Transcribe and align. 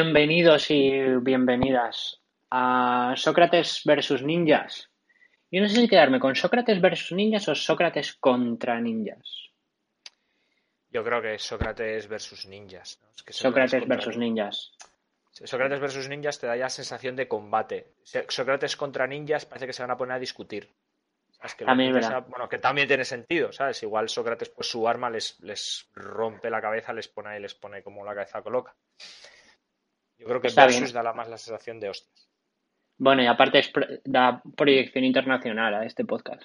Bienvenidos 0.00 0.70
y 0.70 0.90
bienvenidas 1.22 2.20
a 2.50 3.14
Sócrates 3.16 3.80
versus 3.86 4.22
Ninjas. 4.22 4.90
Yo 5.50 5.62
no 5.62 5.68
sé 5.70 5.76
si 5.76 5.88
quedarme 5.88 6.20
con 6.20 6.36
Sócrates 6.36 6.82
versus 6.82 7.12
Ninjas 7.12 7.48
o 7.48 7.54
Sócrates 7.54 8.12
contra 8.16 8.78
Ninjas. 8.78 9.52
Yo 10.90 11.02
creo 11.02 11.22
que 11.22 11.36
es 11.36 11.42
Sócrates 11.42 12.08
versus 12.08 12.44
Ninjas. 12.44 12.98
¿no? 13.00 13.08
Es 13.16 13.22
que 13.22 13.32
Sócrates 13.32 13.88
versus 13.88 14.18
Ninjas. 14.18 14.72
Sócrates 15.32 15.80
versus 15.80 16.10
Ninjas 16.10 16.38
te 16.40 16.46
da 16.46 16.58
ya 16.58 16.68
sensación 16.68 17.16
de 17.16 17.26
combate. 17.26 17.94
Sócrates 18.28 18.76
contra 18.76 19.06
Ninjas 19.06 19.46
parece 19.46 19.66
que 19.66 19.72
se 19.72 19.82
van 19.82 19.92
a 19.92 19.96
poner 19.96 20.16
a 20.16 20.20
discutir. 20.20 20.74
¿Sabes? 21.30 21.54
Que, 21.54 21.64
También 21.64 21.96
es 21.96 22.04
que 22.04 22.10
sea- 22.10 22.20
bueno, 22.20 22.50
que 22.50 22.58
también 22.58 22.86
tiene 22.86 23.06
sentido, 23.06 23.50
¿sabes? 23.50 23.82
Igual 23.82 24.10
Sócrates, 24.10 24.50
pues 24.50 24.68
su 24.68 24.86
arma 24.86 25.08
les, 25.08 25.40
les 25.40 25.88
rompe 25.94 26.50
la 26.50 26.60
cabeza, 26.60 26.92
les 26.92 27.08
pone 27.08 27.30
ahí, 27.30 27.40
les 27.40 27.54
pone 27.54 27.82
como 27.82 28.04
la 28.04 28.14
cabeza 28.14 28.42
coloca. 28.42 28.74
Yo 30.18 30.26
creo 30.26 30.40
que 30.40 30.48
Está 30.48 30.64
versus 30.64 30.82
bien. 30.82 30.94
da 30.94 31.02
la 31.02 31.12
más 31.12 31.28
la 31.28 31.38
sensación 31.38 31.78
de 31.80 31.90
hostias. 31.90 32.28
Bueno, 32.98 33.22
y 33.22 33.26
aparte 33.26 33.58
es 33.58 33.68
pro- 33.68 33.86
da 34.04 34.42
proyección 34.56 35.04
internacional 35.04 35.74
a 35.74 35.84
este 35.84 36.04
podcast. 36.04 36.44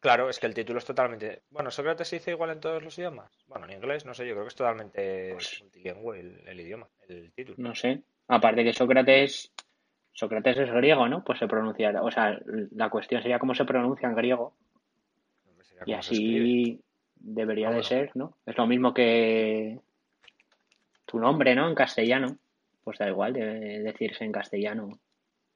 Claro, 0.00 0.28
es 0.28 0.38
que 0.38 0.46
el 0.46 0.54
título 0.54 0.78
es 0.78 0.84
totalmente. 0.84 1.42
Bueno, 1.50 1.70
Sócrates 1.70 2.08
se 2.08 2.16
dice 2.16 2.30
igual 2.32 2.50
en 2.50 2.60
todos 2.60 2.82
los 2.82 2.96
idiomas. 2.98 3.32
Bueno, 3.46 3.66
en 3.66 3.72
inglés, 3.72 4.04
no 4.04 4.14
sé, 4.14 4.26
yo 4.26 4.34
creo 4.34 4.44
que 4.44 4.48
es 4.48 4.54
totalmente 4.54 5.32
Pues- 5.34 5.60
multilingüe 5.62 6.20
el, 6.20 6.48
el 6.48 6.60
idioma, 6.60 6.88
el 7.08 7.32
título. 7.32 7.56
No 7.58 7.74
sé. 7.74 8.02
Aparte 8.28 8.62
que 8.64 8.72
Sócrates, 8.72 9.52
Sócrates 10.12 10.56
es 10.58 10.70
griego, 10.70 11.08
¿no? 11.08 11.24
Pues 11.24 11.38
se 11.38 11.46
pronuncia, 11.48 11.92
o 12.02 12.10
sea, 12.10 12.38
la 12.72 12.90
cuestión 12.90 13.22
sería 13.22 13.38
cómo 13.38 13.54
se 13.54 13.64
pronuncia 13.64 14.08
en 14.08 14.14
griego. 14.14 14.54
Y 15.86 15.92
así 15.94 16.80
debería 17.14 17.68
Ah, 17.68 17.72
de 17.74 17.82
ser, 17.84 18.10
¿no? 18.16 18.36
Es 18.46 18.56
lo 18.56 18.66
mismo 18.66 18.92
que 18.92 19.78
tu 21.06 21.18
nombre, 21.20 21.54
¿no? 21.54 21.68
En 21.68 21.74
castellano. 21.74 22.36
Pues 22.88 22.96
da 22.96 23.06
igual, 23.06 23.34
debe 23.34 23.80
decirse 23.80 24.24
en 24.24 24.32
castellano 24.32 24.98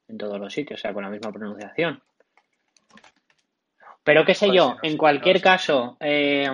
en 0.07 0.19
todos 0.19 0.39
los 0.39 0.53
sitios, 0.53 0.79
o 0.79 0.83
sea, 0.83 0.93
con 0.93 1.03
la 1.03 1.09
misma 1.09 1.33
pronunciación. 1.33 2.03
Pero 4.05 4.27
qué 4.27 4.35
sé 4.35 4.49
Pues 4.49 4.57
yo, 4.59 4.69
sí, 4.69 4.77
no 4.83 4.91
en 4.91 4.97
cualquier 4.99 5.37
no 5.37 5.43
caso, 5.43 5.97
eh, 5.99 6.47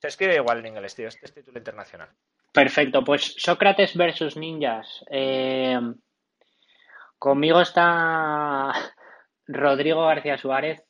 Se 0.00 0.08
escribe 0.08 0.34
igual 0.34 0.58
en 0.58 0.66
inglés, 0.66 0.96
tío. 0.96 1.06
Este 1.06 1.26
es 1.26 1.32
título 1.32 1.58
internacional. 1.58 2.08
perfecto. 2.52 3.04
Pues 3.04 3.36
Sócrates 3.38 3.96
versus 3.96 4.36
ninjas. 4.36 5.04
Eh, 5.12 5.78
conmigo 7.16 7.60
está 7.60 8.72
Rodrigo 9.46 10.06
García 10.06 10.38
Suárez, 10.38 10.82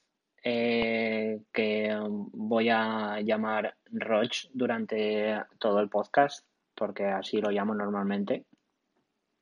eh, 0.43 1.41
que 1.53 1.95
voy 2.33 2.71
a 2.71 3.21
llamar 3.21 3.77
Roch 3.93 4.47
durante 4.55 5.43
todo 5.59 5.81
el 5.81 5.91
podcast, 5.91 6.47
porque 6.75 7.05
así 7.05 7.39
lo 7.43 7.51
llamo 7.51 7.75
normalmente. 7.75 8.47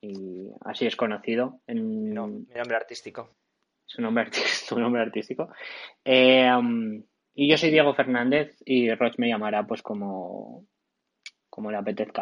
Y 0.00 0.48
así 0.64 0.86
es 0.86 0.96
conocido 0.96 1.60
en 1.66 2.12
No, 2.14 2.26
mi 2.28 2.46
nombre 2.54 2.76
artístico. 2.76 3.34
su 3.84 4.00
nombre, 4.02 4.24
arti- 4.26 4.44
su 4.44 4.78
nombre 4.80 5.02
artístico. 5.02 5.50
Eh, 6.04 6.48
um, 6.54 7.02
y 7.34 7.48
yo 7.50 7.56
soy 7.56 7.70
Diego 7.70 7.94
Fernández 7.94 8.56
y 8.64 8.92
Roch 8.94 9.14
me 9.18 9.28
llamará 9.28 9.66
pues 9.66 9.82
como, 9.82 10.66
como 11.48 11.70
le 11.70 11.76
apetezca. 11.78 12.20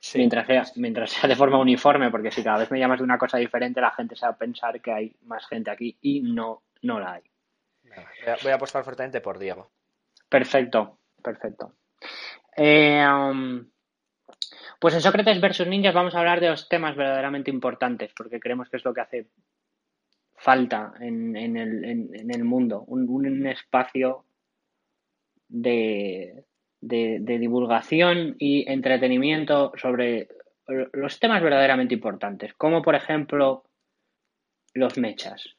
Sí. 0.00 0.18
Mientras 0.18 0.46
sea, 0.46 0.64
mientras 0.76 1.10
sea 1.10 1.28
de 1.28 1.36
forma 1.36 1.58
uniforme, 1.58 2.10
porque 2.10 2.30
si 2.30 2.42
cada 2.42 2.58
vez 2.58 2.70
me 2.70 2.78
llamas 2.78 2.98
de 2.98 3.04
una 3.04 3.16
cosa 3.18 3.38
diferente, 3.38 3.80
la 3.80 3.90
gente 3.92 4.16
se 4.16 4.26
va 4.26 4.32
a 4.32 4.36
pensar 4.38 4.80
que 4.82 4.92
hay 4.92 5.16
más 5.22 5.46
gente 5.46 5.70
aquí 5.70 5.96
y 6.02 6.20
no, 6.20 6.62
no 6.82 7.00
la 7.00 7.14
hay. 7.14 7.22
Venga, 7.82 8.06
voy, 8.22 8.32
a, 8.32 8.36
voy 8.42 8.52
a 8.52 8.56
apostar 8.56 8.84
fuertemente 8.84 9.20
por 9.22 9.38
Diego. 9.38 9.70
Perfecto, 10.28 10.98
perfecto. 11.22 11.76
Eh, 12.56 13.02
um, 13.06 13.64
pues 14.80 14.94
en 14.94 15.00
Sócrates 15.00 15.40
versus 15.40 15.66
Ninjas 15.66 15.94
vamos 15.94 16.14
a 16.14 16.18
hablar 16.18 16.40
de 16.40 16.48
los 16.50 16.68
temas 16.68 16.96
verdaderamente 16.96 17.50
importantes, 17.50 18.12
porque 18.16 18.40
creemos 18.40 18.68
que 18.68 18.76
es 18.78 18.84
lo 18.84 18.92
que 18.94 19.00
hace 19.00 19.26
falta 20.36 20.94
en, 21.00 21.36
en 21.36 21.56
el, 21.56 21.84
en- 21.84 22.14
en 22.14 22.30
el 22.34 22.44
mundo, 22.44 22.82
un, 22.86 23.46
espacio 23.46 24.24
de, 25.48 26.44
de- 26.80 27.18
de 27.20 27.38
divulgación 27.38 28.36
y 28.38 28.70
entretenimiento 28.70 29.72
sobre 29.76 30.28
los 30.66 31.20
temas 31.20 31.42
verdaderamente 31.42 31.94
importantes, 31.94 32.54
como 32.54 32.82
por 32.82 32.94
ejemplo 32.94 33.64
los 34.72 34.96
mechas. 34.98 35.56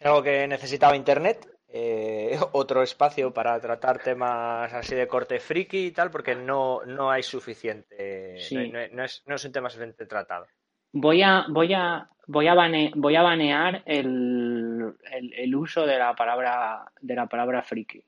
Algo 0.00 0.22
que 0.22 0.46
necesitaba 0.48 0.96
Internet. 0.96 1.51
Eh, 1.74 2.38
otro 2.52 2.82
espacio 2.82 3.32
para 3.32 3.58
tratar 3.60 3.98
temas 4.02 4.72
así 4.72 4.94
de 4.94 5.08
corte 5.08 5.40
friki 5.40 5.86
y 5.86 5.90
tal, 5.92 6.10
porque 6.10 6.34
no, 6.34 6.82
no 6.84 7.10
hay 7.10 7.22
suficiente. 7.22 8.38
Sí. 8.40 8.70
No, 8.92 9.02
es, 9.04 9.22
no 9.26 9.34
es 9.34 9.44
un 9.44 9.52
tema 9.52 9.70
suficiente 9.70 10.06
tratado. 10.06 10.46
Voy 10.92 11.22
a, 11.22 11.46
voy 11.48 11.72
a, 11.72 12.08
voy 12.26 12.46
a, 12.48 12.54
bane- 12.54 12.92
voy 12.94 13.16
a 13.16 13.22
banear 13.22 13.82
el, 13.86 14.94
el- 15.10 15.32
el 15.32 15.54
uso 15.54 15.86
de 15.86 15.98
la 15.98 16.14
palabra, 16.14 16.84
de 17.00 17.14
la 17.14 17.26
palabra 17.26 17.62
friki. 17.62 18.04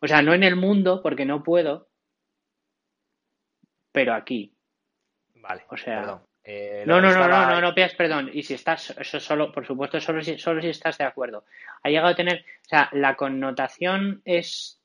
O 0.00 0.06
sea, 0.06 0.22
no 0.22 0.32
en 0.32 0.44
el 0.44 0.54
mundo, 0.56 1.00
porque 1.02 1.24
no 1.24 1.42
puedo, 1.42 1.88
pero 3.92 4.14
aquí. 4.14 4.54
Vale, 5.34 5.64
O 5.68 5.76
sea- 5.76 6.00
perdón. 6.00 6.22
Eh, 6.44 6.84
No, 6.86 7.00
no, 7.00 7.12
no, 7.12 7.28
no, 7.28 7.46
no, 7.46 7.60
no 7.60 7.74
pidas 7.74 7.94
perdón. 7.94 8.30
Y 8.32 8.42
si 8.42 8.54
estás, 8.54 8.90
eso 8.98 9.20
solo, 9.20 9.52
por 9.52 9.66
supuesto, 9.66 10.00
solo 10.00 10.22
si, 10.22 10.38
solo 10.38 10.60
si 10.60 10.68
estás 10.68 10.98
de 10.98 11.04
acuerdo. 11.04 11.44
Ha 11.82 11.88
llegado 11.88 12.08
a 12.08 12.14
tener, 12.16 12.44
o 12.64 12.68
sea, 12.68 12.88
la 12.92 13.14
connotación 13.16 14.22
es 14.24 14.80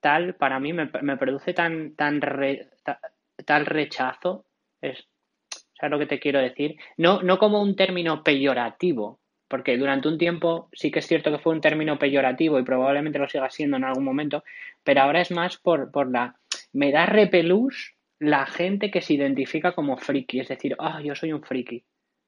tal, 0.00 0.34
para 0.34 0.60
mí 0.60 0.72
me, 0.72 0.90
me 1.02 1.16
produce 1.16 1.54
tan, 1.54 1.94
tan 1.96 2.20
re- 2.20 2.70
ta- 2.84 3.00
tal 3.44 3.66
rechazo, 3.66 4.46
es, 4.80 5.06
¿sabes 5.78 5.90
lo 5.92 5.98
que 5.98 6.06
te 6.06 6.20
quiero 6.20 6.40
decir? 6.40 6.76
No, 6.96 7.22
no 7.22 7.38
como 7.38 7.62
un 7.62 7.76
término 7.76 8.22
peyorativo, 8.24 9.20
porque 9.48 9.76
durante 9.76 10.08
un 10.08 10.18
tiempo 10.18 10.68
sí 10.72 10.90
que 10.90 11.00
es 11.00 11.06
cierto 11.06 11.30
que 11.30 11.38
fue 11.38 11.52
un 11.54 11.60
término 11.60 11.98
peyorativo 11.98 12.58
y 12.58 12.64
probablemente 12.64 13.18
lo 13.18 13.28
siga 13.28 13.50
siendo 13.50 13.76
en 13.76 13.84
algún 13.84 14.04
momento, 14.04 14.44
pero 14.84 15.02
ahora 15.02 15.20
es 15.20 15.30
más 15.30 15.56
por, 15.58 15.90
por 15.90 16.10
la, 16.10 16.36
me 16.72 16.92
da 16.92 17.06
repelús 17.06 17.96
la 18.20 18.46
gente 18.46 18.90
que 18.90 19.02
se 19.02 19.14
identifica 19.14 19.74
como 19.74 19.96
friki, 19.96 20.40
es 20.40 20.48
decir, 20.48 20.76
ah, 20.78 21.00
yo 21.02 21.14
soy 21.14 21.32
un 21.32 21.42
friki. 21.42 21.84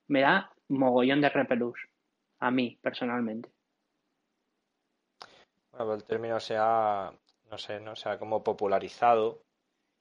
Me 0.09 0.23
da 0.23 0.53
mogollón 0.69 1.21
de 1.21 1.29
repelús, 1.29 1.79
a 2.41 2.51
mí 2.51 2.79
personalmente. 2.83 3.51
Bueno, 5.71 5.87
pero 5.87 5.95
el 5.95 6.05
término 6.05 6.41
se 6.41 6.57
ha, 6.59 7.13
no 7.51 7.59
sé, 7.59 7.79
no 7.79 7.95
se 7.95 8.09
ha 8.09 8.19
como 8.19 8.43
popularizado, 8.43 9.45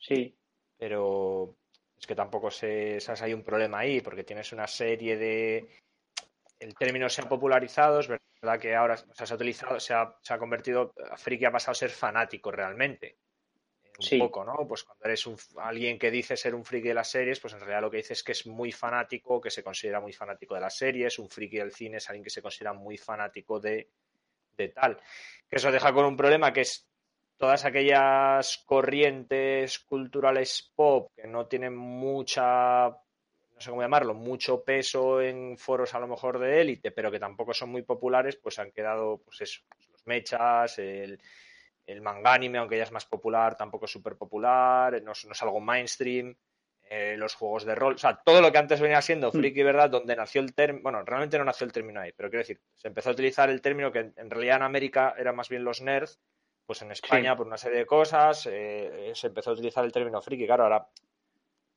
Sí, 0.01 0.35
pero 0.77 1.55
es 1.97 2.07
que 2.07 2.15
tampoco 2.15 2.49
se, 2.49 2.99
sabes, 2.99 3.21
hay 3.21 3.33
un 3.33 3.43
problema 3.43 3.79
ahí, 3.79 4.01
porque 4.01 4.23
tienes 4.23 4.51
una 4.51 4.67
serie 4.67 5.15
de... 5.15 5.69
El 6.59 6.75
término 6.75 7.07
se 7.07 7.21
ha 7.21 7.29
popularizado, 7.29 7.99
es 7.99 8.07
verdad 8.07 8.59
que 8.59 8.75
ahora 8.75 8.95
o 8.95 9.13
sea, 9.13 9.25
se 9.25 9.33
ha 9.33 9.35
utilizado, 9.35 9.79
se 9.79 9.93
ha, 9.93 10.15
se 10.21 10.33
ha 10.33 10.39
convertido, 10.39 10.91
friki 11.17 11.45
ha 11.45 11.51
pasado 11.51 11.71
a 11.71 11.75
ser 11.75 11.91
fanático 11.91 12.51
realmente. 12.51 13.17
Un 14.01 14.07
Sí. 14.07 14.17
poco, 14.17 14.43
¿no? 14.43 14.67
Pues 14.67 14.83
cuando 14.83 15.05
eres 15.05 15.27
un, 15.27 15.37
alguien 15.57 15.99
que 15.99 16.09
dice 16.09 16.35
ser 16.35 16.55
un 16.55 16.65
friki 16.65 16.87
de 16.87 16.93
las 16.95 17.11
series, 17.11 17.39
pues 17.39 17.53
en 17.53 17.59
realidad 17.59 17.81
lo 17.81 17.91
que 17.91 17.97
dice 17.97 18.13
es 18.13 18.23
que 18.23 18.31
es 18.31 18.47
muy 18.47 18.71
fanático, 18.71 19.39
que 19.39 19.51
se 19.51 19.63
considera 19.63 19.99
muy 19.99 20.11
fanático 20.11 20.55
de 20.55 20.61
las 20.61 20.75
series, 20.75 21.19
un 21.19 21.29
friki 21.29 21.57
del 21.57 21.71
cine 21.71 21.97
es 21.97 22.09
alguien 22.09 22.23
que 22.23 22.31
se 22.31 22.41
considera 22.41 22.73
muy 22.73 22.97
fanático 22.97 23.59
de, 23.59 23.89
de 24.57 24.69
tal. 24.69 24.97
Que 25.47 25.57
eso 25.57 25.71
deja 25.71 25.93
con 25.93 26.05
un 26.05 26.17
problema 26.17 26.51
que 26.51 26.61
es 26.61 26.87
todas 27.37 27.63
aquellas 27.63 28.63
corrientes 28.65 29.77
culturales 29.79 30.71
pop 30.75 31.11
que 31.15 31.27
no 31.27 31.45
tienen 31.47 31.75
mucha, 31.75 32.87
no 32.89 33.59
sé 33.59 33.69
cómo 33.69 33.81
llamarlo, 33.83 34.15
mucho 34.15 34.63
peso 34.63 35.21
en 35.21 35.57
foros 35.59 35.93
a 35.93 35.99
lo 35.99 36.07
mejor 36.07 36.39
de 36.39 36.61
élite, 36.61 36.89
pero 36.91 37.11
que 37.11 37.19
tampoco 37.19 37.53
son 37.53 37.69
muy 37.69 37.83
populares, 37.83 38.35
pues 38.37 38.57
han 38.57 38.71
quedado, 38.71 39.19
pues 39.23 39.41
eso, 39.41 39.61
los 39.91 40.05
mechas, 40.07 40.79
el, 40.79 41.19
el 41.85 42.01
mangánime, 42.01 42.57
aunque 42.57 42.77
ya 42.77 42.83
es 42.83 42.91
más 42.91 43.05
popular, 43.05 43.55
tampoco 43.57 43.85
es 43.85 43.91
súper 43.91 44.15
popular, 44.15 45.01
no, 45.01 45.11
es 45.11 45.41
algo 45.41 45.59
mainstream. 45.59 46.35
Eh, 46.93 47.15
los 47.15 47.35
juegos 47.35 47.63
de 47.63 47.73
rol, 47.73 47.93
o 47.93 47.97
sea, 47.97 48.17
todo 48.17 48.41
lo 48.41 48.51
que 48.51 48.57
antes 48.57 48.81
venía 48.81 49.01
siendo 49.01 49.29
mm. 49.29 49.31
friki, 49.31 49.63
¿verdad? 49.63 49.89
Donde 49.89 50.13
nació 50.13 50.41
el 50.41 50.53
término, 50.53 50.83
bueno, 50.83 51.01
realmente 51.05 51.37
no 51.37 51.45
nació 51.45 51.63
el 51.63 51.71
término 51.71 52.01
ahí, 52.01 52.11
pero 52.11 52.29
quiero 52.29 52.41
decir, 52.41 52.59
se 52.75 52.89
empezó 52.89 53.09
a 53.09 53.13
utilizar 53.13 53.49
el 53.49 53.61
término 53.61 53.93
que 53.93 54.11
en, 54.13 54.29
realidad 54.29 54.57
en 54.57 54.63
América 54.63 55.15
era 55.17 55.31
más 55.31 55.47
bien 55.47 55.63
los 55.63 55.79
nerds, 55.79 56.19
pues 56.65 56.81
en 56.81 56.91
España 56.91 57.33
por 57.37 57.47
una 57.47 57.55
serie 57.55 57.79
de 57.79 57.85
cosas 57.85 58.45
eh, 58.51 59.13
se 59.15 59.27
empezó 59.27 59.51
a 59.51 59.53
utilizar 59.53 59.85
el 59.85 59.93
término 59.93 60.21
friki, 60.21 60.45
claro, 60.45 60.63
ahora 60.63 60.85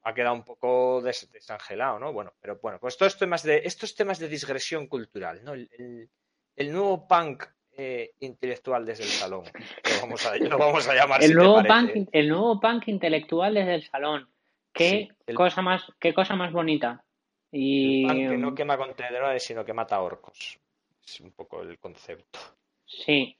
ha 0.03 0.15
quedado 0.15 0.35
un 0.35 0.45
poco 0.45 1.01
desangelado, 1.01 2.01
¿no? 2.01 2.12
Bueno, 2.12 2.35
pero 2.41 2.59
bueno, 2.61 2.81
pues 2.81 2.95
estos 2.95 3.17
temas 3.17 3.45
de, 3.45 3.62
estos 3.65 3.95
temas 3.95 4.19
de 4.19 4.27
digresión 4.27 4.89
cultural, 4.89 5.45
¿no? 5.45 5.53
el, 5.53 6.11
el 6.56 6.73
nuevo 6.73 7.06
punk 7.06 7.45
eh, 7.76 8.12
intelectual 8.21 8.85
desde 8.85 9.05
el 9.05 9.11
salón. 9.11 9.44
Lo 9.44 10.00
vamos 10.00 10.26
a, 10.26 10.56
vamos 10.56 10.88
a 10.88 10.94
llamar. 10.94 11.23
El, 11.23 11.35
nuevo 11.35 11.62
punk, 11.62 12.09
el 12.12 12.29
nuevo 12.29 12.61
punk 12.61 12.88
intelectual 12.88 13.55
desde 13.55 13.75
el 13.75 13.82
salón. 13.85 14.29
Qué 14.73 15.09
cosa 15.35 15.62
más, 15.62 15.85
qué 16.00 16.12
cosa 16.12 16.35
más 16.35 16.53
bonita. 16.53 17.05
Y... 17.53 18.06
que 18.06 18.37
no 18.37 18.55
quema 18.55 18.76
contenedores, 18.76 19.44
sino 19.44 19.65
que 19.65 19.73
mata 19.73 20.00
orcos. 20.00 20.59
Es 21.06 21.21
un 21.21 21.31
poco 21.32 21.62
el 21.62 21.79
concepto. 21.79 22.41
Sí. 22.85 23.37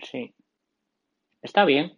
Sí. 0.00 0.34
Está 1.40 1.64
bien. 1.64 1.96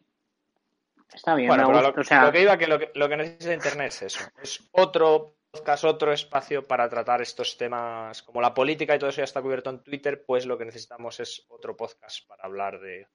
Está 1.14 1.34
bien. 1.34 1.48
Bueno, 1.48 1.70
lo, 1.70 1.94
que 1.94 2.42
iba 2.42 2.58
que 2.58 2.66
lo 2.66 2.78
que, 2.78 2.90
lo 2.94 3.08
que 3.08 3.16
necesita 3.16 3.54
Internet 3.54 3.88
es 3.88 4.02
eso. 4.02 4.24
Es 4.42 4.68
otro 4.72 5.35
otro 5.84 6.12
espacio 6.12 6.62
para 6.66 6.88
tratar 6.88 7.20
estos 7.22 7.56
temas, 7.56 8.22
como 8.22 8.40
la 8.40 8.54
política 8.54 8.94
y 8.94 8.98
todo 8.98 9.10
eso 9.10 9.18
ya 9.20 9.24
está 9.24 9.42
cubierto 9.42 9.70
en 9.70 9.82
Twitter, 9.82 10.24
pues 10.26 10.46
lo 10.46 10.56
que 10.58 10.64
necesitamos 10.64 11.20
es 11.20 11.44
otro 11.48 11.76
podcast 11.76 12.26
para 12.26 12.44
hablar 12.44 12.80
de 12.80 13.06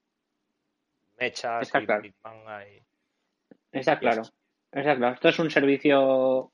mechas 1.20 1.62
está 1.62 1.82
y 1.82 1.86
claro. 1.86 2.04
Está 3.72 4.00
claro. 4.00 4.24
Está 4.72 4.96
claro. 4.96 5.14
Esto 5.16 5.30
es 5.30 5.40
un 5.40 5.52
servicio. 5.52 6.52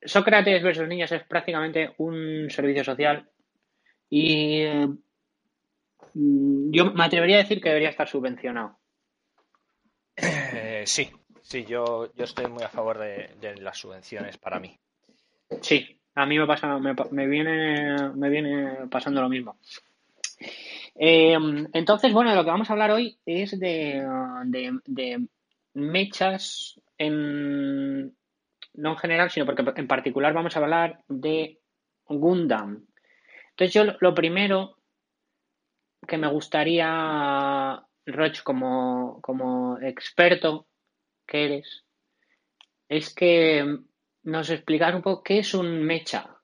Sócrates 0.00 0.62
versus 0.62 0.86
niños 0.86 1.10
es 1.12 1.24
prácticamente 1.24 1.92
un 1.98 2.48
servicio 2.50 2.84
social 2.84 3.28
y 4.08 4.64
mm, 6.14 6.70
yo 6.70 6.92
me 6.92 7.04
atrevería 7.04 7.36
a 7.36 7.42
decir 7.42 7.60
que 7.60 7.68
debería 7.68 7.90
estar 7.90 8.08
subvencionado. 8.08 8.78
Eh, 10.16 10.84
sí, 10.86 11.10
Sí, 11.48 11.64
yo, 11.64 12.12
yo 12.14 12.24
estoy 12.24 12.46
muy 12.46 12.62
a 12.62 12.68
favor 12.68 12.98
de, 12.98 13.56
las 13.62 13.78
subvenciones 13.78 14.36
para 14.36 14.60
mí. 14.60 14.78
Sí, 15.62 15.98
a 16.14 16.26
mí 16.26 16.38
me 16.38 16.46
pasa, 16.46 16.78
me, 16.78 17.26
viene, 17.26 18.10
me 18.10 18.28
viene 18.28 18.86
pasando 18.90 19.22
lo 19.22 19.30
mismo. 19.30 19.56
Em, 20.94 21.66
entonces, 21.72 22.12
bueno, 22.12 22.34
lo 22.34 22.44
que 22.44 22.50
vamos 22.50 22.68
a 22.68 22.74
hablar 22.74 22.90
hoy 22.90 23.18
es 23.24 23.58
de, 23.58 24.06
de, 24.84 25.26
mechas 25.72 26.78
en 26.98 28.14
no 28.74 28.90
en 28.90 28.98
general, 28.98 29.30
sino 29.30 29.46
porque 29.46 29.64
en 29.74 29.88
particular 29.88 30.34
vamos 30.34 30.54
a 30.54 30.60
hablar 30.60 31.00
de 31.08 31.60
Gundam. 32.04 32.84
Entonces, 33.52 33.72
yo 33.72 33.84
lo 34.00 34.14
primero 34.14 34.76
que 36.06 36.18
me 36.18 36.28
gustaría, 36.28 37.82
Roch, 38.04 38.42
como, 38.42 39.18
como 39.22 39.78
experto 39.80 40.67
que 41.28 41.44
eres, 41.44 41.84
es 42.88 43.14
que 43.14 43.78
nos 44.24 44.50
explicar 44.50 44.96
un 44.96 45.02
poco 45.02 45.22
qué 45.22 45.38
es 45.38 45.54
un 45.54 45.84
mecha. 45.84 46.34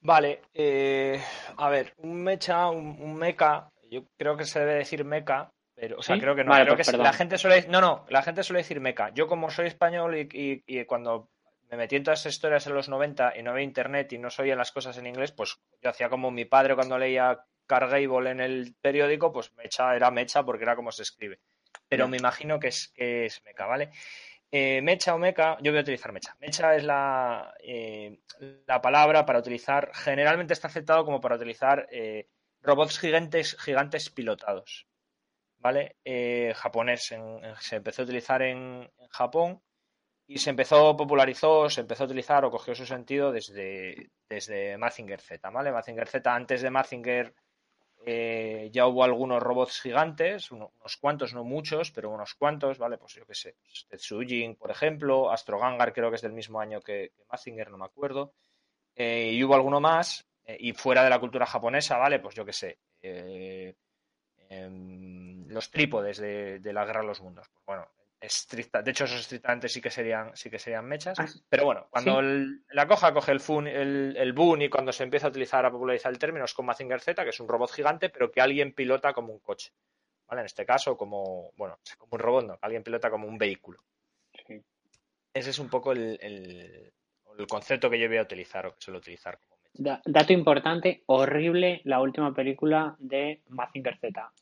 Vale, 0.00 0.42
eh, 0.54 1.20
a 1.56 1.68
ver, 1.70 1.94
un 1.98 2.22
mecha, 2.22 2.68
un, 2.68 3.16
meca, 3.16 3.72
yo 3.90 4.04
creo 4.16 4.36
que 4.36 4.44
se 4.44 4.60
debe 4.60 4.74
decir 4.74 5.04
meca, 5.04 5.52
pero, 5.74 5.98
o 5.98 6.02
sea, 6.02 6.18
creo 6.18 6.36
que 6.36 6.44
no, 6.44 6.54
creo 6.54 6.76
pues 6.76 6.90
que 6.90 6.96
la 6.96 7.12
gente 7.12 7.36
suele, 7.38 7.66
no, 7.68 7.80
no, 7.80 8.06
la 8.08 8.22
gente 8.22 8.42
suele 8.42 8.60
decir 8.60 8.80
meca. 8.80 9.10
Yo 9.14 9.26
como 9.26 9.50
soy 9.50 9.66
español 9.66 10.16
y, 10.16 10.28
y, 10.66 10.84
cuando 10.84 11.30
me 11.70 11.76
metí 11.76 11.96
en 11.96 12.04
todas 12.04 12.20
esas 12.20 12.34
historias 12.34 12.66
en 12.66 12.74
los 12.74 12.88
90 12.88 13.34
y 13.36 13.42
no 13.42 13.50
había 13.50 13.64
internet 13.64 14.12
y 14.12 14.18
no 14.18 14.30
sabía 14.30 14.56
las 14.56 14.72
cosas 14.72 14.96
en 14.98 15.06
inglés, 15.06 15.32
pues 15.32 15.58
yo 15.82 15.90
hacía 15.90 16.08
como 16.08 16.30
mi 16.30 16.44
padre 16.44 16.74
cuando 16.74 16.98
leía 16.98 17.44
Cargable 17.66 18.30
en 18.30 18.40
el 18.40 18.74
periódico, 18.80 19.32
pues 19.32 19.52
mecha 19.54 19.94
era 19.94 20.10
mecha 20.10 20.42
porque 20.42 20.64
era 20.64 20.76
como 20.76 20.90
se 20.90 21.02
escribe 21.02 21.40
pero 21.88 22.08
me 22.08 22.16
imagino 22.16 22.58
que 22.58 22.68
es, 22.68 22.88
que 22.88 23.26
es 23.26 23.42
mecha, 23.44 23.66
¿vale? 23.66 23.90
Eh, 24.50 24.80
mecha 24.80 25.14
o 25.14 25.18
meca, 25.18 25.58
yo 25.60 25.72
voy 25.72 25.78
a 25.78 25.82
utilizar 25.82 26.12
mecha. 26.12 26.34
Mecha 26.40 26.74
es 26.74 26.84
la, 26.84 27.54
eh, 27.60 28.18
la 28.66 28.80
palabra 28.80 29.26
para 29.26 29.40
utilizar, 29.40 29.90
generalmente 29.92 30.54
está 30.54 30.68
aceptado 30.68 31.04
como 31.04 31.20
para 31.20 31.36
utilizar 31.36 31.86
eh, 31.90 32.28
robots 32.62 32.98
gigantes, 32.98 33.56
gigantes 33.58 34.10
pilotados. 34.10 34.86
¿Vale? 35.60 35.96
japonés 36.54 37.12
se 37.58 37.76
empezó 37.76 38.02
a 38.02 38.04
utilizar 38.04 38.42
en, 38.42 38.88
Japón 39.10 39.60
y 40.28 40.38
se 40.38 40.50
empezó, 40.50 40.96
popularizó, 40.96 41.68
se 41.68 41.80
empezó 41.80 42.04
a 42.04 42.06
utilizar 42.06 42.44
o 42.44 42.50
cogió 42.52 42.76
su 42.76 42.86
sentido 42.86 43.32
desde, 43.32 44.12
desde 44.28 44.78
Mazinger 44.78 45.20
Z, 45.20 45.50
¿vale? 45.50 45.72
Mazinger 45.72 46.06
Z 46.06 46.32
antes 46.32 46.62
de 46.62 46.70
Mazinger 46.70 47.34
eh, 48.06 48.70
ya 48.72 48.86
hubo 48.86 49.04
algunos 49.04 49.42
robots 49.42 49.80
gigantes, 49.80 50.50
unos 50.50 50.96
cuantos, 51.00 51.34
no 51.34 51.44
muchos, 51.44 51.90
pero 51.90 52.10
unos 52.10 52.34
cuantos, 52.34 52.78
¿vale? 52.78 52.98
Pues 52.98 53.14
yo 53.14 53.26
qué 53.26 53.34
sé, 53.34 53.56
pues 53.60 53.86
Tetsujin, 53.88 54.56
por 54.56 54.70
ejemplo, 54.70 55.30
Astro 55.30 55.58
Gangar 55.58 55.92
creo 55.92 56.10
que 56.10 56.16
es 56.16 56.22
del 56.22 56.32
mismo 56.32 56.60
año 56.60 56.80
que, 56.80 57.12
Mazinger, 57.30 57.70
no 57.70 57.78
me 57.78 57.84
acuerdo. 57.84 58.34
Eh, 58.94 59.32
y 59.32 59.44
hubo 59.44 59.54
alguno 59.54 59.80
más, 59.80 60.26
eh, 60.44 60.56
y 60.58 60.72
fuera 60.72 61.04
de 61.04 61.10
la 61.10 61.20
cultura 61.20 61.46
japonesa, 61.46 61.98
¿vale? 61.98 62.18
Pues 62.18 62.34
yo 62.34 62.44
qué 62.44 62.52
sé, 62.52 62.78
em, 64.50 65.46
los 65.48 65.70
trípodes 65.70 66.18
de, 66.18 66.60
de, 66.60 66.72
la 66.72 66.84
Guerra 66.84 67.02
de 67.02 67.06
los 67.08 67.20
Mundos. 67.20 67.48
Pues 67.52 67.64
bueno, 67.66 67.86
estricta, 68.20 68.82
de 68.82 68.90
hecho 68.90 69.04
esos 69.04 69.20
estrictamente 69.20 69.68
sí 69.68 69.80
que 69.80 69.90
serían, 69.90 70.36
sí 70.36 70.50
que 70.50 70.58
serían 70.58 70.86
mechas, 70.86 71.18
ah, 71.20 71.26
pero 71.48 71.64
bueno, 71.64 71.86
cuando 71.90 72.20
la 72.22 72.86
coja 72.88 73.12
coge 73.12 73.32
el, 73.32 73.40
fun, 73.40 73.66
el, 73.66 74.16
el 74.16 74.32
boom 74.32 74.62
y 74.62 74.68
cuando 74.68 74.92
se 74.92 75.04
empieza 75.04 75.26
a 75.26 75.30
utilizar 75.30 75.64
a 75.64 75.70
popularizar 75.70 76.12
el 76.12 76.18
término 76.18 76.44
es 76.44 76.54
con 76.54 76.66
Mazinger 76.66 77.00
Z, 77.00 77.22
que 77.22 77.30
es 77.30 77.40
un 77.40 77.48
robot 77.48 77.70
gigante, 77.70 78.08
pero 78.08 78.30
que 78.30 78.40
alguien 78.40 78.72
pilota 78.72 79.12
como 79.12 79.32
un 79.32 79.38
coche, 79.38 79.72
¿vale? 80.26 80.42
En 80.42 80.46
este 80.46 80.66
caso 80.66 80.96
como, 80.96 81.52
bueno, 81.56 81.78
como 81.96 82.10
un 82.12 82.18
robot, 82.18 82.46
no, 82.46 82.58
alguien 82.60 82.82
pilota 82.82 83.10
como 83.10 83.28
un 83.28 83.38
vehículo. 83.38 83.78
Ese 85.32 85.50
es 85.50 85.58
un 85.58 85.68
poco 85.68 85.92
el, 85.92 86.18
el, 86.20 86.92
concepto 87.48 87.88
que 87.88 88.00
yo 88.00 88.08
voy 88.08 88.16
a 88.16 88.22
utilizar 88.22 88.66
o 88.66 88.74
que 88.74 88.80
suelo 88.80 88.98
utilizar 88.98 89.38
como 89.38 89.60
mecha. 89.62 90.02
dato 90.04 90.32
importante, 90.32 91.04
horrible 91.06 91.82
la 91.84 92.00
última 92.00 92.34
película 92.34 92.96
de 92.98 93.42
Mazinger 93.48 93.96
Z, 93.98 94.32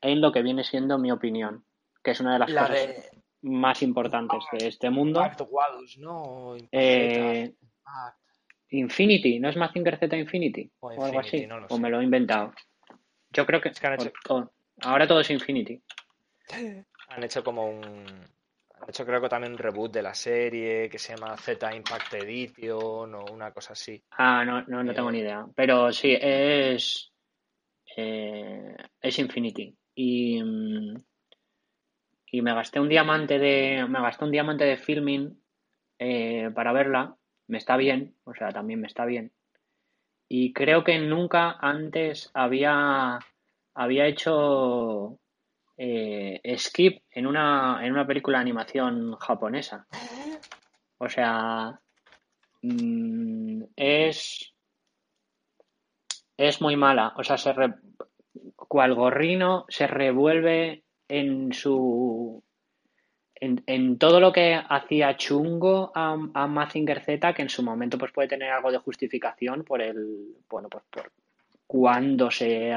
en 0.00 0.20
lo 0.22 0.32
que 0.32 0.40
viene 0.40 0.64
siendo 0.64 0.98
mi 0.98 1.12
opinión 1.12 1.64
que 2.02 2.10
es 2.10 2.20
una 2.20 2.34
de 2.34 2.38
las 2.40 2.52
cosas 2.52 3.10
más 3.42 3.82
importantes 3.82 4.44
de 4.52 4.68
este 4.68 4.90
mundo. 4.90 5.22
Eh, 6.70 7.52
Infinity, 8.70 9.38
¿no 9.38 9.48
es 9.48 9.56
Mazinger 9.56 9.98
Z 9.98 10.16
Infinity? 10.16 10.70
O, 10.80 10.90
algo 10.90 11.20
así. 11.20 11.46
o 11.68 11.78
me 11.78 11.90
lo 11.90 12.00
he 12.00 12.04
inventado. 12.04 12.52
Yo 13.30 13.46
creo 13.46 13.60
que. 13.60 13.72
ahora 14.82 15.06
todo 15.06 15.20
es 15.20 15.30
Infinity. 15.30 15.82
Han 17.08 17.24
hecho 17.24 17.44
como 17.44 17.68
un. 17.68 17.84
Han 17.84 18.88
hecho 18.88 19.04
creo 19.04 19.20
que 19.20 19.28
también 19.28 19.52
un 19.52 19.58
reboot 19.58 19.92
de 19.92 20.02
la 20.02 20.14
serie 20.14 20.88
que 20.88 20.98
se 20.98 21.14
llama 21.14 21.36
Z 21.36 21.74
Impact 21.74 22.14
Edition 22.14 23.14
o 23.14 23.24
una 23.32 23.52
cosa 23.52 23.74
así. 23.74 24.02
Ah, 24.10 24.44
no, 24.44 24.62
no, 24.62 24.82
no 24.82 24.94
tengo 24.94 25.10
eh, 25.10 25.12
ni 25.12 25.18
idea. 25.18 25.46
Pero 25.54 25.92
sí, 25.92 26.16
es. 26.18 27.12
Eh, 27.96 28.74
es 29.00 29.18
Infinity. 29.18 29.76
Y. 29.94 30.42
Mm, 30.42 30.96
y 32.32 32.40
me 32.40 32.54
gasté 32.54 32.80
un 32.80 32.88
diamante 32.88 33.38
de 33.38 33.86
me 33.88 34.00
gasté 34.00 34.24
un 34.24 34.30
diamante 34.30 34.64
de 34.64 34.78
filming 34.78 35.38
eh, 35.98 36.50
para 36.54 36.72
verla. 36.72 37.14
Me 37.46 37.58
está 37.58 37.76
bien 37.76 38.16
o 38.24 38.34
sea 38.34 38.48
también 38.48 38.80
me 38.80 38.86
está 38.86 39.04
bien. 39.04 39.32
Y 40.28 40.54
creo 40.54 40.82
que 40.82 40.98
nunca 40.98 41.58
antes 41.60 42.30
había 42.32 43.18
había 43.74 44.06
hecho 44.06 45.18
eh, 45.76 46.40
skip 46.56 47.02
en 47.10 47.26
una 47.26 47.84
en 47.84 47.92
una 47.92 48.06
película 48.06 48.38
de 48.38 48.42
animación 48.42 49.14
japonesa. 49.16 49.86
O 50.96 51.10
sea 51.10 51.78
mm, 52.62 53.64
es 53.76 54.54
es 56.38 56.62
muy 56.62 56.76
mala. 56.76 57.12
O 57.18 57.24
sea 57.24 57.36
se 57.36 57.52
cual 58.56 58.94
gorrino 58.94 59.66
se 59.68 59.86
revuelve 59.86 60.84
en 61.12 61.52
su 61.52 62.42
en, 63.34 63.98
todo 63.98 64.20
lo 64.20 64.32
que 64.32 64.54
hacía 64.54 65.16
chungo 65.16 65.90
a, 65.94 66.16
a, 66.34 66.46
Mazinger 66.46 67.00
Z, 67.00 67.34
que 67.34 67.42
en 67.42 67.48
su 67.48 67.64
momento 67.64 67.98
pues 67.98 68.12
puede 68.12 68.28
tener 68.28 68.50
algo 68.50 68.70
de 68.70 68.78
justificación 68.78 69.64
por 69.64 69.82
el 69.82 70.36
bueno 70.48 70.68
pues 70.68 70.84
por 70.90 71.10
cuándo 71.66 72.30
se, 72.30 72.72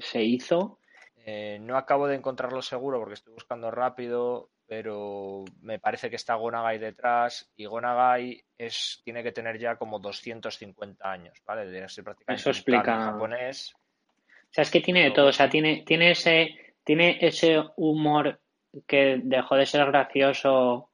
se 0.00 0.22
hizo 0.22 0.78
Eh, 1.24 1.58
no 1.60 1.76
acabo 1.76 2.06
de 2.06 2.16
encontrarlo 2.16 2.60
seguro 2.62 2.98
porque 2.98 3.14
estoy 3.14 3.32
buscando 3.32 3.70
rápido, 3.70 4.50
pero 4.66 5.44
me 5.62 5.78
parece 5.78 6.08
que 6.10 6.16
está 6.16 6.34
Gonagai 6.34 6.78
detrás 6.78 7.50
y 7.56 7.66
Gonagai 7.66 8.42
es, 8.58 9.00
tiene 9.04 9.22
que 9.22 9.32
tener 9.32 9.58
ya 9.58 9.76
como 9.76 9.98
250 9.98 11.10
años, 11.10 11.34
¿vale? 11.46 11.66
Debe 11.70 11.88
ser 11.88 12.04
prácticamente 12.04 12.40
Eso 12.40 12.50
explica- 12.50 13.04
japonés. 13.12 13.74
O 13.74 14.52
sea, 14.52 14.62
es 14.62 14.70
que 14.70 14.80
tiene 14.80 15.04
de 15.04 15.10
todo. 15.12 15.28
O 15.28 15.32
sea, 15.32 15.48
tiene, 15.48 15.82
tiene 15.86 16.10
ese, 16.10 16.69
tiene 16.84 17.18
ese 17.20 17.62
humor 17.76 18.40
que 18.86 19.20
dejó 19.22 19.56
de 19.56 19.66
ser 19.66 19.86
gracioso 19.86 20.90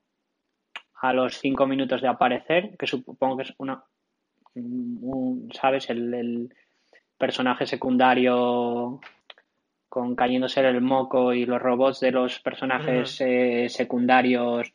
a 1.01 1.13
los 1.13 1.39
cinco 1.39 1.67
minutos 1.67 2.01
de 2.01 2.09
aparecer, 2.09 2.77
que 2.79 2.87
supongo 2.87 3.37
que 3.37 3.43
es 3.45 3.55
una, 3.59 3.83
un- 4.55 5.51
¿sabes? 5.53 5.89
El, 5.91 6.15
el 6.15 6.55
personaje 7.19 7.67
secundario 7.67 9.01
con 9.89 10.15
cayéndose 10.17 10.61
el 10.61 10.81
moco 10.81 11.33
y 11.33 11.47
los 11.47 11.61
robots 11.61 12.01
de 12.01 12.11
los 12.11 12.41
personajes 12.41 13.21
eh, 13.21 13.69
secundarios 13.69 14.73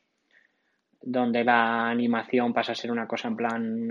donde 1.01 1.44
la 1.44 1.89
animación 1.89 2.53
pasa 2.53 2.72
a 2.72 2.75
ser 2.75 2.91
una 2.91 3.08
cosa 3.08 3.27
en 3.27 3.36
plan 3.36 3.89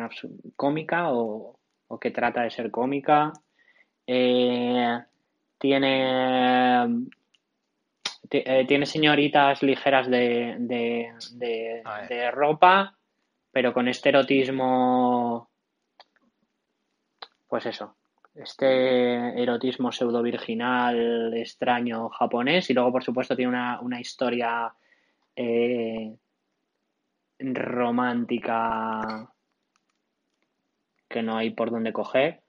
cómica 0.57 1.13
o, 1.13 1.59
o 1.89 1.99
que 2.01 2.11
trata 2.13 2.43
de 2.43 2.51
ser 2.51 2.71
cómica. 2.71 3.33
Eh, 4.07 4.99
tiene 5.61 6.89
ti- 8.29 8.43
eh, 8.45 8.65
tiene 8.67 8.87
señoritas 8.87 9.63
ligeras 9.63 10.09
de, 10.09 10.57
de, 10.59 11.13
de- 11.33 11.83
A 11.85 12.01
ver. 12.01 12.09
de 12.09 12.31
ropa, 12.31 12.97
pero 13.53 13.73
con 13.73 13.87
este 13.89 14.09
erotismo, 14.09 15.51
pues 17.49 17.67
eso, 17.67 17.97
este 18.35 19.41
erotismo 19.43 19.93
pseudo 19.93 20.23
virginal, 20.23 21.35
extraño 21.35 22.09
japonés, 22.09 22.71
y 22.71 22.75
luego, 22.75 22.93
por 22.93 23.05
supuesto, 23.05 23.37
tiene 23.37 23.51
una, 23.51 23.81
una 23.81 24.01
historia 24.01 24.73
eh, 25.37 26.17
romántica 27.39 29.33
que 31.09 31.23
no 31.23 31.37
hay 31.37 31.51
por 31.51 31.71
dónde 31.71 31.93
coger. 31.93 32.40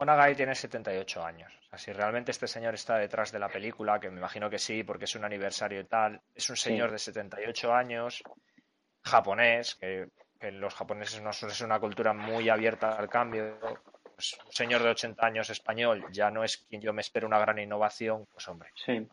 Gonagai 0.00 0.34
tiene 0.34 0.54
78 0.54 1.22
años. 1.24 1.52
O 1.66 1.68
sea, 1.68 1.78
si 1.78 1.92
realmente 1.92 2.30
este 2.30 2.48
señor 2.48 2.72
está 2.74 2.96
detrás 2.96 3.30
de 3.32 3.38
la 3.38 3.48
película, 3.50 4.00
que 4.00 4.08
me 4.10 4.16
imagino 4.18 4.48
que 4.48 4.58
sí, 4.58 4.82
porque 4.82 5.04
es 5.04 5.14
un 5.14 5.24
aniversario 5.26 5.78
y 5.80 5.84
tal, 5.84 6.20
es 6.34 6.48
un 6.48 6.56
señor 6.56 6.88
Sí. 6.88 6.92
de 6.92 6.98
78 6.98 7.74
años, 7.74 8.22
japonés, 9.04 9.74
que, 9.74 10.08
que 10.40 10.50
los 10.52 10.74
japoneses 10.74 11.20
no 11.20 11.30
es 11.30 11.60
una 11.60 11.78
cultura 11.78 12.14
muy 12.14 12.48
abierta 12.48 12.92
al 12.98 13.10
cambio. 13.10 13.58
Pues 14.14 14.38
un 14.46 14.52
señor 14.52 14.82
de 14.82 14.88
80 14.88 15.26
años 15.26 15.50
español 15.50 16.06
ya 16.10 16.30
no 16.30 16.44
es 16.44 16.56
quien 16.68 16.80
yo 16.80 16.92
me 16.94 17.02
espero 17.02 17.26
una 17.26 17.38
gran 17.38 17.58
innovación, 17.58 18.26
pues 18.32 18.48
hombre, 18.48 18.70
Sí. 18.74 19.06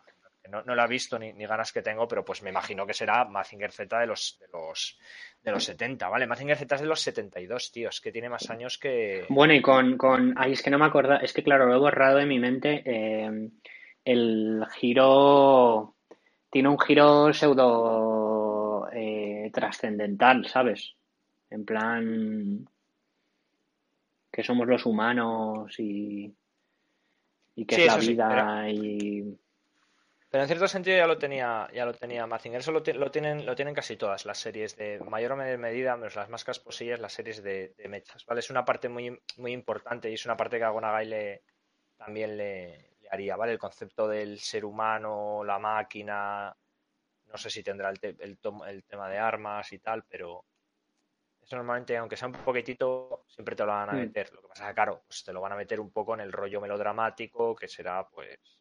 No, 0.49 0.63
no 0.63 0.75
la 0.75 0.85
he 0.85 0.87
visto 0.87 1.17
ni, 1.19 1.33
ni 1.33 1.45
ganas 1.45 1.71
que 1.71 1.81
tengo, 1.81 2.07
pero 2.07 2.23
pues 2.25 2.41
me 2.43 2.49
imagino 2.49 2.85
que 2.85 2.93
será 2.93 3.25
Mazinger 3.25 3.71
Z 3.71 3.99
de 3.99 4.07
los, 4.07 4.37
de 4.39 4.47
los, 4.51 4.99
de 5.43 5.51
los 5.51 5.63
70, 5.63 6.07
¿vale? 6.09 6.27
Mazinger 6.27 6.57
Z 6.57 6.75
es 6.75 6.81
de 6.81 6.87
los 6.87 7.01
72, 7.01 7.71
tío, 7.71 7.89
es 7.89 8.01
que 8.01 8.11
tiene 8.11 8.29
más 8.29 8.49
años 8.49 8.77
que... 8.77 9.25
Bueno, 9.29 9.53
y 9.53 9.61
con, 9.61 9.97
con... 9.97 10.33
Ay, 10.37 10.53
es 10.53 10.61
que 10.63 10.69
no 10.69 10.79
me 10.79 10.85
acuerdo, 10.85 11.15
es 11.19 11.33
que 11.33 11.43
claro, 11.43 11.65
lo 11.65 11.75
he 11.75 11.79
borrado 11.79 12.17
de 12.17 12.25
mi 12.25 12.39
mente. 12.39 12.81
eh, 12.85 13.49
el 14.05 14.65
giro 14.75 15.95
tiene 16.49 16.69
un 16.69 16.79
giro 16.79 17.33
pseudo 17.33 18.87
eh, 18.93 19.49
trascendental, 19.53 20.47
¿sabes? 20.47 20.93
En 21.49 21.65
plan 21.65 22.65
que 24.31 24.43
somos 24.43 24.67
los 24.67 24.85
humanos 24.85 25.77
y, 25.79 26.33
y 27.55 27.65
que 27.65 27.75
Sí, 27.75 27.81
es 27.81 27.87
la 27.87 28.01
sí, 28.01 28.07
vida 28.11 28.69
y 28.69 29.37
Pero 30.37 30.43
en 30.43 30.49
cierto 30.49 30.67
sentido 30.67 30.97
ya 30.97 31.07
lo 31.07 31.17
tenía, 31.17 31.67
ya 31.73 31.83
lo 31.83 31.95
tenía 31.95 32.27
Mazinger. 32.27 32.59
Eso 32.59 32.71
lo, 32.71 32.81
lo 32.93 33.09
tienen, 33.09 33.43
lo 33.43 33.55
tienen 33.55 33.73
casi 33.73 33.97
todas 33.97 34.23
las 34.23 34.37
series 34.37 34.75
de 34.75 35.01
mayor 35.01 35.31
o 35.31 35.35
menor 35.35 35.57
medida, 35.57 35.97
menos 35.97 36.15
las 36.15 36.29
más 36.29 36.43
casposillas, 36.43 36.99
las 36.99 37.13
series 37.13 37.41
de, 37.41 37.73
de 37.75 37.87
mechas, 37.89 38.23
¿vale? 38.23 38.41
Es 38.41 38.51
una 38.51 38.63
parte 38.63 38.87
muy, 38.87 39.19
muy 39.37 39.51
importante 39.51 40.11
y 40.11 40.13
es 40.13 40.25
una 40.25 40.37
parte 40.37 40.59
que 40.59 40.63
a 40.63 40.69
Gonagai 40.69 41.07
le, 41.07 41.43
también 41.97 42.37
le, 42.37 42.93
le 42.99 43.09
haría, 43.09 43.35
¿vale? 43.35 43.53
El 43.53 43.57
concepto 43.57 44.07
del 44.07 44.39
ser 44.39 44.63
humano, 44.63 45.43
la 45.43 45.57
máquina, 45.57 46.55
no 47.25 47.37
sé 47.37 47.49
si 47.49 47.63
tendrá 47.63 47.89
el, 47.89 47.99
te- 47.99 48.17
el 48.19 48.39
el 48.67 48.83
tema 48.85 49.09
de 49.09 49.17
armas 49.17 49.73
y 49.73 49.79
tal, 49.79 50.05
pero 50.05 50.45
eso 51.41 51.55
normalmente, 51.57 51.97
aunque 51.97 52.17
sea 52.17 52.27
un 52.29 52.33
poquitito, 52.43 53.25
siempre 53.27 53.55
te 53.55 53.63
lo 53.65 53.71
van 53.71 53.89
a 53.89 53.95
Mm. 53.95 53.97
meter. 53.97 54.33
Lo 54.33 54.41
que 54.43 54.49
pasa 54.49 54.63
es 54.65 54.69
que, 54.69 54.75
claro, 54.75 55.03
pues 55.07 55.23
te 55.23 55.33
lo 55.33 55.41
van 55.41 55.53
a 55.53 55.57
meter 55.57 55.79
un 55.79 55.91
poco 55.91 56.13
en 56.15 56.21
el 56.21 56.31
rollo 56.33 56.61
melodramático, 56.61 57.55
que 57.55 57.67
será, 57.67 58.07
pues, 58.09 58.59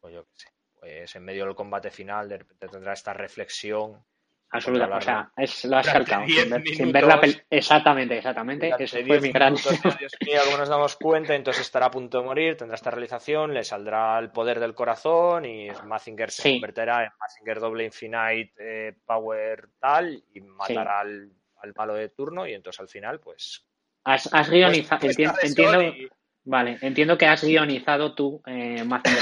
pues 0.00 0.14
yo 0.14 0.24
qué 0.26 0.30
sé, 0.34 0.48
pues 0.82 1.14
en 1.14 1.22
medio 1.24 1.44
del 1.46 1.54
combate 1.54 1.92
final 1.92 2.28
de 2.28 2.38
repente 2.38 2.66
tendrá 2.66 2.92
esta 2.92 3.12
reflexión. 3.12 4.04
absoluta, 4.50 4.96
o 4.96 5.00
sea, 5.00 5.30
es, 5.36 5.64
lo 5.64 5.76
has 5.78 5.86
saltado 5.86 6.24
10 6.26 6.42
sin 6.42 6.50
ver, 6.50 6.62
sin 6.66 6.92
ver 6.92 7.04
la 7.04 7.16
minutos. 7.16 7.36
pel- 7.40 7.46
Exactamente, 7.48 8.16
exactamente. 8.18 8.74
Eso 8.76 8.96
fue 8.96 9.04
10 9.04 9.22
mi 9.22 9.30
gran... 9.32 9.52
minutos, 9.54 9.80
Dios 9.98 10.12
mío, 10.26 10.40
como 10.44 10.56
nos 10.58 10.68
damos 10.68 10.96
cuenta, 10.96 11.34
entonces 11.36 11.62
estará 11.64 11.86
a 11.86 11.90
punto 11.92 12.18
de 12.18 12.24
morir, 12.24 12.56
tendrá 12.56 12.74
esta 12.74 12.90
realización, 12.90 13.54
le 13.54 13.62
saldrá 13.62 14.18
el 14.18 14.30
poder 14.32 14.58
del 14.58 14.74
corazón 14.74 15.44
y 15.44 15.68
Mazinger 15.86 16.30
se 16.32 16.42
Sí. 16.42 16.52
convertirá 16.54 17.04
en 17.04 17.10
Mazinger 17.18 17.60
doble 17.60 17.84
infinite 17.84 18.52
eh, 18.58 18.92
power 19.06 19.68
tal 19.78 20.22
y 20.34 20.40
matará 20.40 20.98
al, 21.00 21.30
al 21.62 21.72
malo 21.76 21.94
de 21.94 22.08
turno 22.08 22.44
y 22.46 22.54
entonces 22.54 22.80
al 22.80 22.88
final 22.88 23.20
pues... 23.20 23.64
Has, 24.04 24.28
has 24.34 24.50
guionizado, 24.50 25.00
pues, 25.00 25.16
de 25.16 25.24
entiendo, 25.42 25.80
sol 25.80 25.94
y- 25.96 26.08
vale, 26.44 26.78
entiendo 26.82 27.16
que 27.18 27.26
has 27.26 27.42
guionizado 27.44 28.14
tú 28.14 28.42
eh, 28.46 28.82
más 28.84 29.02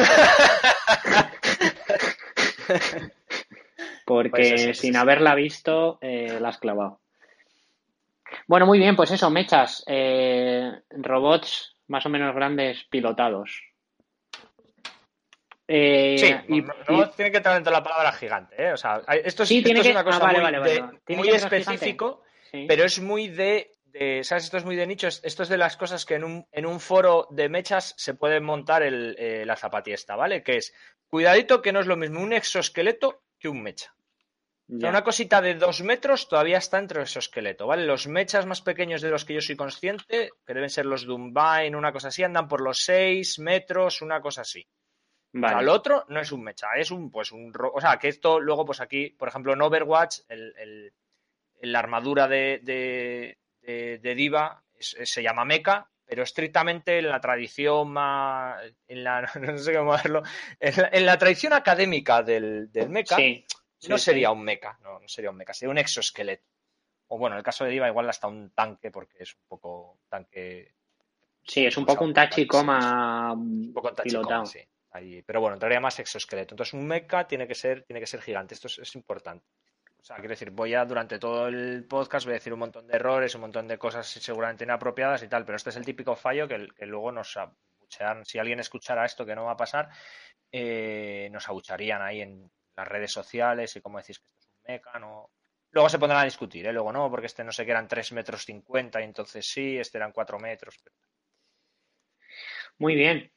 Porque 4.05 4.31
Pues 4.31 4.53
eso, 4.53 4.75
sin 4.81 4.91
eso. 4.95 5.01
haberla 5.01 5.35
visto, 5.35 5.99
eh, 6.01 6.39
la 6.41 6.49
has 6.49 6.59
clavado. 6.59 7.01
Bueno, 8.47 8.67
muy 8.67 8.79
bien, 8.79 8.97
pues 8.97 9.11
eso, 9.13 9.31
mechas, 9.31 9.85
eh, 9.87 10.71
robots 10.91 11.77
más 11.89 12.05
o 12.07 12.09
menos 12.09 12.35
grandes 12.35 12.85
pilotados. 12.91 13.63
Eh, 15.69 16.17
Sí, 16.19 16.35
y- 16.55 16.63
no, 16.63 16.75
y- 16.89 16.97
no 16.97 17.11
tiene 17.11 17.31
que 17.31 17.37
entrar 17.37 17.55
dentro 17.55 17.71
de 17.73 17.79
la 17.79 17.83
palabra 17.85 18.13
gigante, 18.13 18.61
¿eh? 18.61 18.73
O 18.73 18.77
sea, 18.77 19.01
esto 19.25 19.45
es, 19.45 19.49
Sí, 19.49 19.59
esto 19.59 19.67
tiene 19.67 19.81
es 19.81 19.87
que- 19.87 19.93
una 19.93 20.03
cosa 20.05 20.17
ah, 20.19 20.21
vale, 20.33 20.41
muy, 20.41 20.51
vale, 20.61 20.83
de- 21.07 21.17
muy 21.17 21.29
específico, 21.29 22.23
sí. 22.51 22.65
pero 22.67 22.85
es 22.85 23.01
muy 23.01 23.29
de, 23.29 23.71
de- 23.93 24.23
¿sabes? 24.25 24.45
Esto 24.45 24.57
es 24.57 24.65
muy 24.65 24.77
de 24.77 24.87
nicho. 24.87 25.09
es- 25.09 25.21
Esto 25.25 25.43
es 25.43 25.49
de 25.49 25.59
las 25.59 25.77
cosas 25.77 26.05
que 26.05 26.15
en 26.15 26.25
un, 26.25 26.47
en 26.53 26.67
un 26.67 26.81
foro 26.81 27.27
de 27.31 27.49
mechas 27.49 27.95
se 27.97 28.15
puede 28.15 28.41
montar 28.41 28.83
el, 28.83 29.17
eh, 29.19 29.45
la 29.47 29.57
zapatiesta, 29.57 30.17
¿vale? 30.17 30.43
Que 30.43 30.57
es, 30.57 30.73
cuidadito 31.09 31.61
que 31.63 31.73
no 31.73 31.81
es 31.81 31.87
lo 31.87 31.97
mismo 31.97 32.21
un 32.21 32.33
exoesqueleto 32.33 33.23
que 33.39 33.49
un 33.49 33.63
mecha. 33.63 33.95
O 34.73 34.79
sea, 34.79 34.91
una 34.91 35.03
cosita 35.03 35.41
de 35.43 35.55
dos 35.57 35.83
metros 35.83 36.29
todavía 36.29 36.59
está 36.59 36.79
entre 36.79 36.99
el 36.99 37.03
exoesqueleto, 37.03 37.67
¿vale? 37.67 37.85
Los 37.87 38.07
mechas 38.07 38.47
más 38.47 38.61
pequeños 38.63 39.03
de 39.03 39.11
los 39.11 39.25
que 39.25 39.35
yo 39.35 39.41
soy 39.41 39.57
consciente, 39.57 40.31
que 40.47 40.55
deben 40.55 40.71
ser 40.71 40.87
los 40.87 41.05
Dumbine, 41.07 41.75
una 41.77 41.93
cosa 41.93 42.09
así, 42.09 42.23
andan 42.23 42.47
por 42.47 42.61
los 42.61 42.79
seis 42.85 43.41
metros, 43.41 44.01
una 44.01 44.21
cosa 44.21 44.43
así. 44.43 44.65
O 45.35 45.39
sea, 45.41 45.55
Vale. 45.55 45.65
lo 45.67 45.73
otro 45.73 46.05
no 46.09 46.21
es 46.21 46.31
un 46.31 46.45
mecha, 46.45 46.69
es 46.77 46.93
un, 46.93 47.11
pues 47.11 47.33
un, 47.33 47.53
ro- 47.53 47.73
o 47.75 47.81
sea, 47.81 47.99
que 47.99 48.07
esto 48.09 48.39
luego, 48.39 48.65
pues 48.65 48.81
aquí, 48.81 49.11
por 49.11 49.27
ejemplo, 49.29 49.53
en 49.53 49.63
Overwatch, 49.63 50.19
el, 50.29 50.55
el- 50.57 50.93
la 51.63 51.79
armadura 51.81 52.29
de, 52.29 52.61
de, 52.63 53.39
de- 53.61 53.99
de 53.99 54.15
Diva 54.15 54.63
es- 54.75 54.97
se 55.05 55.23
llama 55.23 55.45
mecha, 55.45 55.87
pero 56.05 56.23
estrictamente 56.25 56.99
en 56.99 57.09
la 57.09 57.21
tradición 57.21 57.91
más, 57.93 58.61
en 58.89 59.05
la, 59.05 59.21
no 59.41 59.59
sé 59.59 59.75
cómo 59.75 59.93
verlo, 59.93 60.23
en 60.59 60.77
la, 60.77 60.89
en 60.93 61.07
la 61.07 61.19
tradición 61.19 61.53
académica 61.53 62.23
del, 62.23 62.71
del 62.73 62.89
mecha, 62.91 63.17
Sí, 63.17 63.45
no 63.89 63.97
sí, 63.99 64.05
sería 64.05 64.29
sí. 64.29 64.33
un 64.35 64.43
mecha, 64.43 64.77
no, 64.83 64.99
no 65.01 65.09
sería 65.09 65.31
un 65.31 65.37
mecha, 65.37 65.55
sería 65.55 65.71
un 65.71 65.79
exoesqueleto. 65.79 66.45
O 67.09 67.19
bueno, 67.19 67.35
en 67.35 67.39
el 67.39 67.45
caso 67.45 67.65
de 67.65 67.71
Diva 67.71 67.89
igual 67.89 68.09
hasta 68.09 68.29
un 68.29 68.51
tanque, 68.51 68.91
porque 68.91 69.17
es 69.23 69.35
un 69.35 69.43
poco 69.49 69.93
un 69.93 70.09
tanque 70.09 70.75
Sí, 71.43 71.67
es 71.67 71.77
un 71.77 71.87
poco 71.87 72.05
un 72.05 72.13
tachicoma 72.15 73.33
un 73.33 73.73
poco 73.73 73.93
tachicoma, 73.95 74.23
pilotado. 74.23 74.47
sí. 74.47 74.61
Ahí- 74.93 75.23
pero 75.23 75.41
bueno, 75.41 75.55
entraría 75.55 75.81
más 75.81 75.99
exoesqueleto. 75.99 76.55
Entonces 76.55 76.75
un 76.75 76.87
mecha 76.87 77.27
tiene 77.27 77.49
que 77.49 77.55
ser, 77.55 77.83
tiene 77.85 77.99
que 78.01 78.07
ser 78.07 78.21
gigante. 78.23 78.55
Esto 78.55 78.67
es, 78.69 78.79
es 78.81 78.95
importante. 78.95 79.45
O 80.01 80.05
sea, 80.05 80.17
quiero 80.17 80.31
decir, 80.31 80.51
voy 80.51 80.75
a 80.75 80.85
durante 80.85 81.19
todo 81.19 81.49
el 81.49 81.85
podcast 81.87 82.25
voy 82.25 82.33
a 82.33 82.39
decir 82.39 82.55
un 82.55 82.61
montón 82.61 82.87
de 82.87 82.97
errores, 82.97 83.35
un 83.35 83.43
montón 83.43 83.69
de 83.69 83.77
cosas 83.77 84.07
seguramente 84.09 84.65
inapropiadas 84.65 85.23
y 85.23 85.29
tal, 85.29 85.45
pero 85.45 85.57
este 85.57 85.71
es 85.71 85.77
el 85.77 85.85
típico 85.85 86.17
fallo 86.17 86.49
que, 86.49 86.69
luego 86.87 87.13
nos 87.13 87.37
abuchean. 87.37 88.25
Si 88.25 88.39
alguien 88.39 88.61
escuchara 88.61 89.05
esto, 89.05 89.27
que 89.27 89.35
no 89.35 89.45
va 89.45 89.53
a 89.53 89.57
pasar, 89.57 89.91
eh, 90.51 91.29
nos 91.31 91.47
abucharían 91.49 92.01
ahí 92.01 92.23
en 92.23 92.51
las 92.77 92.89
redes 92.89 93.13
sociales 93.13 93.77
y 93.77 93.83
como 93.83 93.99
decís 93.99 94.19
que 94.19 94.27
esto 94.27 94.41
es 94.41 94.49
un 94.49 94.73
mecha, 94.73 94.99
no. 94.99 95.31
Luego 95.73 95.89
se 95.89 95.99
pondrán 95.99 96.23
a 96.23 96.25
discutir, 96.25 96.67
¿eh? 96.67 96.73
Luego 96.73 96.93
no, 96.93 97.11
porque 97.11 97.27
este 97.27 97.45
no 97.45 97.53
sé 97.53 97.65
qué 97.65 97.73
eran 97.73 97.87
3 97.87 98.13
metros 98.13 98.45
50 98.45 99.01
y 99.01 99.05
entonces 99.05 99.47
sí, 99.47 99.79
este 99.79 99.99
eran 99.99 100.13
4 100.13 100.39
metros. 100.39 100.83
Muy 102.79 102.95
bien. 102.95 103.31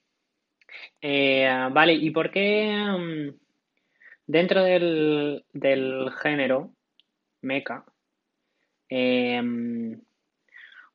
Eh, 1.01 1.67
vale, 1.72 1.93
¿y 1.93 2.10
por 2.12 2.32
qué 2.32 2.74
mm, 2.74 3.43
dentro 4.25 4.63
del, 4.63 5.44
género 6.22 6.72
mecha, 7.42 7.84
eh, 8.89 9.42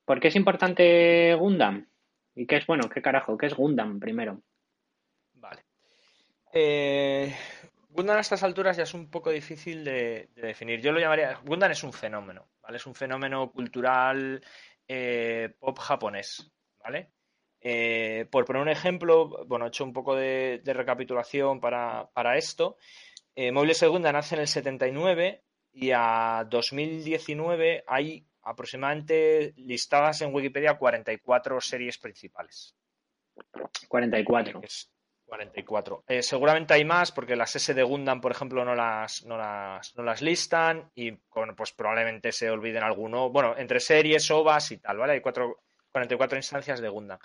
por 0.05 0.21
qué 0.21 0.29
es 0.29 0.37
importante 0.37 1.35
Gundam? 1.35 1.87
¿Y 2.35 2.47
qué 2.47 2.57
es, 2.57 2.67
bueno, 2.67 2.89
qué 2.89 3.03
carajo, 3.03 3.37
qué 3.37 3.47
es 3.47 3.55
Gundam 3.55 3.99
primero? 3.99 4.41
Vale. 5.35 5.65
Eh, 6.53 7.35
Gundam 7.91 8.17
a 8.17 8.21
estas 8.21 8.45
alturas 8.45 8.77
ya 8.77 8.85
es 8.85 8.95
un 8.95 9.11
poco 9.11 9.31
difícil 9.31 9.85
de, 9.85 10.29
definir. 10.37 10.81
Yo 10.81 10.93
lo 10.93 11.01
llamaría. 11.01 11.41
Gundam 11.45 11.73
es 11.73 11.83
un 11.83 11.93
fenómeno, 11.93 12.47
¿vale? 12.63 12.77
Es 12.77 12.87
un 12.87 12.95
fenómeno 12.95 13.51
cultural 13.51 14.41
eh, 14.87 15.53
pop 15.59 15.79
japonés, 15.79 16.51
¿vale? 16.79 17.11
Eh, 17.61 18.27
por 18.31 18.45
poner 18.45 18.63
un 18.63 18.69
ejemplo, 18.69 19.45
bueno, 19.47 19.65
he 19.65 19.69
hecho 19.69 19.85
un 19.85 19.93
poco 19.93 20.15
de, 20.15 20.63
recapitulación 20.65 21.61
para, 21.61 22.37
esto. 22.37 22.77
Eh, 23.41 23.53
Móvil 23.53 23.73
Segunda 23.77 24.11
nace 24.11 24.35
en 24.35 24.41
el 24.41 24.49
79 24.49 25.45
y 25.71 25.93
a 25.95 26.45
2019 26.51 27.85
hay 27.87 28.27
aproximadamente 28.43 29.55
listadas 29.59 30.23
en 30.23 30.35
Wikipedia 30.35 30.77
44 30.77 31.61
series 31.61 31.99
principales. 31.99 32.75
44. 33.87 34.61
44. 35.25 36.05
Eh, 36.09 36.21
seguramente 36.21 36.75
hay 36.75 36.85
más 36.85 37.13
porque 37.13 37.37
las 37.37 37.55
S 37.55 37.73
de 37.73 37.83
Gundam, 37.85 38.21
por 38.21 38.33
ejemplo, 38.33 38.65
no 38.65 38.75
las, 38.75 39.25
no 39.25 39.39
las, 39.39 39.95
no 39.97 40.03
las 40.03 40.21
listan 40.21 40.91
y 40.97 41.13
pues 41.13 41.71
probablemente 41.71 42.33
se 42.33 42.51
olviden 42.51 42.83
alguno. 42.83 43.31
Bueno, 43.31 43.55
entre 43.57 43.79
series, 43.79 44.29
OVAs 44.33 44.73
y 44.73 44.79
tal, 44.79 44.97
¿vale? 44.97 45.13
Hay 45.13 45.21
cuatro, 45.21 45.61
44 45.93 46.37
instancias 46.37 46.81
de 46.81 46.89
Gundam. 46.89 47.21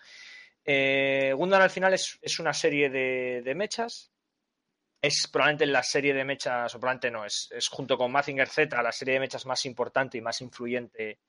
Eh, 0.63 1.33
Gundam 1.35 1.61
al 1.61 1.69
final 1.69 1.93
es, 1.93 2.39
una 2.39 2.53
serie 2.53 2.91
de, 2.91 3.55
mechas. 3.55 4.12
Es 5.03 5.27
probablemente 5.27 5.65
la 5.65 5.83
serie 5.83 6.13
de 6.13 6.23
mechas, 6.23 6.73
o 6.73 6.79
probablemente 6.79 7.11
no, 7.11 7.25
es, 7.25 7.49
junto 7.69 7.97
con 7.97 8.09
Mazinger 8.09 8.47
Z 8.47 8.81
la 8.81 8.93
serie 8.93 9.15
de 9.15 9.19
mechas 9.19 9.45
más 9.45 9.65
importante 9.65 10.17
y 10.17 10.21
más 10.21 10.39
influyente 10.39 11.19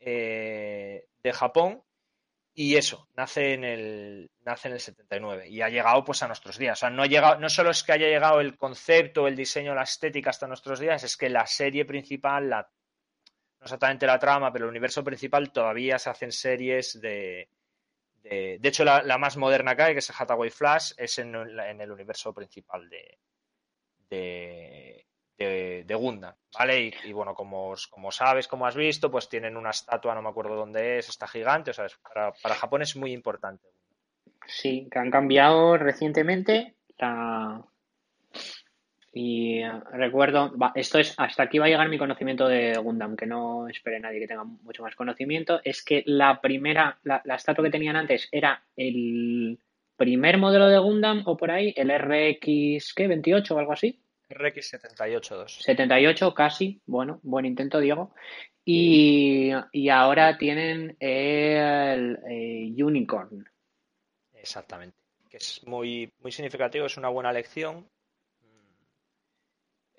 eh, 0.00 1.06
de 1.22 1.32
Japón. 1.32 1.84
Y 2.52 2.74
eso, 2.74 3.08
nace 3.14 3.54
en 3.54 3.62
el, 3.62 4.30
nace 4.40 4.66
en 4.66 4.74
el 4.74 4.80
79 4.80 5.48
y 5.48 5.62
ha 5.62 5.68
llegado 5.68 6.02
pues 6.02 6.20
a 6.24 6.26
nuestros 6.26 6.58
días. 6.58 6.76
O 6.76 6.80
sea, 6.80 6.90
no, 6.90 7.04
ha 7.04 7.06
llegado, 7.06 7.38
no 7.38 7.48
solo 7.48 7.70
es 7.70 7.84
que 7.84 7.92
haya 7.92 8.08
llegado 8.08 8.40
el 8.40 8.56
concepto, 8.56 9.28
el 9.28 9.36
diseño, 9.36 9.72
la 9.72 9.84
estética 9.84 10.30
hasta 10.30 10.48
nuestros 10.48 10.80
días, 10.80 11.04
es 11.04 11.16
que 11.16 11.30
la 11.30 11.46
serie 11.46 11.84
principal, 11.84 12.50
no 12.50 12.66
exactamente 13.62 14.04
la 14.04 14.18
trama, 14.18 14.52
pero 14.52 14.64
el 14.64 14.70
universo 14.70 15.04
principal 15.04 15.52
todavía 15.52 15.96
se 16.00 16.10
hacen 16.10 16.32
series 16.32 17.00
de... 17.00 17.48
De, 18.22 18.58
de 18.60 18.68
hecho, 18.68 18.84
la, 18.84 19.18
más 19.18 19.36
moderna 19.36 19.74
que 19.74 19.82
hay, 19.82 19.92
que 19.94 19.98
es 19.98 20.10
el 20.10 20.16
Hathaway 20.18 20.50
Flash, 20.50 20.92
es 20.96 21.18
en, 21.18 21.34
el 21.34 21.90
universo 21.90 22.32
principal 22.32 22.88
de, 22.88 23.18
de, 24.08 25.06
de, 25.84 25.94
Gundam, 25.94 26.34
¿vale? 26.56 26.92
Y, 27.04 27.12
bueno, 27.12 27.34
como, 27.34 27.74
como 27.90 28.12
sabes, 28.12 28.46
como 28.46 28.66
has 28.66 28.76
visto, 28.76 29.10
pues 29.10 29.28
tienen 29.28 29.56
una 29.56 29.70
estatua, 29.70 30.14
no 30.14 30.22
me 30.22 30.28
acuerdo 30.28 30.54
dónde 30.54 30.98
es, 30.98 31.08
está 31.08 31.26
gigante, 31.26 31.72
o 31.72 31.74
sea, 31.74 31.86
para, 32.02 32.32
para 32.32 32.54
Japón 32.54 32.82
es 32.82 32.94
muy 32.96 33.12
importante. 33.12 33.68
Sí, 34.46 34.88
que 34.90 34.98
han 34.98 35.10
cambiado 35.10 35.76
recientemente 35.76 36.76
la... 36.98 37.64
Y 39.12 39.58
eh, 39.58 39.70
recuerdo, 39.92 40.52
esto 40.74 40.98
es, 40.98 41.14
hasta 41.18 41.42
aquí 41.42 41.58
va 41.58 41.66
a 41.66 41.68
llegar 41.68 41.88
mi 41.88 41.98
conocimiento 41.98 42.48
de 42.48 42.74
Gundam, 42.78 43.16
que 43.16 43.26
no 43.26 43.68
espere 43.68 44.00
nadie 44.00 44.20
que 44.20 44.26
tenga 44.26 44.44
mucho 44.44 44.82
más 44.82 44.96
conocimiento, 44.96 45.60
es 45.64 45.84
que 45.84 46.02
la 46.06 46.40
primera, 46.40 46.98
la, 47.02 47.20
la 47.24 47.34
estatua 47.34 47.64
que 47.64 47.70
tenían 47.70 47.96
antes 47.96 48.28
era 48.32 48.64
el 48.74 49.58
primer 49.96 50.38
modelo 50.38 50.68
de 50.68 50.78
Gundam 50.78 51.22
o 51.26 51.36
por 51.36 51.50
ahí, 51.50 51.74
el 51.76 51.90
RX, 51.90 52.94
¿qué? 52.94 53.08
¿28 53.08 53.50
o 53.50 53.58
algo 53.58 53.72
así? 53.72 54.02
RX78-2. 54.30 55.62
78, 55.62 56.34
casi. 56.34 56.80
Bueno, 56.86 57.20
buen 57.22 57.44
intento, 57.44 57.80
Diego. 57.80 58.14
Y, 58.64 59.52
ahora 59.90 60.38
tienen 60.38 60.96
el, 61.00 62.18
Unicorn. 62.82 63.44
Exactamente. 64.32 64.96
Que 65.28 65.38
es 65.38 65.62
muy, 65.66 66.12
muy 66.20 66.32
significativo, 66.32 66.86
es 66.86 66.96
una 66.96 67.08
buena 67.08 67.32
lección. 67.32 67.88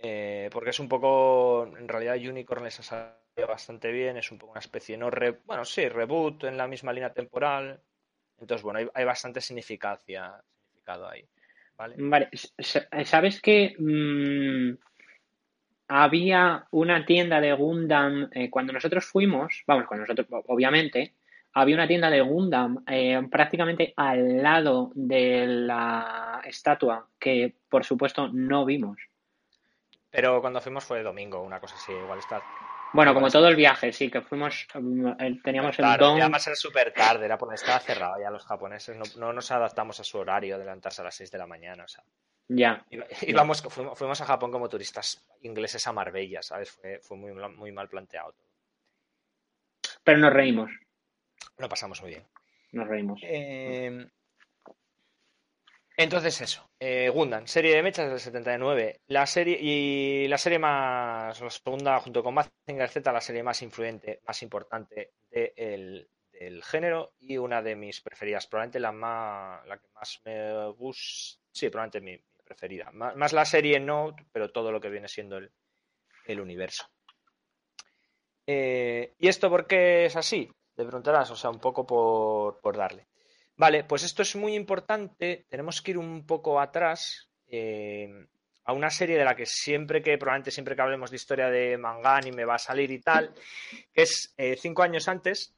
Eh, 0.05 0.49
porque 0.51 0.71
es 0.71 0.79
un 0.79 0.89
poco. 0.89 1.65
En 1.77 1.87
realidad, 1.87 2.17
Unicorn 2.17 2.65
les 2.65 2.77
ha 2.81 2.83
salido 2.83 3.47
bastante 3.47 3.89
bien. 3.89 4.17
Es 4.17 4.31
un 4.31 4.37
poco 4.37 4.51
una 4.51 4.59
especie, 4.59 4.97
no. 4.97 5.09
bueno, 5.45 5.63
sí, 5.63 5.87
reboot 5.87 6.43
en 6.43 6.57
la 6.57 6.67
misma 6.67 6.91
línea 6.91 7.13
temporal. 7.13 7.79
Entonces, 8.37 8.63
bueno, 8.63 8.91
hay, 8.93 9.05
bastante 9.05 9.39
significancia, 9.39 10.33
significado 10.67 11.07
ahí. 11.07 11.25
Vale. 11.77 12.29
¿Sabes 13.05 13.41
que 13.41 13.75
mm, 13.79 14.73
había 15.87 16.67
una 16.71 17.05
tienda 17.05 17.39
de 17.39 17.53
Gundam 17.53 18.29
eh, 18.33 18.49
cuando 18.49 18.73
nosotros 18.73 19.05
fuimos? 19.05 19.63
Vamos, 19.65 19.87
cuando 19.87 20.05
nosotros, 20.05 20.27
obviamente, 20.47 21.13
había 21.53 21.75
una 21.75 21.87
tienda 21.87 22.09
de 22.09 22.19
Gundam 22.19 22.83
eh, 22.87 23.21
prácticamente 23.31 23.93
al 23.95 24.43
lado 24.43 24.91
de 24.95 25.47
la 25.47 26.41
estatua 26.43 27.07
que, 27.17 27.55
por 27.69 27.85
supuesto, 27.85 28.27
no 28.27 28.65
vimos. 28.65 28.97
Pero 30.13 30.39
cuando 30.41 30.61
fuimos 30.61 30.83
fue 30.83 31.01
domingo, 31.01 31.41
una 31.41 31.59
cosa 31.59 31.73
así, 31.75 31.91
igual 31.91 32.19
está. 32.19 32.39
Bueno, 32.93 33.15
como 33.15 33.31
todo 33.31 33.47
el 33.47 33.55
viaje, 33.55 33.91
sí, 33.91 34.11
que 34.11 34.21
fuimos, 34.21 34.67
mm, 34.75 35.41
teníamos 35.43 35.79
el 35.79 35.97
don. 35.97 36.21
Además 36.21 36.45
era 36.45 36.55
súper 36.55 36.93
tarde, 36.93 37.25
era 37.25 37.35
porque 37.35 37.55
estaba 37.55 37.79
cerrado 37.79 38.21
ya 38.21 38.29
los 38.29 38.45
japoneses, 38.45 39.17
no, 39.17 39.33
nos 39.33 39.49
adaptamos 39.49 39.99
a 39.99 40.03
su 40.03 40.19
horario 40.19 40.59
de 40.59 40.65
levantarse 40.65 41.01
a 41.01 41.05
las 41.05 41.15
6 41.15 41.31
de 41.31 41.37
la 41.39 41.47
mañana, 41.47 41.85
o 41.85 41.87
sea. 41.87 42.03
Ya. 42.47 42.85
Íbamos, 43.23 43.63
fuimos, 43.63 44.21
a 44.21 44.25
Japón 44.25 44.51
como 44.51 44.69
turistas 44.69 45.27
ingleses 45.41 45.87
a 45.87 45.93
Marbella, 45.93 46.43
¿sabes? 46.43 46.69
Fue, 46.69 46.99
fue 46.99 47.17
muy, 47.17 47.33
muy 47.33 47.71
mal 47.71 47.89
planteado. 47.89 48.35
Pero 50.03 50.19
nos 50.19 50.31
reímos. 50.31 50.69
Lo 51.57 51.67
pasamos 51.67 51.99
muy 52.03 52.11
bien. 52.11 52.23
Nos 52.73 52.87
reímos. 52.87 53.19
Eh, 53.23 54.07
entonces 55.95 56.41
eso, 56.41 56.69
eh, 56.79 57.09
Gundam, 57.09 57.45
serie 57.45 57.75
de 57.75 57.83
mechas 57.83 58.09
del 58.09 58.19
79. 58.19 59.01
La 59.07 59.25
serie 59.25 59.57
y 59.61 60.27
la 60.27 60.37
serie 60.37 60.59
más, 60.59 61.39
la 61.39 61.49
segunda 61.49 61.99
junto 61.99 62.23
con 62.23 62.33
Mazinger 62.33 62.89
Z, 62.89 63.11
la 63.11 63.21
serie 63.21 63.43
más 63.43 63.61
influyente, 63.61 64.21
más 64.25 64.41
importante 64.41 65.13
del 65.29 66.07
género 66.63 67.13
y 67.19 67.37
una 67.37 67.61
de 67.61 67.75
mis 67.75 68.01
preferidas, 68.01 68.47
probablemente 68.47 68.79
la 68.79 68.91
más, 68.91 69.65
la 69.67 69.77
que 69.77 69.87
más 69.93 70.21
me 70.25 70.69
gusta, 70.71 71.39
sí, 71.51 71.69
probablemente 71.69 72.01
mi, 72.01 72.19
preferida. 72.43 72.91
Más, 72.91 73.33
la 73.33 73.45
serie 73.45 73.79
no, 73.79 74.15
pero 74.31 74.51
todo 74.51 74.71
lo 74.71 74.79
que 74.79 74.89
viene 74.89 75.07
siendo 75.07 75.37
el, 75.37 76.39
universo. 76.39 76.89
Eh, 78.45 79.13
¿Y 79.17 79.27
esto 79.27 79.49
por 79.49 79.67
qué 79.67 80.05
es 80.05 80.15
así? 80.15 80.51
Te 80.75 80.83
preguntarás, 80.83 81.31
o 81.31 81.35
sea, 81.35 81.49
un 81.49 81.59
poco 81.59 81.85
por 81.85 82.77
darle. 82.77 83.07
Vale, 83.55 83.83
pues 83.83 84.03
esto 84.03 84.21
es 84.21 84.35
muy 84.35 84.55
importante. 84.55 85.45
Tenemos 85.49 85.81
que 85.81 85.91
ir 85.91 85.97
un 85.97 86.25
poco 86.25 86.59
atrás 86.59 87.29
eh, 87.47 88.27
a 88.65 88.73
una 88.73 88.89
serie 88.89 89.17
de 89.17 89.25
la 89.25 89.35
que 89.35 89.45
siempre 89.45 90.01
que, 90.01 90.17
probablemente 90.17 90.51
siempre 90.51 90.75
que 90.75 90.81
hablemos 90.81 91.11
de 91.11 91.17
historia 91.17 91.49
de 91.49 91.77
manga 91.77 92.19
me 92.33 92.45
va 92.45 92.55
a 92.55 92.59
salir 92.59 92.91
y 92.91 92.99
tal, 92.99 93.33
que 93.93 94.01
es 94.01 94.33
eh, 94.37 94.55
cinco 94.59 94.83
años 94.83 95.07
antes, 95.07 95.53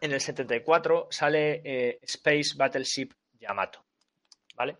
en 0.00 0.12
el 0.12 0.20
74, 0.20 1.08
sale 1.10 1.62
eh, 1.64 1.98
Space 2.02 2.54
Battleship 2.56 3.10
Yamato. 3.40 3.84
¿Vale? 4.54 4.76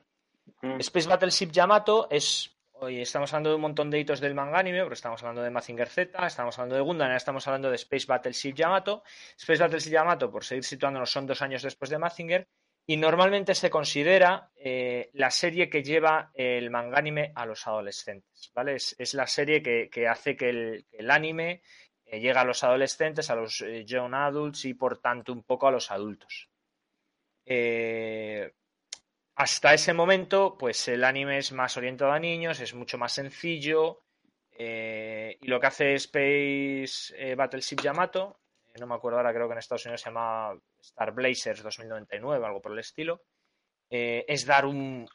Mm. 0.63 0.81
Space 0.81 1.09
Battleship 1.09 1.51
Yamato 1.51 2.09
es 2.11 2.56
Hoy 2.79 3.01
estamos 3.01 3.33
hablando 3.33 3.51
de 3.51 3.57
un 3.57 3.63
montón 3.63 3.91
de 3.91 3.99
hitos 3.99 4.21
del 4.21 4.35
manga 4.35 4.59
anime, 4.59 4.83
pero 4.83 4.93
estamos 4.93 5.23
hablando 5.23 5.43
de 5.43 5.51
Mazinger 5.51 5.89
Z, 5.89 6.27
estamos 6.27 6.59
hablando 6.59 6.75
de 6.75 6.83
Gundam, 6.83 7.11
estamos 7.13 7.47
hablando 7.47 7.71
de 7.71 7.77
Space 7.77 8.05
Battleship 8.07 8.53
Yamato. 8.53 9.03
Space 9.39 9.63
Battleship 9.63 9.93
Yamato, 9.93 10.31
por 10.31 10.45
seguir 10.45 10.63
situándonos, 10.63 11.11
son 11.11 11.27
dos 11.27 11.41
años 11.41 11.63
después 11.63 11.91
de 11.91 11.97
Mazinger 11.97 12.47
y 12.87 12.99
normalmente 12.99 13.55
se 13.55 13.71
considera 13.71 14.51
eh, 14.57 15.09
la 15.15 15.31
serie 15.31 15.71
que 15.71 15.83
lleva 15.83 16.31
el 16.35 16.71
manga 16.71 16.99
anime 16.99 17.33
a 17.35 17.47
los 17.47 17.67
adolescentes, 17.67 18.53
¿vale? 18.55 18.75
Es, 18.75 19.15
la 19.15 19.27
serie 19.27 19.63
que, 19.63 20.07
hace 20.07 20.37
que 20.37 20.51
el, 20.51 21.11
anime 21.11 21.63
eh, 22.05 22.21
llegue 22.21 22.39
a 22.39 22.45
los 22.45 22.63
adolescentes, 22.63 23.31
a 23.31 23.37
los 23.37 23.63
eh, 23.63 23.87
young 23.87 24.15
adults 24.15 24.67
y 24.67 24.75
por 24.75 24.99
tanto 24.99 25.33
un 25.33 25.45
poco 25.45 25.67
a 25.67 25.73
los 25.73 25.91
adultos. 25.91 26.51
Eh, 27.47 28.53
hasta 29.37 29.75
ese 29.75 29.93
momento, 29.93 30.57
pues 30.59 30.89
el 30.89 31.05
anime 31.05 31.39
es 31.39 31.53
más 31.53 31.77
orientado 31.77 32.11
a 32.11 32.19
niños, 32.19 32.59
es 32.61 32.73
mucho 32.75 32.97
más 32.97 33.13
sencillo. 33.13 34.03
Eh, 34.51 35.37
y 35.43 35.47
lo 35.47 35.61
que 35.61 35.67
hace 35.67 35.95
Space 35.95 37.15
eh, 37.15 37.35
Battleship 37.35 37.83
Yamato, 37.83 38.41
eh, 38.75 38.79
no 38.81 38.87
me 38.87 38.95
acuerdo 38.95 39.19
ahora, 39.19 39.35
creo 39.35 39.47
que 39.47 39.53
en 39.53 39.59
Estados 39.59 39.85
Unidos 39.85 40.01
se 40.01 40.09
llama 40.09 40.59
Star 40.81 41.13
Blazers 41.13 41.63
2099, 41.63 42.47
algo 42.47 42.63
por 42.63 42.73
el 42.73 42.79
estilo, 42.79 43.25
es 43.91 44.47
dar 44.47 44.65
un, 44.65 45.07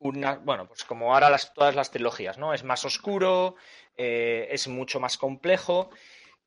una, 0.00 0.34
bueno, 0.34 0.66
pues 0.66 0.84
como 0.84 1.14
ahora 1.14 1.30
las, 1.30 1.54
todas 1.54 1.76
las 1.76 1.90
trilogías, 1.92 2.38
¿no? 2.38 2.52
Es 2.52 2.64
más 2.64 2.84
oscuro, 2.84 3.54
es 3.96 4.68
mucho 4.68 5.00
más 5.00 5.16
complejo 5.16 5.90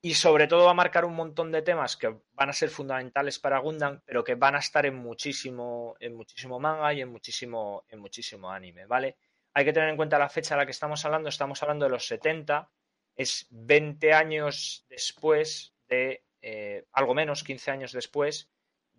y 0.06 0.13
sobre 0.13 0.46
todo 0.46 0.65
va 0.65 0.72
a 0.72 0.76
marcar 0.76 1.04
un 1.04 1.15
montón 1.15 1.52
de 1.52 1.63
temas 1.63 1.98
que 1.98 2.15
van 2.34 2.50
a 2.50 2.54
ser 2.54 2.70
fundamentales 2.70 3.39
para 3.39 3.58
Gundam, 3.58 4.02
pero 4.06 4.24
que 4.24 4.36
van 4.36 4.54
a 4.54 4.60
estar 4.60 4.86
en 4.86 4.96
muchísimo, 4.96 5.96
en 6.00 6.15
muchísimo 6.15 6.60
manga 6.60 6.94
y 6.94 7.02
en 7.02 7.10
muchísimo, 7.10 7.86
en 7.89 8.02
muchísimo 8.02 8.52
anime, 8.52 8.86
¿vale? 8.86 9.18
Hay 9.56 9.65
que 9.65 9.74
tener 9.74 9.89
en 9.89 9.96
cuenta 9.96 10.20
la 10.20 10.30
fecha 10.30 10.54
a 10.54 10.60
la 10.60 10.65
que 10.65 10.74
estamos 10.74 11.04
hablando, 11.06 11.28
estamos 11.28 11.63
hablando 11.63 11.86
de 11.86 11.89
los 11.89 12.06
70, 12.06 12.70
es 13.15 13.48
20 13.50 14.13
años 14.13 14.86
después 14.89 15.74
de, 15.88 16.24
eh, 16.39 16.86
algo 16.91 17.15
menos, 17.15 17.44
15 17.44 17.72
años 17.72 17.91
después 17.91 18.52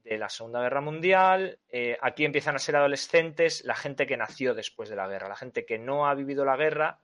de 0.03 0.19
la 0.19 0.29
Segunda 0.29 0.61
Guerra 0.61 0.81
Mundial. 0.81 1.61
Eh, 1.69 1.97
aquí 2.03 2.25
empiezan 2.25 2.57
a 2.57 2.59
ser 2.59 2.75
adolescentes 2.75 3.63
la 3.65 3.77
gente 3.77 4.09
que 4.09 4.17
nació 4.17 4.55
después 4.55 4.89
de 4.89 4.97
la 4.97 5.07
guerra, 5.07 5.29
la 5.29 5.37
gente 5.37 5.67
que 5.67 5.79
no 5.79 6.09
ha 6.09 6.15
vivido 6.17 6.45
la 6.45 6.57
guerra 6.57 7.01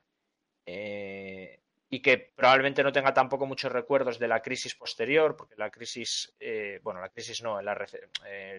eh, 0.65 1.62
y 1.93 2.01
que 2.01 2.17
probablemente 2.17 2.81
no 2.81 2.91
tenga 2.91 3.13
tampoco 3.13 3.45
muchos 3.45 3.71
recuerdos 3.71 4.17
de 4.17 4.27
la 4.27 4.41
crisis 4.41 4.73
posterior, 4.73 5.35
porque 5.37 5.53
la 5.57 5.69
crisis, 5.69 6.35
eh, 6.39 6.79
bueno, 6.81 6.99
la 6.99 7.09
crisis 7.09 7.43
no, 7.43 7.61
la, 7.61 7.85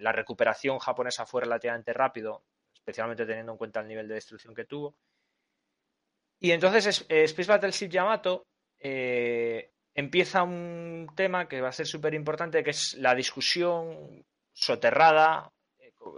la 0.00 0.12
recuperación 0.12 0.78
japonesa 0.78 1.26
fue 1.26 1.40
relativamente 1.40 1.92
rápido, 1.92 2.44
especialmente 2.72 3.26
teniendo 3.26 3.50
en 3.50 3.58
cuenta 3.58 3.80
el 3.80 3.88
nivel 3.88 4.06
de 4.06 4.14
destrucción 4.14 4.54
que 4.54 4.66
tuvo. 4.66 4.94
Y 6.38 6.52
entonces 6.52 7.04
Space 7.08 7.50
Battleship 7.50 7.88
Yamato 7.88 8.46
empieza 8.78 10.44
un 10.44 11.08
tema 11.16 11.48
que 11.48 11.60
va 11.60 11.70
a 11.70 11.72
ser 11.72 11.88
súper 11.88 12.14
importante, 12.14 12.62
que 12.62 12.70
es 12.70 12.94
la 12.94 13.16
discusión 13.16 14.24
soterrada. 14.52 15.50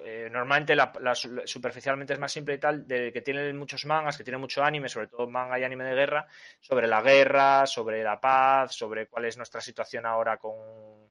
Eh, 0.05 0.29
normalmente 0.31 0.75
la, 0.75 0.93
superficialmente 1.15 2.13
es 2.13 2.19
más 2.19 2.33
simple 2.33 2.55
y 2.55 2.59
tal, 2.59 2.87
de 2.87 3.13
que 3.13 3.23
tienen 3.23 3.57
muchos 3.57 3.85
mangas, 3.87 4.17
que 4.17 4.25
tienen 4.25 4.41
mucho 4.41 4.63
anime, 4.63 4.89
sobre 4.89 5.09
todo 5.09 5.29
manga 5.29 5.59
y 5.59 5.65
anime 5.65 5.85
de 5.85 5.95
guerra, 5.95 6.27
sobre 6.61 6.87
la 6.87 7.03
guerra, 7.03 7.67
sobre 7.67 8.03
la 8.03 8.21
paz, 8.21 8.75
sobre 8.75 9.07
cuál 9.07 9.27
es 9.27 9.37
nuestra 9.37 9.61
situación 9.61 10.07
ahora 10.07 10.37
con, 10.37 11.11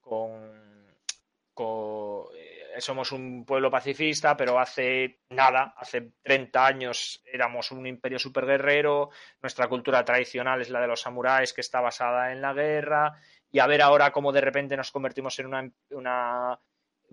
con, 0.00 0.96
con 1.54 2.26
somos 2.80 3.12
un 3.12 3.44
pueblo 3.44 3.70
pacifista, 3.70 4.36
pero 4.36 4.58
hace 4.58 5.20
nada, 5.30 5.74
hace 5.76 6.12
30 6.22 6.66
años 6.66 7.22
éramos 7.24 7.70
un 7.70 7.86
imperio 7.86 8.18
superguerrero, 8.18 9.10
nuestra 9.40 9.68
cultura 9.68 10.04
tradicional 10.04 10.60
es 10.60 10.70
la 10.70 10.80
de 10.80 10.86
los 10.86 11.00
samuráis 11.00 11.52
que 11.52 11.60
está 11.60 11.80
basada 11.80 12.32
en 12.32 12.40
la 12.40 12.52
guerra, 12.52 13.20
y 13.50 13.58
a 13.58 13.66
ver 13.66 13.82
ahora 13.82 14.10
cómo 14.10 14.32
de 14.32 14.40
repente 14.40 14.76
nos 14.76 14.90
convertimos 14.90 15.38
en 15.38 15.46
un 15.46 15.74
una 15.90 16.58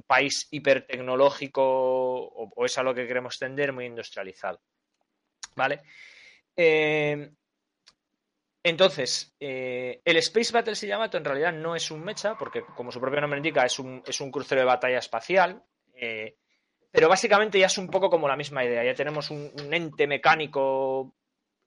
país 0.03 0.47
hipertecnológico, 0.51 1.61
o, 1.63 2.51
o, 2.55 2.65
es 2.65 2.77
a 2.77 2.83
lo 2.83 2.93
que 2.93 3.07
queremos 3.07 3.37
tender, 3.37 3.73
muy 3.73 3.85
industrializado. 3.85 4.61
¿Vale? 5.55 5.81
Eh, 6.55 7.31
entonces, 8.61 9.33
eh, 9.39 10.01
el 10.03 10.17
Space 10.17 10.51
Battle 10.51 10.75
Yamato 10.75 11.17
en 11.17 11.25
realidad 11.25 11.53
no 11.53 11.75
es 11.75 11.89
un 11.91 12.03
mecha, 12.03 12.35
porque 12.35 12.63
como 12.75 12.91
su 12.91 12.99
propio 12.99 13.21
nombre 13.21 13.39
indica, 13.39 13.65
es 13.65 13.79
un, 13.79 14.03
es 14.05 14.19
un 14.19 14.31
crucero 14.31 14.61
de 14.61 14.65
batalla 14.65 14.99
espacial. 14.99 15.63
Eh, 15.93 16.35
pero 16.91 17.07
básicamente 17.07 17.59
ya 17.59 17.67
es 17.67 17.77
un 17.77 17.87
poco 17.87 18.09
como 18.09 18.27
la 18.27 18.35
misma 18.35 18.63
idea. 18.65 18.83
Ya 18.83 18.93
tenemos 18.93 19.29
un, 19.31 19.51
ente 19.71 20.07
mecánico 20.07 21.15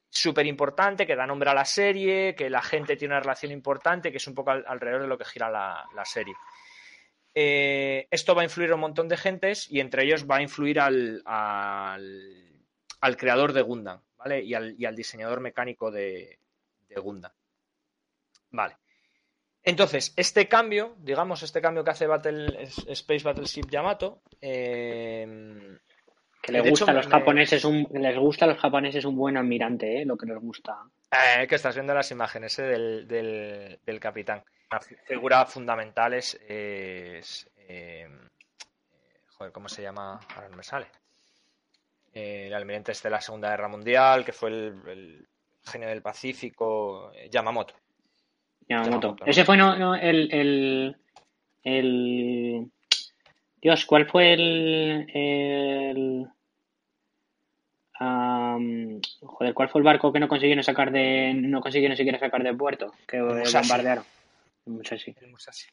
súper 0.09 0.47
importante 0.47 1.07
que 1.07 1.16
da 1.16 1.27
nombre 1.27 1.51
a 1.51 1.55
la 1.55 1.64
serie, 1.64 2.35
que 2.35 2.51
la 2.51 2.61
gente 2.61 2.97
tiene 2.97 3.14
una 3.14 3.21
relación 3.21 3.53
importante, 3.53 4.11
que 4.11 4.18
es 4.18 4.27
un 4.27 4.35
poco 4.35 4.51
alrededor 4.51 5.03
de 5.03 5.09
lo 5.09 5.16
que 5.16 5.25
gira 5.25 5.49
la, 5.49 6.05
serie. 6.05 6.35
Eh, 7.35 8.07
esto 8.11 8.35
va 8.35 8.42
a 8.42 8.45
influir 8.45 8.71
a 8.71 8.75
un 8.75 8.81
montón 8.81 9.09
de 9.09 9.16
gentes 9.16 9.71
y 9.71 9.81
entre 9.81 10.05
ellos 10.05 10.27
va 10.31 10.37
a 10.37 10.42
influir 10.42 10.81
al, 10.81 11.23
al, 11.25 13.16
creador 13.16 13.53
de 13.53 13.62
Gundam, 13.62 14.01
¿vale? 14.16 14.42
y 14.42 14.55
al 14.55 14.97
diseñador 14.97 15.40
mecánico 15.40 15.90
de, 15.90 16.38
segunda. 16.88 17.35
Vale. 18.51 18.77
Entonces, 19.62 20.12
este 20.16 20.49
cambio, 20.49 20.97
digamos, 20.99 21.42
este 21.42 21.61
cambio 21.61 21.85
que 21.85 21.90
hace 21.90 22.07
Battle, 22.07 22.64
Space 22.64 23.23
Battleship 23.23 23.71
Yamato. 23.71 24.23
Eh, 24.40 25.79
que 26.42 26.51
le 26.51 26.68
gusta 26.68 26.90
a 26.90 26.95
los 26.95 27.07
japoneses 27.07 27.64
un, 27.64 27.87
les 27.92 28.18
gusta 28.18 28.47
a 28.47 28.49
los 28.49 28.59
japoneses 28.59 29.05
un 29.05 29.16
buen 29.16 29.37
almirante, 29.37 30.03
¿eh? 30.03 30.05
lo 30.05 30.16
que 30.16 30.27
les 30.27 30.38
gusta. 30.38 30.77
Eh, 31.12 31.47
que 31.47 31.55
estás 31.55 31.77
viendo 31.77 31.95
las 31.95 32.11
imágenes 32.11 32.59
eh, 32.59 32.62
del, 32.62 33.79
del, 33.85 34.01
capitán. 34.01 34.42
Una 34.73 34.81
figura 34.81 35.45
fundamental 35.45 36.15
es, 36.15 36.41
joder, 39.29 39.53
¿cómo 39.53 39.69
se 39.69 39.83
llama? 39.83 40.19
Ahora 40.35 40.49
no 40.49 40.57
me 40.57 40.63
sale. 40.63 40.87
el 42.15 42.55
almirante 42.55 42.93
este 42.93 43.09
de 43.09 43.13
la 43.13 43.21
Segunda 43.21 43.51
Guerra 43.51 43.69
Mundial, 43.69 44.25
que 44.25 44.33
fue 44.33 44.49
el 44.49 45.27
genio 45.63 45.89
del 45.89 46.01
Pacífico, 46.01 47.13
eh, 47.15 47.29
Yamamoto. 47.31 47.75
Yamamoto. 48.67 49.17
Ese 49.27 49.45
fue 49.45 49.59
no, 49.59 49.95
el, 49.95 50.97
el, 51.63 52.71
Dios, 53.61 53.85
¿cuál 53.85 54.07
fue 54.07 54.33
el... 54.33 55.07
el 55.13 56.29
joder, 59.21 59.53
¿cuál 59.53 59.69
fue 59.69 59.81
el 59.81 59.85
barco 59.85 60.13
que 60.15 60.19
no 60.19 60.29
consiguieron 60.29 60.65
sacar 60.65 60.91
de... 60.91 61.35
no 61.35 61.61
consiguieron 61.61 61.95
siquiera 61.97 62.19
sacar 62.19 62.43
de 62.43 62.55
puerto? 62.55 62.95
Que 63.07 63.21
bombardearon. 63.21 64.05
El 64.66 64.72
Musashi. 64.75 65.14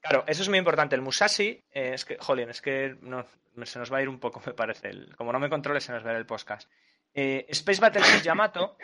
Claro, 0.01 0.23
eso 0.27 0.41
es 0.41 0.49
muy 0.49 0.57
importante. 0.57 0.95
El 0.95 1.01
Musashi, 1.01 1.63
eh, 1.71 1.91
es 1.93 2.05
que, 2.05 2.17
jolín, 2.17 2.49
es 2.49 2.61
que 2.61 2.95
no, 3.01 3.25
se 3.63 3.79
nos 3.79 3.91
va 3.91 3.97
a 3.97 4.01
ir 4.01 4.09
un 4.09 4.19
poco, 4.19 4.41
me 4.45 4.53
parece. 4.53 4.91
como 5.15 5.31
no 5.31 5.39
me 5.39 5.49
controle, 5.49 5.81
se 5.81 5.91
nos 5.91 6.03
va 6.03 6.09
a 6.09 6.13
ir 6.13 6.19
el 6.19 6.25
podcast. 6.25 6.69
Eh, 7.13 7.45
Space 7.49 7.81
Battleship 7.81 8.21
Yamato, 8.21 8.77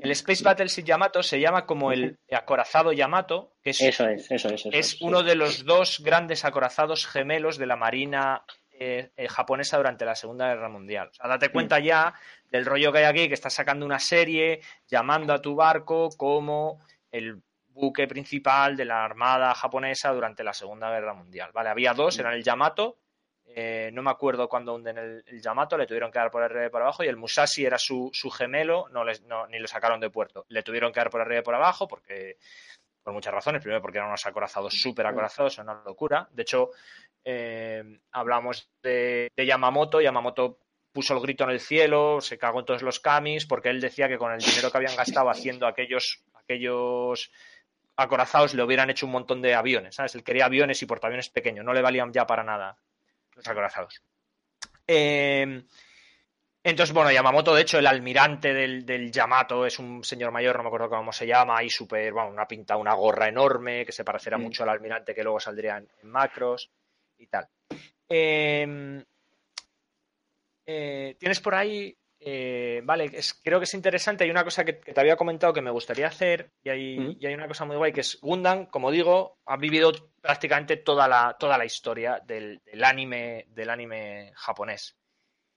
el 0.00 0.10
Space 0.10 0.42
Battleship 0.42 0.82
Yamato 0.82 1.22
se 1.22 1.38
llama 1.38 1.64
como 1.64 1.92
el 1.92 2.18
acorazado 2.30 2.92
Yamato, 2.92 3.54
que 3.62 3.70
es, 3.70 3.80
eso 3.80 4.08
es, 4.08 4.28
eso 4.32 4.48
es, 4.48 4.66
es 4.72 5.00
uno 5.00 5.22
de 5.22 5.36
los 5.36 5.64
dos 5.64 6.00
grandes 6.00 6.44
acorazados 6.44 7.06
gemelos 7.06 7.56
de 7.56 7.66
la 7.66 7.76
Marina 7.76 8.44
eh, 8.80 9.10
eh, 9.16 9.28
japonesa 9.28 9.76
durante 9.76 10.04
la 10.04 10.14
Segunda 10.14 10.46
Guerra 10.46 10.68
Mundial. 10.68 11.08
O 11.08 11.14
sea, 11.14 11.28
date 11.28 11.50
cuenta 11.50 11.80
ya 11.80 12.14
del 12.52 12.64
rollo 12.64 12.92
que 12.92 12.98
hay 12.98 13.04
aquí, 13.06 13.26
que 13.26 13.34
estás 13.34 13.52
sacando 13.52 13.84
una 13.84 13.98
serie 13.98 14.60
llamando 14.86 15.32
a 15.32 15.42
tu 15.42 15.56
barco 15.56 16.10
como 16.16 16.80
el 17.10 17.42
buque 17.78 18.06
principal 18.06 18.76
de 18.76 18.84
la 18.84 19.04
Armada 19.04 19.54
japonesa 19.54 20.12
durante 20.12 20.44
la 20.44 20.52
Segunda 20.52 20.90
Guerra 20.90 21.14
Mundial. 21.14 21.50
Vale, 21.52 21.68
había 21.68 21.94
dos, 21.94 22.18
eran 22.18 22.34
el 22.34 22.42
Yamato 22.42 22.98
eh, 23.54 23.90
no 23.92 24.02
me 24.02 24.10
acuerdo 24.10 24.48
cuando 24.48 24.74
hunden 24.74 24.98
el, 24.98 25.40
Yamato, 25.40 25.78
le 25.78 25.86
tuvieron 25.86 26.10
que 26.10 26.18
dar 26.18 26.30
por 26.30 26.42
arriba 26.42 26.66
y 26.66 26.70
por 26.70 26.82
abajo, 26.82 27.02
y 27.02 27.08
el 27.08 27.16
Musashi 27.16 27.64
era 27.64 27.78
su, 27.78 28.10
gemelo, 28.30 28.88
no, 28.90 29.04
les, 29.04 29.22
ni 29.48 29.58
lo 29.58 29.66
sacaron 29.66 30.00
de 30.00 30.10
puerto. 30.10 30.44
Le 30.48 30.62
tuvieron 30.62 30.92
que 30.92 31.00
dar 31.00 31.10
por 31.10 31.20
arriba 31.20 31.40
y 31.40 31.44
por 31.44 31.54
abajo 31.54 31.88
porque 31.88 32.36
por 33.02 33.14
muchas 33.14 33.32
razones. 33.32 33.62
Primero, 33.62 33.80
porque 33.80 33.98
eran 33.98 34.10
unos 34.10 34.26
acorazados 34.26 34.74
súper 34.74 35.06
acorazados, 35.06 35.58
una 35.58 35.82
locura. 35.84 36.28
De 36.30 36.42
hecho, 36.42 36.70
eh, 37.24 37.82
hablamos 38.12 38.70
de, 38.82 39.30
Yamamoto. 39.36 40.00
Yamamoto 40.00 40.58
puso 40.92 41.14
el 41.14 41.20
grito 41.20 41.44
en 41.44 41.50
el 41.50 41.60
cielo, 41.60 42.20
se 42.20 42.38
cagó 42.38 42.60
en 42.60 42.66
todos 42.66 42.82
los 42.82 43.00
camis, 43.00 43.46
porque 43.46 43.70
él 43.70 43.80
decía 43.80 44.08
que 44.08 44.18
con 44.18 44.32
el 44.32 44.40
dinero 44.40 44.70
que 44.70 44.76
habían 44.76 44.96
gastado 44.96 45.30
haciendo 45.30 45.66
aquellos, 45.66 46.22
aquellos 46.34 47.32
acorazados 47.98 48.54
le 48.54 48.62
hubieran 48.62 48.88
hecho 48.90 49.06
un 49.06 49.12
montón 49.12 49.42
de 49.42 49.54
aviones, 49.54 49.96
¿sabes? 49.96 50.14
Él 50.14 50.22
quería 50.22 50.46
aviones 50.46 50.80
y 50.80 50.86
portaaviones 50.86 51.28
pequeños, 51.30 51.64
no 51.64 51.74
le 51.74 51.82
valían 51.82 52.12
ya 52.12 52.26
para 52.26 52.44
nada 52.44 52.76
los 53.34 53.46
acorazados. 53.46 54.02
Eh, 54.86 55.62
entonces, 56.62 56.94
bueno, 56.94 57.10
Yamamoto, 57.10 57.54
de 57.54 57.62
hecho, 57.62 57.78
el 57.78 57.86
almirante 57.86 58.54
del, 58.54 59.10
Yamato 59.10 59.66
es 59.66 59.78
un 59.78 60.04
señor 60.04 60.30
mayor, 60.30 60.56
no 60.56 60.62
me 60.62 60.68
acuerdo 60.68 60.88
cómo 60.88 61.12
se 61.12 61.26
llama, 61.26 61.62
y 61.62 61.70
súper, 61.70 62.12
bueno, 62.12 62.30
una 62.30 62.46
pinta, 62.46 62.76
una 62.76 62.94
gorra 62.94 63.28
enorme, 63.28 63.84
que 63.84 63.92
se 63.92 64.04
parecerá 64.04 64.38
mucho 64.38 64.62
al 64.62 64.68
almirante 64.70 65.14
que 65.14 65.22
luego 65.22 65.40
saldría 65.40 65.78
en, 65.78 65.88
macros 66.02 66.70
y 67.16 67.26
tal. 67.26 67.48
Eh, 68.08 69.04
eh, 70.66 71.16
tienes 71.18 71.40
por 71.40 71.54
ahí 71.54 71.96
eh, 72.20 72.80
vale, 72.84 73.10
creo 73.42 73.60
que 73.60 73.64
es 73.64 73.74
interesante. 73.74 74.24
Hay 74.24 74.30
una 74.30 74.44
cosa 74.44 74.64
que, 74.64 74.74
te 74.74 75.00
había 75.00 75.16
comentado 75.16 75.52
que 75.52 75.62
me 75.62 75.70
gustaría 75.70 76.08
hacer 76.08 76.50
y 76.62 76.68
hay, 76.68 77.18
hay, 77.24 77.34
una 77.34 77.46
cosa 77.46 77.64
muy 77.64 77.76
guay 77.76 77.92
que 77.92 78.00
es 78.00 78.18
Gundam, 78.20 78.66
como 78.66 78.90
digo, 78.90 79.38
ha 79.46 79.56
vivido 79.56 79.92
prácticamente 80.20 80.76
toda 80.78 81.06
la, 81.06 81.36
toda 81.38 81.56
la 81.56 81.64
historia 81.64 82.20
del, 82.24 82.60
anime, 82.82 83.46
del 83.50 83.70
anime 83.70 84.32
japonés. 84.34 84.96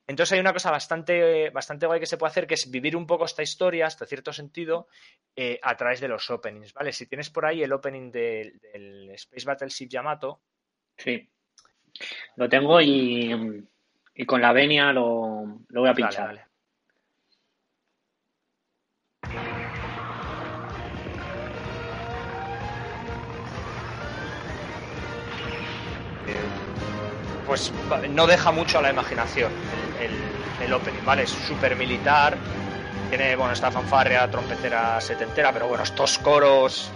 Entonces 0.07 0.33
hay 0.33 0.39
una 0.39 0.53
cosa 0.53 0.71
bastante, 0.71 1.49
bastante 1.51 1.85
guay 1.85 1.99
que 1.99 2.05
se 2.05 2.17
puede 2.17 2.31
hacer, 2.31 2.45
que 2.45 2.55
es 2.55 2.69
vivir 2.69 2.95
un 2.95 3.07
poco 3.07 3.25
esta 3.25 3.43
historia, 3.43 3.87
hasta 3.87 4.05
cierto 4.05 4.33
sentido, 4.33 4.87
eh, 5.35 5.59
a 5.63 5.77
través 5.77 6.01
de 6.01 6.09
los 6.09 6.29
openings, 6.29 6.73
¿vale? 6.73 6.91
Si 6.91 7.07
tienes 7.07 7.29
por 7.29 7.45
ahí 7.45 7.63
el 7.63 7.71
opening 7.71 8.11
del 8.11 9.09
Space 9.11 9.45
Battleship 9.45 9.87
Yamato. 9.87 10.41
Sí. 10.97 11.29
Lo 12.35 12.49
tengo 12.49 12.81
y, 12.81 13.63
y 14.13 14.25
con 14.25 14.41
la 14.41 14.51
venia 14.51 14.91
lo, 14.91 15.61
voy 15.69 15.89
a 15.89 15.93
pinchar. 15.93 16.50
Pues 27.51 27.73
no 28.11 28.27
deja 28.27 28.53
mucho 28.53 28.79
a 28.79 28.81
la 28.81 28.91
imaginación 28.91 29.51
el, 30.61 30.73
opening, 30.73 31.03
¿vale? 31.03 31.23
Es 31.23 31.31
súper 31.31 31.75
militar, 31.75 32.37
tiene, 33.09 33.35
bueno, 33.35 33.51
esta 33.51 33.69
fanfarria 33.69 34.31
trompetera 34.31 35.01
setentera, 35.01 35.51
pero 35.51 35.67
bueno, 35.67 35.83
estos 35.83 36.17
coros 36.19 36.89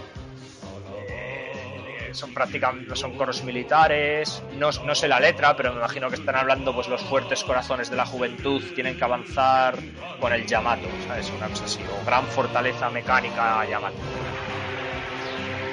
eh, 1.10 2.08
son 2.12 2.32
prácticamente 2.32 2.96
son 2.96 3.18
coros 3.18 3.44
militares, 3.44 4.42
no, 4.54 4.70
no, 4.86 4.94
sé 4.94 5.08
la 5.08 5.20
letra, 5.20 5.54
pero 5.54 5.74
me 5.74 5.80
imagino 5.80 6.08
que 6.08 6.14
están 6.14 6.36
hablando 6.36 6.74
pues 6.74 6.88
los 6.88 7.02
fuertes 7.02 7.44
corazones 7.44 7.90
de 7.90 7.96
la 7.96 8.06
juventud 8.06 8.62
tienen 8.74 8.96
que 8.96 9.04
avanzar 9.04 9.76
con 10.18 10.32
el 10.32 10.46
Yamato, 10.46 10.88
¿sabes? 11.06 11.30
Una 11.36 11.48
cosa 11.48 11.66
así, 11.66 11.80
o 11.82 12.06
gran 12.06 12.24
fortaleza 12.28 12.88
mecánica 12.88 13.62
Yamato. 13.66 13.98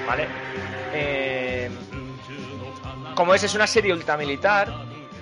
¿Vale? 0.06 0.28
Eh, 0.94 1.43
como 3.16 3.34
es, 3.34 3.44
es 3.44 3.56
una 3.56 3.68
serie 3.68 3.94
ultramilitar, 3.94 4.72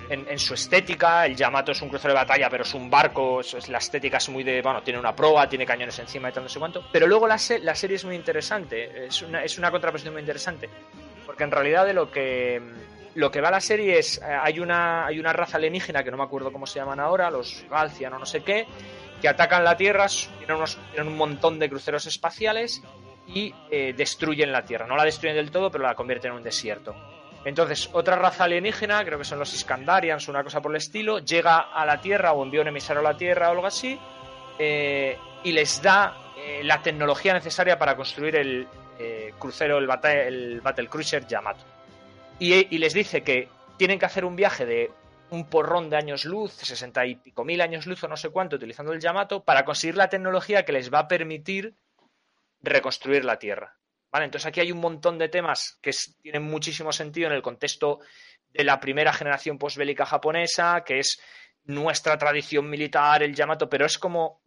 en, 0.08 0.38
su 0.38 0.52
estética, 0.52 1.24
el 1.24 1.34
Yamato 1.34 1.72
es 1.72 1.80
un 1.80 1.88
crucero 1.88 2.12
de 2.12 2.20
batalla, 2.20 2.50
pero 2.50 2.64
es 2.64 2.74
un 2.74 2.90
barco, 2.90 3.40
la 3.68 3.78
estética 3.78 4.18
es 4.18 4.28
muy 4.28 4.44
de, 4.44 4.60
bueno, 4.60 4.82
tiene 4.82 5.00
una 5.00 5.16
proa, 5.16 5.48
tiene 5.48 5.64
cañones 5.64 5.98
encima 5.98 6.28
y 6.28 6.32
tal, 6.32 6.42
no 6.42 6.48
sé 6.50 6.58
cuánto, 6.58 6.84
pero 6.92 7.06
luego 7.06 7.26
la, 7.26 7.38
la 7.62 7.74
serie 7.74 7.96
es 7.96 8.04
muy 8.04 8.14
interesante, 8.14 9.06
es 9.06 9.22
una, 9.22 9.42
es 9.42 9.56
una 9.58 9.70
contraposición 9.70 10.12
muy 10.12 10.20
interesante, 10.20 10.68
porque 11.24 11.44
en 11.44 11.50
realidad 11.50 11.86
de 11.86 11.94
lo 11.94 12.10
que 12.10 12.60
lo 13.14 13.30
que 13.30 13.40
va 13.40 13.50
la 13.50 13.60
serie 13.60 13.98
es, 13.98 14.18
eh, 14.18 14.24
hay 14.24 14.58
una, 14.58 15.06
hay 15.06 15.18
una 15.18 15.32
raza 15.32 15.58
alienígena 15.58 16.02
que 16.02 16.10
no 16.10 16.16
me 16.16 16.24
acuerdo 16.24 16.52
cómo 16.52 16.66
se 16.66 16.78
llaman 16.78 17.00
ahora, 17.00 17.30
los 17.30 17.64
Galcian 17.70 18.12
o 18.14 18.18
no 18.18 18.26
sé 18.26 18.42
qué, 18.42 18.66
que 19.20 19.28
atacan 19.28 19.64
la 19.64 19.76
Tierra, 19.76 20.06
tienen, 20.38 20.64
tienen 20.92 21.12
un 21.12 21.18
montón 21.18 21.58
de 21.58 21.68
cruceros 21.68 22.06
espaciales 22.06 22.82
y 23.26 23.54
eh, 23.70 23.92
destruyen 23.96 24.50
la 24.50 24.64
Tierra. 24.64 24.86
No 24.86 24.96
la 24.96 25.04
destruyen 25.04 25.36
del 25.36 25.50
todo, 25.50 25.70
pero 25.70 25.84
la 25.84 25.94
convierten 25.94 26.32
en 26.32 26.38
un 26.38 26.42
desierto. 26.42 26.94
Entonces, 27.44 27.90
otra 27.92 28.16
raza 28.16 28.44
alienígena, 28.44 29.04
creo 29.04 29.18
que 29.18 29.24
son 29.24 29.38
los 29.38 29.52
Iskandarians, 29.52 30.28
una 30.28 30.44
cosa 30.44 30.60
por 30.60 30.70
el 30.70 30.76
estilo, 30.76 31.18
llega 31.18 31.58
a 31.58 31.84
la 31.84 32.00
Tierra 32.00 32.32
o 32.32 32.42
envía 32.42 32.60
un 32.60 32.68
emisario 32.68 33.00
a 33.00 33.12
la 33.12 33.16
Tierra 33.16 33.48
o 33.48 33.52
algo 33.52 33.66
así, 33.66 33.98
eh, 34.58 35.18
y 35.42 35.52
les 35.52 35.82
da 35.82 36.16
eh, 36.36 36.62
la 36.62 36.80
tecnología 36.82 37.32
necesaria 37.34 37.78
para 37.78 37.96
construir 37.96 38.36
el 38.36 38.68
eh, 38.98 39.34
crucero, 39.38 39.78
el, 39.78 39.88
el 40.04 40.60
Battle 40.60 40.88
Cruiser 40.88 41.26
Yamato. 41.26 41.64
Y, 42.38 42.74
y, 42.74 42.78
les 42.78 42.94
dice 42.94 43.22
que 43.22 43.48
tienen 43.76 43.98
que 43.98 44.06
hacer 44.06 44.24
un 44.24 44.36
viaje 44.36 44.64
de 44.64 44.90
un 45.30 45.48
porrón 45.48 45.90
de 45.90 45.96
años 45.96 46.24
luz, 46.24 46.52
sesenta 46.52 47.06
y 47.06 47.16
pico 47.16 47.44
mil 47.44 47.60
años 47.60 47.86
luz 47.86 48.04
o 48.04 48.08
no 48.08 48.16
sé 48.16 48.30
cuánto, 48.30 48.56
utilizando 48.56 48.92
el 48.92 49.00
Yamato, 49.00 49.44
para 49.44 49.64
conseguir 49.64 49.96
la 49.96 50.08
tecnología 50.08 50.64
que 50.64 50.72
les 50.72 50.92
va 50.92 51.00
a 51.00 51.08
permitir 51.08 51.74
reconstruir 52.60 53.24
la 53.24 53.38
Tierra. 53.38 53.76
¿Vale? 54.12 54.26
Entonces 54.26 54.46
aquí 54.46 54.60
hay 54.60 54.70
un 54.70 54.80
montón 54.80 55.16
de 55.18 55.30
temas 55.30 55.78
que 55.80 55.90
tienen 56.20 56.42
muchísimo 56.42 56.92
sentido 56.92 57.28
en 57.28 57.32
el 57.32 57.42
contexto 57.42 58.00
de 58.50 58.62
la 58.62 58.78
primera 58.78 59.12
generación 59.12 59.56
posbélica 59.56 60.04
japonesa, 60.04 60.84
que 60.84 60.98
es 60.98 61.18
nuestra 61.64 62.18
tradición 62.18 62.68
militar, 62.68 63.22
el 63.22 63.34
Yamato, 63.34 63.70
pero 63.70 63.86
es 63.86 63.98
como 63.98 64.42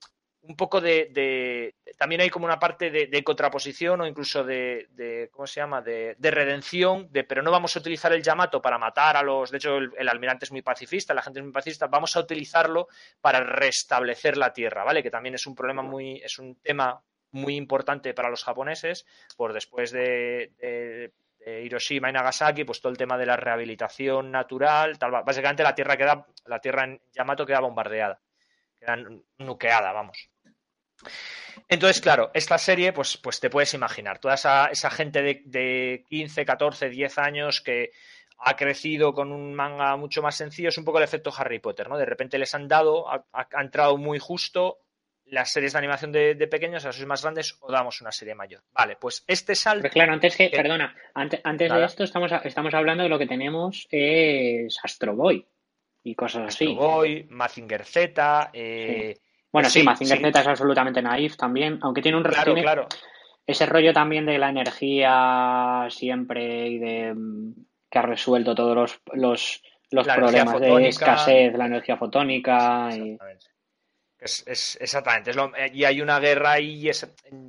un 0.48 0.56
poco 0.56 0.80
de, 0.80 1.10
de 1.12 1.76
también 1.98 2.22
hay 2.22 2.30
como 2.30 2.46
una 2.46 2.60
parte 2.60 2.92
de, 2.92 3.08
de 3.08 3.24
contraposición 3.24 4.02
o 4.02 4.06
incluso 4.06 4.44
de, 4.44 4.88
de 4.92 5.30
¿cómo 5.32 5.48
se 5.48 5.60
llama? 5.60 5.82
De, 5.82 6.16
redención, 6.20 7.12
de 7.12 7.24
pero 7.24 7.42
no 7.42 7.50
vamos 7.50 7.76
a 7.76 7.80
utilizar 7.80 8.14
el 8.14 8.22
Yamato 8.22 8.62
para 8.62 8.78
matar 8.78 9.18
a 9.18 9.24
los, 9.24 9.50
de 9.50 9.58
hecho 9.58 9.78
el, 9.78 9.92
el, 9.98 10.08
almirante 10.08 10.46
es 10.46 10.52
muy 10.52 10.62
pacifista, 10.62 11.16
la 11.16 11.24
gente 11.24 11.40
es 11.40 11.44
muy 11.44 11.54
pacifista, 11.54 11.88
vamos 11.88 12.16
a 12.16 12.20
utilizarlo 12.20 12.88
para 13.20 13.40
restablecer 13.40 14.38
la 14.38 14.54
tierra, 14.54 14.84
¿vale? 14.84 15.02
Que 15.02 15.10
también 15.10 15.34
es 15.34 15.48
un 15.48 15.56
problema 15.56 15.82
muy, 15.82 16.18
es 16.18 16.38
un 16.38 16.56
tema 16.58 17.02
muy 17.36 17.56
importante 17.56 18.14
para 18.14 18.30
los 18.30 18.44
japoneses, 18.44 19.06
por 19.36 19.54
después 19.54 19.92
de, 19.92 21.12
Hiroshima 21.46 22.10
y 22.10 22.14
Nagasaki, 22.14 22.64
pues 22.64 22.82
todo 22.82 22.92
el 22.92 22.98
tema 22.98 23.18
de 23.18 23.28
la 23.28 23.38
rehabilitación 23.38 24.32
natural, 24.32 24.98
tal, 24.98 25.12
básicamente 25.12 25.62
la 25.62 25.76
tierra 25.76 25.96
queda, 25.96 26.26
la 26.46 26.60
tierra 26.60 26.86
en 26.86 27.00
Yamato 27.14 27.46
queda 27.46 27.60
bombardeada, 27.60 28.20
queda 28.80 28.98
nuqueada, 29.38 29.92
vamos. 29.92 30.30
Entonces, 31.68 32.02
claro, 32.02 32.32
esta 32.34 32.58
serie, 32.58 32.94
pues, 32.94 33.18
pues 33.18 33.40
te 33.40 33.50
puedes 33.50 33.74
imaginar, 33.76 34.18
toda 34.18 34.34
esa, 34.34 34.68
esa 34.68 34.90
gente 34.90 35.22
de, 35.22 35.42
de 35.46 36.04
15, 36.10 36.46
14, 36.46 36.90
10 36.90 37.18
años 37.20 37.62
que 37.62 37.92
ha 38.38 38.56
crecido 38.56 39.14
con 39.14 39.32
un 39.32 39.54
manga 39.54 39.96
mucho 39.98 40.22
más 40.22 40.36
sencillo, 40.36 40.70
es 40.70 40.78
un 40.78 40.86
poco 40.86 40.98
el 40.98 41.04
efecto 41.04 41.32
Harry 41.36 41.60
Potter, 41.60 41.88
¿no? 41.90 41.98
De 41.98 42.06
repente 42.06 42.40
les 42.40 42.54
han 42.56 42.68
dado, 42.68 43.08
ha 43.08 43.62
entrado 43.62 43.98
muy 43.98 44.20
justo, 44.20 44.85
las 45.28 45.52
series 45.52 45.74
de 45.74 45.80
animación 45.80 46.12
de, 46.12 46.36
de 46.36 46.48
pequeños 46.48 46.86
a 46.86 46.90
los 46.90 47.06
más 47.06 47.24
grandes 47.24 47.58
o 47.62 47.72
damos 47.72 48.02
una 48.02 48.12
serie 48.12 48.36
mayor. 48.36 48.62
Vale, 48.74 48.96
pues 49.00 49.24
este 49.28 49.56
salto. 49.56 49.84
Pero 49.84 49.94
claro, 49.94 50.14
antes 50.14 50.36
que, 50.36 50.46
eh, 50.46 50.52
perdona, 50.52 50.96
antes, 51.14 51.42
antes 51.44 51.72
de 51.72 51.84
esto 51.84 52.04
estamos, 52.04 52.32
estamos 52.44 52.74
hablando 52.74 53.04
de 53.04 53.10
lo 53.10 53.18
que 53.18 53.28
tenemos 53.28 53.88
es 53.90 54.78
Astro 54.84 55.16
Boy 55.16 55.46
y 56.04 56.16
cosas 56.16 56.48
así. 56.48 56.66
Astro 56.66 56.76
Boy, 56.76 57.26
Mazinger 57.30 57.84
Z. 57.84 58.52
Eh, 58.54 59.14
sí. 59.16 59.22
Bueno, 59.52 59.70
sí, 59.70 59.80
sí 59.80 59.86
Mazinger 59.86 60.18
sí. 60.18 60.24
Z 60.24 60.40
es 60.42 60.48
absolutamente 60.48 61.02
naif 61.02 61.38
también, 61.38 61.80
aunque 61.82 62.02
tiene 62.02 62.18
un 62.18 62.24
claro, 62.24 62.44
tiene 62.44 62.62
claro. 62.62 62.88
ese 63.48 63.66
rollo 63.66 63.94
también 63.94 64.26
de 64.26 64.38
la 64.38 64.50
energía 64.50 65.88
siempre 65.90 66.68
y 66.68 66.78
de 66.78 67.16
que 67.90 68.00
ha 68.00 68.04
resuelto 68.04 68.54
todos 68.54 68.76
los, 68.76 69.02
los, 69.14 69.64
los 69.90 70.08
problemas 70.08 70.60
de 70.60 70.88
escasez, 70.88 71.54
la 71.56 71.66
energía 71.66 71.98
fotónica. 71.98 72.90
Y... 72.96 73.18
Es, 74.26 74.44
es, 74.48 74.78
exactamente. 74.82 75.30
Es 75.30 75.36
lo, 75.36 75.52
y 75.72 75.84
hay 75.84 76.02
una 76.02 76.20
guerra 76.20 76.54
ahí. 76.54 76.90
Es, 76.90 77.08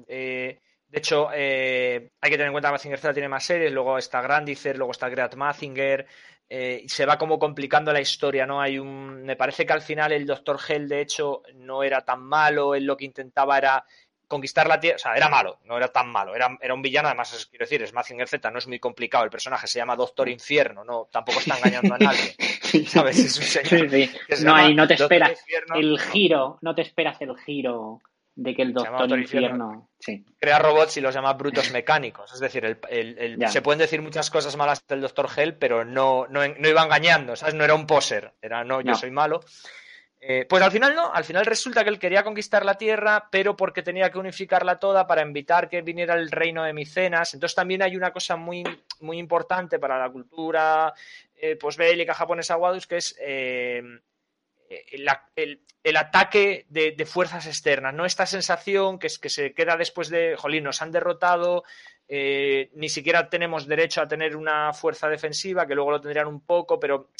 eh, 0.08 0.60
de 0.86 0.98
hecho, 0.98 1.30
eh, 1.32 2.10
hay 2.20 2.30
que 2.30 2.36
tener 2.36 2.48
en 2.48 2.52
cuenta 2.52 2.68
que 2.68 2.72
Mazinger 2.72 2.98
Z 2.98 3.14
tiene 3.14 3.30
más 3.30 3.44
series. 3.44 3.72
Luego 3.72 3.96
está 3.96 4.20
Grandizer, 4.20 4.76
luego 4.76 4.92
está 4.92 5.08
Great 5.08 5.34
Mazinger. 5.36 6.06
Eh, 6.48 6.82
y 6.84 6.88
se 6.90 7.06
va 7.06 7.16
como 7.16 7.38
complicando 7.38 7.92
la 7.94 8.00
historia, 8.00 8.46
¿no? 8.46 8.60
Hay 8.60 8.78
un. 8.78 9.22
Me 9.22 9.36
parece 9.36 9.64
que 9.64 9.72
al 9.72 9.80
final 9.80 10.12
el 10.12 10.26
Dr. 10.26 10.58
Hell, 10.68 10.86
de 10.86 11.00
hecho, 11.00 11.42
no 11.54 11.82
era 11.82 12.02
tan 12.04 12.22
malo. 12.22 12.74
Él 12.74 12.84
lo 12.84 12.96
que 12.96 13.06
intentaba 13.06 13.56
era 13.56 13.84
conquistar 14.28 14.66
la 14.66 14.80
Tierra, 14.80 14.96
o 14.96 14.98
sea, 14.98 15.16
era 15.16 15.28
malo, 15.28 15.58
no 15.64 15.76
era 15.76 15.88
tan 15.88 16.08
malo, 16.08 16.34
era, 16.34 16.56
era 16.60 16.74
un 16.74 16.82
villano, 16.82 17.08
además, 17.08 17.32
es, 17.32 17.46
quiero 17.46 17.64
decir, 17.64 17.82
es 17.82 17.92
Mazinger 17.92 18.28
Z, 18.28 18.50
no 18.50 18.58
es 18.58 18.66
muy 18.66 18.78
complicado, 18.78 19.24
el 19.24 19.30
personaje 19.30 19.66
se 19.66 19.78
llama 19.78 19.96
Doctor 19.96 20.28
Infierno, 20.28 20.84
no, 20.84 21.08
tampoco 21.10 21.38
está 21.38 21.56
engañando 21.56 21.94
a 21.94 21.98
nadie, 21.98 22.34
¿sabes? 22.86 23.18
Es 23.18 23.38
un 23.38 23.44
señor 23.44 23.90
sí, 23.90 24.10
sí. 24.30 24.44
no, 24.44 24.68
y 24.68 24.74
no 24.74 24.86
te 24.86 24.94
esperas 24.94 25.30
Infierno, 25.30 25.76
el 25.76 25.98
giro, 26.00 26.58
no 26.62 26.74
te 26.74 26.82
esperas 26.82 27.20
el 27.20 27.36
giro 27.38 28.00
de 28.34 28.54
que 28.54 28.62
el 28.62 28.74
Doctor, 28.74 28.98
doctor 28.98 29.18
Infierno, 29.18 29.48
Infierno 29.48 29.90
sí. 29.98 30.24
crea 30.38 30.58
robots 30.58 30.96
y 30.98 31.00
los 31.00 31.14
llama 31.14 31.32
brutos 31.32 31.70
mecánicos, 31.70 32.32
es 32.34 32.40
decir, 32.40 32.64
el, 32.64 32.78
el, 32.90 33.18
el 33.18 33.48
se 33.48 33.62
pueden 33.62 33.78
decir 33.78 34.02
muchas 34.02 34.30
cosas 34.30 34.56
malas 34.56 34.86
del 34.86 35.00
Doctor 35.00 35.28
Hell, 35.34 35.54
pero 35.54 35.84
no, 35.84 36.26
no, 36.28 36.46
no 36.46 36.68
iba 36.68 36.82
engañando, 36.82 37.34
¿sabes? 37.36 37.54
No 37.54 37.64
era 37.64 37.74
un 37.74 37.86
poser, 37.86 38.34
era 38.42 38.62
no, 38.62 38.80
yo 38.80 38.90
no. 38.90 38.96
soy 38.96 39.10
malo. 39.10 39.40
Eh, 40.28 40.44
pues 40.48 40.60
al 40.60 40.72
final 40.72 40.92
no, 40.92 41.12
al 41.14 41.22
final 41.22 41.46
resulta 41.46 41.84
que 41.84 41.90
él 41.90 42.00
quería 42.00 42.24
conquistar 42.24 42.64
la 42.64 42.76
tierra, 42.76 43.28
pero 43.30 43.56
porque 43.56 43.84
tenía 43.84 44.10
que 44.10 44.18
unificarla 44.18 44.80
toda 44.80 45.06
para 45.06 45.22
evitar 45.22 45.68
que 45.68 45.82
viniera 45.82 46.14
el 46.14 46.32
reino 46.32 46.64
de 46.64 46.72
Micenas. 46.72 47.32
Entonces 47.32 47.54
también 47.54 47.80
hay 47.80 47.94
una 47.94 48.10
cosa 48.12 48.34
muy, 48.34 48.64
muy 48.98 49.18
importante 49.18 49.78
para 49.78 50.00
la 50.00 50.10
cultura 50.10 50.92
eh, 51.36 51.54
posbélica 51.54 52.12
japonesa 52.12 52.56
Wadus, 52.56 52.88
que 52.88 52.96
es 52.96 53.16
eh, 53.20 53.80
el, 54.68 55.60
el, 55.84 55.96
ataque 55.96 56.66
de, 56.70 56.90
de, 56.90 57.06
fuerzas 57.06 57.46
externas, 57.46 57.94
¿no? 57.94 58.04
Esta 58.04 58.26
sensación 58.26 58.98
que, 58.98 59.06
es, 59.06 59.20
que 59.20 59.28
se 59.28 59.54
queda 59.54 59.76
después 59.76 60.08
de, 60.08 60.34
jolín, 60.36 60.64
nos 60.64 60.82
han 60.82 60.90
derrotado, 60.90 61.62
eh, 62.08 62.70
ni 62.74 62.88
siquiera 62.88 63.28
tenemos 63.28 63.66
derecho 63.66 64.00
a 64.00 64.08
tener 64.08 64.36
una 64.36 64.72
fuerza 64.72 65.08
defensiva, 65.08 65.66
que 65.66 65.76
luego 65.76 65.92
lo 65.92 66.00
tendrían 66.00 66.26
un 66.26 66.40
poco, 66.40 66.80
pero 66.80 67.10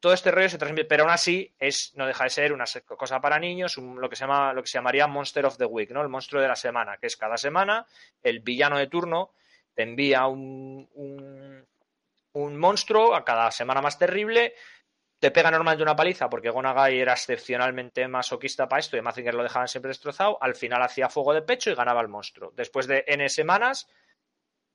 todo 0.00 0.14
este 0.14 0.30
rollo 0.30 0.48
se 0.48 0.58
transmite, 0.58 0.86
pero 0.86 1.04
aún 1.04 1.12
así 1.12 1.54
es, 1.58 1.92
no 1.94 2.06
deja 2.06 2.24
de 2.24 2.30
ser 2.30 2.52
una 2.52 2.64
cosa 2.96 3.20
para 3.20 3.38
niños, 3.38 3.76
lo, 3.76 4.08
que 4.08 4.16
se 4.16 4.24
llama, 4.24 4.52
lo 4.52 4.62
que 4.62 4.68
se 4.68 4.78
llamaría 4.78 5.06
Monster 5.06 5.44
of 5.44 5.58
the 5.58 5.66
Week, 5.66 5.90
¿no? 5.90 6.00
El 6.00 6.08
monstruo 6.08 6.40
de 6.40 6.48
la 6.48 6.56
semana, 6.56 6.96
que 6.96 7.06
es 7.06 7.16
cada 7.16 7.36
semana 7.36 7.86
el 8.22 8.40
villano 8.40 8.78
de 8.78 8.86
turno 8.86 9.32
te 9.74 9.82
envía 9.82 10.26
un, 10.26 10.88
un, 10.94 11.66
un 12.32 12.56
monstruo 12.56 13.14
a 13.14 13.24
cada 13.24 13.50
semana 13.50 13.80
más 13.82 13.98
terrible, 13.98 14.54
te 15.18 15.30
pega 15.30 15.50
normalmente 15.50 15.82
una 15.82 15.94
paliza 15.94 16.30
porque 16.30 16.48
Gonagai 16.48 16.98
era 16.98 17.12
excepcionalmente 17.12 18.08
masoquista 18.08 18.68
para 18.68 18.80
esto 18.80 18.96
y 18.96 19.02
Mazinger 19.02 19.34
lo 19.34 19.42
dejaban 19.42 19.68
siempre 19.68 19.90
destrozado, 19.90 20.38
al 20.40 20.54
final 20.54 20.82
hacía 20.82 21.10
fuego 21.10 21.34
de 21.34 21.42
pecho 21.42 21.70
y 21.70 21.74
ganaba 21.74 22.00
el 22.00 22.08
monstruo. 22.08 22.52
Después 22.56 22.86
de 22.86 23.04
N 23.06 23.28
semanas 23.28 23.86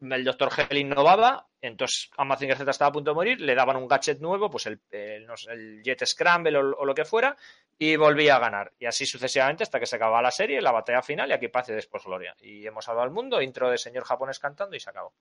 el 0.02 0.24
doctor 0.24 0.50
Hell 0.56 0.78
innovaba, 0.78 1.48
entonces 1.62 2.10
a 2.18 2.24
Mazinger 2.26 2.58
Z 2.58 2.70
estaba 2.70 2.90
a 2.90 2.92
punto 2.92 3.12
de 3.12 3.16
morir, 3.16 3.42
le 3.42 3.56
daban 3.56 3.78
un 3.78 3.88
gadget 3.88 4.20
nuevo, 4.20 4.50
pues 4.50 4.66
el, 4.68 4.80
el, 4.92 5.28
el 5.50 5.84
Jet 5.84 6.06
Scramble 6.06 6.58
o, 6.58 6.86
lo 6.86 6.96
que 6.96 7.06
fuera, 7.06 7.36
y 7.78 7.96
volvía 7.96 8.36
a 8.36 8.40
ganar. 8.40 8.74
Y 8.80 8.86
así 8.86 9.06
sucesivamente 9.06 9.64
hasta 9.64 9.80
que 9.80 9.86
se 9.86 9.96
acababa 9.96 10.22
la 10.22 10.32
serie, 10.32 10.62
la 10.62 10.72
batalla 10.72 11.02
final, 11.02 11.30
y 11.30 11.34
aquí 11.34 11.48
paz 11.48 11.70
y 11.70 11.74
después 11.74 12.04
gloria. 12.04 12.36
Y 12.42 12.66
hemos 12.66 12.86
salvado 12.86 13.06
al 13.06 13.12
mundo, 13.12 13.42
intro 13.42 13.70
de 13.70 13.78
señor 13.78 14.04
japonés 14.04 14.40
cantando 14.40 14.76
y 14.76 14.80
se 14.80 14.90
acabó. 14.90 15.14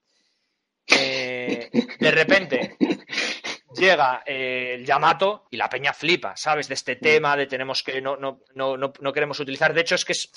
Eh, 0.87 1.69
de 1.99 2.11
repente 2.11 2.77
llega 3.75 4.23
eh, 4.25 4.75
el 4.75 4.85
Yamato 4.85 5.45
y 5.49 5.57
la 5.57 5.69
peña 5.69 5.93
flipa, 5.93 6.35
¿sabes? 6.35 6.67
De 6.67 6.73
este 6.73 6.95
tema 6.95 7.35
de 7.35 7.47
tenemos 7.47 7.83
que 7.83 8.01
no, 8.01 8.17
no, 8.17 8.41
no, 8.53 8.77
no, 8.77 9.13
queremos 9.13 9.39
utilizar. 9.39 9.73
De 9.73 9.81
hecho, 9.81 9.95
es 9.95 10.05
que 10.05 10.13
es, 10.13 10.31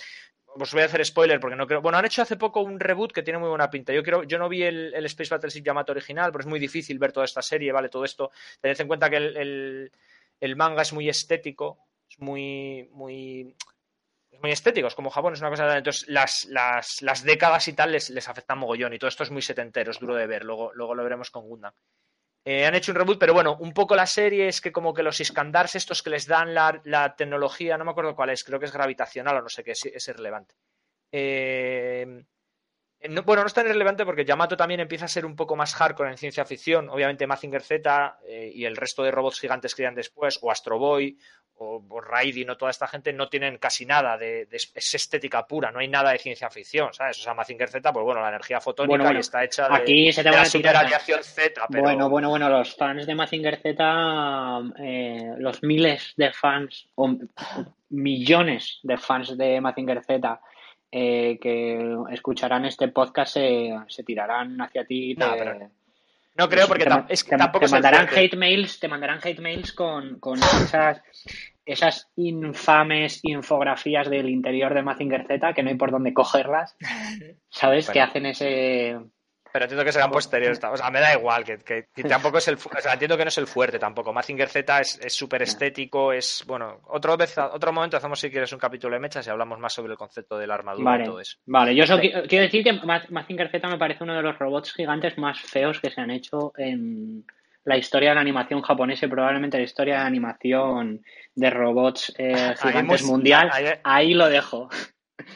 os 0.55 0.73
voy 0.73 0.83
a 0.83 0.87
hacer 0.87 1.05
spoiler 1.05 1.41
porque 1.41 1.57
no 1.57 1.67
creo. 1.67 1.81
Bueno, 1.81 1.99
han 1.99 2.05
hecho 2.05 2.23
hace 2.23 2.37
poco 2.37 2.61
un 2.61 2.81
reboot 2.81 3.13
que 3.13 3.23
tiene 3.23 3.39
muy 3.39 3.49
buena 3.49 3.71
pinta. 3.71 3.93
Yo 3.93 4.03
creo, 4.03 4.23
yo 4.25 4.39
no 4.39 4.49
vi 4.49 4.63
el, 4.63 4.93
el 4.95 5.05
Space 5.07 5.31
Battleship 5.31 5.63
Yamato 5.63 5.93
original, 5.93 6.33
pero 6.33 6.43
es 6.43 6.47
muy 6.47 6.59
difícil 6.59 6.99
ver 6.99 7.13
toda 7.13 7.25
esta 7.25 7.43
serie, 7.43 7.73
¿vale? 7.73 7.89
Todo 7.89 8.05
esto. 8.05 8.31
Tened 8.61 8.81
en 8.81 8.89
cuenta 8.89 9.11
que 9.11 9.17
el, 9.17 9.93
el, 10.41 10.57
manga 10.57 10.83
es 10.83 10.93
muy 10.93 11.09
estético, 11.09 11.79
es 12.09 12.19
muy, 12.19 12.89
muy. 12.93 13.55
Muy 14.41 14.53
estético, 14.53 14.87
es 14.87 14.95
como 14.95 15.11
Japón, 15.11 15.33
es 15.33 15.41
una 15.41 15.51
cosa. 15.51 15.77
Entonces, 15.77 16.09
las, 16.09 16.45
las, 16.47 17.03
las 17.03 17.25
décadas 17.25 17.67
y 17.67 17.73
tal 17.73 17.93
les, 17.93 18.11
les 18.11 18.29
afectan 18.29 18.59
mogollón. 18.59 18.93
Y 18.93 18.99
todo 18.99 19.09
esto 19.09 19.25
es 19.25 19.31
muy 19.31 19.43
setentero, 19.43 19.91
es 19.91 19.99
duro 19.99 20.15
de 20.15 20.27
ver. 20.27 20.45
Luego, 20.45 20.73
luego 20.75 20.95
lo 20.95 21.03
veremos 21.03 21.31
con 21.31 21.49
Gundam. 21.49 21.73
Eh, 22.51 22.65
han 22.65 22.75
hecho 22.75 22.93
un 22.93 22.97
reboot, 22.97 23.19
pero 23.19 23.35
bueno, 23.35 23.59
un 23.61 23.75
poco 23.75 23.95
la 23.95 24.07
serie 24.07 24.49
es 24.49 24.63
que 24.63 24.73
como 24.73 24.95
que 24.95 25.03
los 25.03 25.21
Iskandars 25.21 25.75
estos 25.75 26.03
que 26.03 26.09
les 26.09 26.27
dan 26.27 26.55
la, 26.55 27.15
tecnología, 27.15 27.77
no 27.77 27.85
me 27.85 27.91
acuerdo 27.91 28.17
cuál 28.17 28.31
es, 28.31 28.43
creo 28.43 28.59
que 28.59 28.65
es 28.65 28.73
gravitacional 28.73 29.37
o 29.37 29.43
no 29.43 29.51
sé 29.51 29.63
qué, 29.63 29.73
es, 29.73 29.85
es 29.85 30.09
irrelevante. 30.09 30.55
Eh, 31.13 32.25
bueno, 33.27 33.43
no 33.43 33.49
es 33.49 33.53
tan 33.53 33.67
irrelevante 33.67 34.07
porque 34.07 34.25
Yamato 34.25 34.57
también 34.57 34.81
empieza 34.81 35.05
a 35.05 35.09
ser 35.09 35.27
un 35.27 35.37
poco 35.37 35.57
más 35.57 35.75
hardcore 35.75 36.11
en 36.11 36.17
ciencia 36.17 36.47
ficción. 36.47 36.89
Obviamente 36.89 37.27
Mazinger 37.27 37.61
Z 37.61 38.21
eh, 38.27 38.51
y 38.55 38.65
el 38.65 38.77
resto 38.77 39.03
de 39.03 39.11
robots 39.11 39.41
gigantes 39.41 39.75
que 39.75 39.83
iban 39.83 39.95
después, 39.95 40.39
o 40.41 40.51
Astro 40.51 40.79
Boy, 40.79 41.19
o, 41.59 41.85
o 41.89 42.01
Raiding, 42.01 42.51
o 42.51 42.57
toda 42.57 42.71
esta 42.71 42.87
gente, 42.87 43.13
no 43.13 43.29
tienen 43.29 43.59
casi 43.59 43.85
nada 43.87 44.17
de, 44.17 44.47
de, 44.47 44.57
es 44.57 44.95
estética 44.95 45.47
pura, 45.47 45.71
no 45.71 45.81
hay 45.81 45.89
nada 45.89 46.13
de 46.13 46.19
ciencia 46.19 46.49
ficción, 46.51 46.93
¿sabes? 46.93 47.19
O 47.19 47.23
sea, 47.23 47.35
Mazinger 47.35 47.69
Z, 47.69 47.93
pues 47.93 48.05
bueno, 48.05 48.21
la 48.21 48.29
energía 48.29 48.61
fotónica 48.61 48.91
bueno, 48.91 49.05
bueno, 49.05 49.19
y 49.19 49.21
está 49.21 49.45
hecha 49.45 49.69
de, 49.69 49.75
aquí 49.77 50.13
se 50.13 50.23
te 50.23 50.29
de 50.31 50.37
va 50.37 50.43
la 50.43 50.43
a 50.43 50.45
tirar- 50.47 50.51
superradiación 50.53 51.23
Z. 51.25 51.67
Pero... 51.71 51.83
Bueno, 51.83 52.09
bueno, 52.09 52.29
bueno, 52.31 52.49
los 52.49 52.75
fans 52.75 53.07
de 53.07 53.15
Mazinger 53.15 53.57
Z, 53.61 54.61
eh, 54.81 55.35
los 55.39 55.63
miles 55.63 56.15
de 56.17 56.33
fans, 56.33 56.89
o 56.95 57.15
millones 57.91 58.81
de 58.83 58.97
fans 58.99 59.37
de 59.37 59.61
Mazinger 59.61 60.03
Z 60.05 60.41
eh, 60.91 61.39
que 61.41 61.97
escucharán 62.11 62.65
este 62.65 62.89
podcast 62.89 63.35
se, 63.35 63.71
se 63.89 64.03
tirarán 64.05 64.61
hacia 64.61 64.85
ti. 64.85 65.15
No, 65.15 65.33
te- 65.33 65.39
pero 65.39 65.71
No 66.39 66.49
creo 66.49 66.69
porque 66.69 66.85
te, 66.85 66.91
es 67.09 67.25
te- 67.25 67.37
tampoco 67.37 67.67
te 67.67 67.73
mandarán 67.73 68.07
fuerte. 68.09 68.21
hate 68.21 68.37
mails, 68.37 68.79
te 68.79 68.89
mandarán 68.89 69.19
hate 69.23 69.41
mails 69.41 69.73
con, 69.73 70.19
con 70.21 70.39
esas, 70.39 71.03
esas 71.67 72.09
infames 72.17 73.21
infografías 73.25 74.09
del 74.09 74.29
interior 74.29 74.73
de 74.73 74.83
Mazinger 74.83 75.27
Z 75.27 75.53
que 75.53 75.63
no 75.63 75.71
hay 75.71 75.77
por 75.77 75.91
dónde 75.91 76.15
cogerlas, 76.15 76.77
¿sabes? 77.51 77.87
Bueno. 77.87 77.93
Que 77.93 78.01
hacen 78.01 78.27
ese 78.27 78.99
Pero 79.59 79.65
entiendo 79.65 79.85
que 79.85 79.91
serán 79.93 80.13
posteriores. 80.13 80.61
O 80.63 80.77
sea, 80.77 80.89
me 80.93 81.01
da 81.01 81.15
igual, 81.15 81.43
que, 81.43 81.59
que- 81.59 81.87
que 81.93 82.05
tampoco 82.33 82.39
es 82.39 82.47
el 82.47 82.55
o 82.55 82.81
sea, 82.81 82.93
entiendo 82.93 83.17
que 83.17 83.25
no 83.25 83.29
es 83.29 83.39
el 83.39 83.49
fuerte 83.49 83.79
tampoco. 83.81 84.13
Mazinger 84.13 84.49
Z 84.49 84.81
es 84.81 85.01
es 85.03 85.13
súper 85.13 85.43
estético, 85.43 86.13
es 86.13 86.45
bueno, 86.47 86.81
otro 86.87 87.17
vez, 87.17 87.37
otro 87.39 87.73
momento 87.73 87.97
hacemos 87.97 88.21
si 88.21 88.31
quieres 88.31 88.53
un 88.53 88.61
capítulo 88.61 88.95
de 88.95 89.01
mechas 89.01 89.27
y 89.27 89.31
hablamos 89.31 89.59
más 89.59 89.73
sobre 89.73 89.91
el 89.93 89.99
concepto 89.99 90.39
de 90.39 90.47
la 90.47 90.55
armadura 90.55 91.01
y 91.01 91.05
todo 91.05 91.21
eso. 91.21 91.39
vale. 91.47 91.75
Yo 91.75 91.85
solo 91.87 92.03
Sí. 92.03 92.13
quiero 92.29 92.45
decir 92.45 92.63
que 92.63 92.73
Ma- 92.75 93.03
Mazinger 93.11 93.51
Z 93.51 93.67
me 93.69 93.79
parece 93.79 94.05
uno 94.05 94.15
de 94.15 94.23
los 94.23 94.39
robots 94.39 94.73
gigantes 94.73 95.19
más 95.19 95.41
feos 95.41 95.81
que 95.81 95.91
se 95.91 96.01
han 96.01 96.13
hecho 96.13 96.53
en 96.57 97.25
la 97.65 97.77
historia 97.77 98.11
de 98.11 98.15
la 98.15 98.21
animación 98.21 98.63
japonesa 98.63 99.07
y 99.07 99.09
probablemente 99.09 99.59
la 99.59 99.65
historia 99.65 99.95
de 99.95 100.01
la 100.03 100.07
animación 100.07 101.03
de 101.35 101.51
robots 101.51 102.15
eh, 102.17 102.33
Ahí 102.35 102.55
gigantes 102.57 103.01
hemos- 103.01 103.11
mundial. 103.11 103.51
ahí- 103.53 103.67
Ahí 103.83 104.15
lo 104.15 104.29
dejo. 104.29 104.69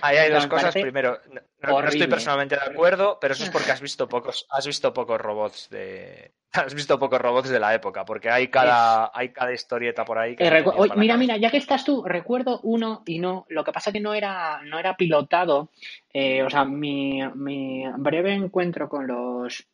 Ahí 0.00 0.16
hay 0.16 0.30
dos 0.30 0.46
cosas. 0.46 0.72
Primero, 0.74 1.18
no, 1.62 1.80
estoy 1.80 2.06
personalmente 2.06 2.56
de 2.56 2.62
acuerdo, 2.62 3.18
pero 3.20 3.34
eso 3.34 3.44
es 3.44 3.50
porque 3.50 3.72
has 3.72 3.80
visto 3.80 4.08
pocos, 4.08 4.46
has 4.50 4.66
visto 4.66 4.92
pocos 4.92 5.20
robots 5.20 5.68
de, 5.70 6.32
has 6.52 6.74
visto 6.74 6.98
pocos 6.98 7.20
robots 7.20 7.48
de 7.48 7.60
la 7.60 7.74
época, 7.74 8.04
porque 8.04 8.30
hay 8.30 8.48
cada, 8.48 9.10
hay 9.14 9.30
cada 9.30 9.52
historieta 9.52 10.04
por 10.04 10.18
ahí 10.18 10.36
que 10.36 10.46
Eh, 10.46 10.64
oye, 10.76 10.92
mira, 10.96 11.16
mira, 11.16 11.36
ya 11.36 11.50
que 11.50 11.56
estás 11.56 11.84
tú, 11.84 12.04
recuerdo 12.04 12.60
uno 12.62 13.02
y 13.06 13.18
no, 13.18 13.46
lo 13.48 13.64
que 13.64 13.72
pasa 13.72 13.92
que 13.92 14.00
no 14.00 14.14
era, 14.14 14.60
no 14.64 14.78
era 14.78 14.96
pilotado, 14.96 15.70
eh, 16.12 16.42
o 16.42 16.50
sea, 16.50 16.64
mi, 16.64 17.22
mi 17.34 17.84
breve 17.96 18.34
encuentro 18.34 18.88
con 18.88 19.06
los, 19.06 19.66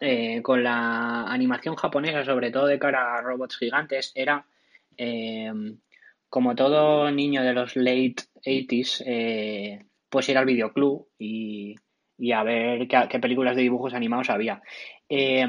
eh, 0.00 0.42
con 0.42 0.62
la 0.62 1.24
animación 1.24 1.76
japonesa, 1.76 2.24
sobre 2.24 2.50
todo 2.50 2.66
de 2.66 2.78
cara 2.78 3.16
a 3.16 3.22
robots 3.22 3.56
gigantes, 3.56 4.12
era, 4.14 4.44
eh, 4.96 5.52
como 6.34 6.56
todo 6.56 7.08
niño 7.12 7.44
de 7.44 7.52
los 7.52 7.76
late 7.76 8.16
80s, 8.44 9.04
eh, 9.06 9.84
pues 10.08 10.28
ir 10.28 10.36
al 10.36 10.44
videoclub 10.44 11.06
y, 11.16 11.76
a 12.32 12.42
ver 12.42 12.88
qué, 12.88 13.20
películas 13.20 13.54
de 13.54 13.62
dibujos 13.62 13.94
animados 13.94 14.30
había. 14.30 14.60
Eh, 15.08 15.46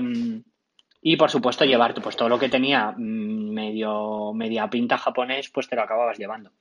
y 1.02 1.18
por 1.18 1.32
supuesto 1.32 1.66
llevar 1.66 1.96
pues 1.96 2.16
todo 2.16 2.30
lo 2.30 2.38
que 2.38 2.50
tenía 2.50 2.92
mm, 2.92 3.50
medio 3.50 4.32
media 4.34 4.70
pinta 4.70 5.00
japonés, 5.00 5.50
pues 5.50 5.68
te 5.68 5.76
lo 5.76 5.82
acababas 5.82 6.20
llevando. 6.20 6.52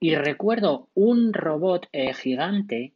Y 0.00 0.16
recuerdo 0.16 0.90
un 0.92 1.32
robot 1.32 1.88
eh, 1.92 2.12
gigante 2.12 2.92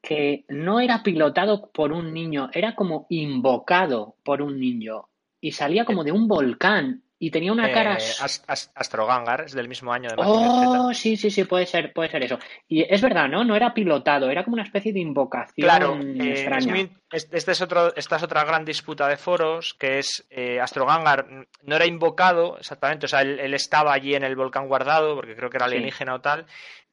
que 0.00 0.44
no 0.48 0.80
era 0.80 1.04
pilotado 1.04 1.70
por 1.70 1.92
un 1.92 2.12
niño, 2.12 2.50
era 2.52 2.74
como 2.74 3.06
invocado 3.08 4.16
por 4.24 4.42
un 4.42 4.58
niño 4.58 5.10
y 5.40 5.52
salía 5.52 5.84
como 5.84 6.02
de 6.02 6.10
un 6.10 6.26
volcán 6.26 7.04
y 7.24 7.30
tenía 7.30 7.52
una 7.52 7.70
cara 7.70 7.92
Eh, 7.94 8.02
As- 8.20 8.42
As- 8.48 8.72
Astro 8.74 9.06
Gangar 9.06 9.42
es 9.42 9.52
del 9.52 9.68
mismo 9.68 9.92
año 9.92 10.10
de 10.10 10.16
Z. 10.16 10.28
Oh, 10.28 10.92
sí, 10.92 11.16
sí, 11.16 11.30
sí, 11.30 11.44
puede 11.44 11.66
ser, 11.66 11.92
puede 11.92 12.10
ser 12.10 12.24
eso. 12.24 12.36
Y 12.66 12.82
es 12.82 13.00
verdad, 13.00 13.28
¿no? 13.28 13.44
No 13.44 13.54
era 13.54 13.72
pilotado, 13.72 14.28
era 14.28 14.42
como 14.42 14.54
una 14.54 14.64
especie 14.64 14.92
de 14.92 14.98
invocación 14.98 15.64
Claro, 15.64 15.96
eh, 16.02 16.48
es 16.58 16.66
muy- 16.66 16.90
este 17.12 17.52
es 17.52 17.60
otro, 17.62 17.94
esta 17.94 18.16
es 18.16 18.22
otra 18.24 18.42
gran 18.44 18.64
disputa 18.64 19.06
de 19.06 19.16
foros, 19.16 19.74
que 19.78 20.00
es 20.00 20.26
eh, 20.30 20.58
Astro 20.60 20.84
Gangar 20.84 21.30
mm, 21.30 21.44
no 21.62 21.76
era 21.76 21.86
invocado 21.86 22.58
exactamente, 22.58 23.06
o 23.06 23.08
sea, 23.08 23.20
él, 23.22 23.38
él 23.38 23.54
estaba 23.54 23.92
allí 23.92 24.16
en 24.16 24.24
el 24.24 24.34
volcán 24.34 24.66
guardado, 24.66 25.14
porque 25.14 25.36
creo 25.36 25.48
que 25.48 25.58
era 25.58 25.66
Sí. 25.68 25.74
alienígena 25.74 26.14
o 26.16 26.20
tal, 26.20 26.44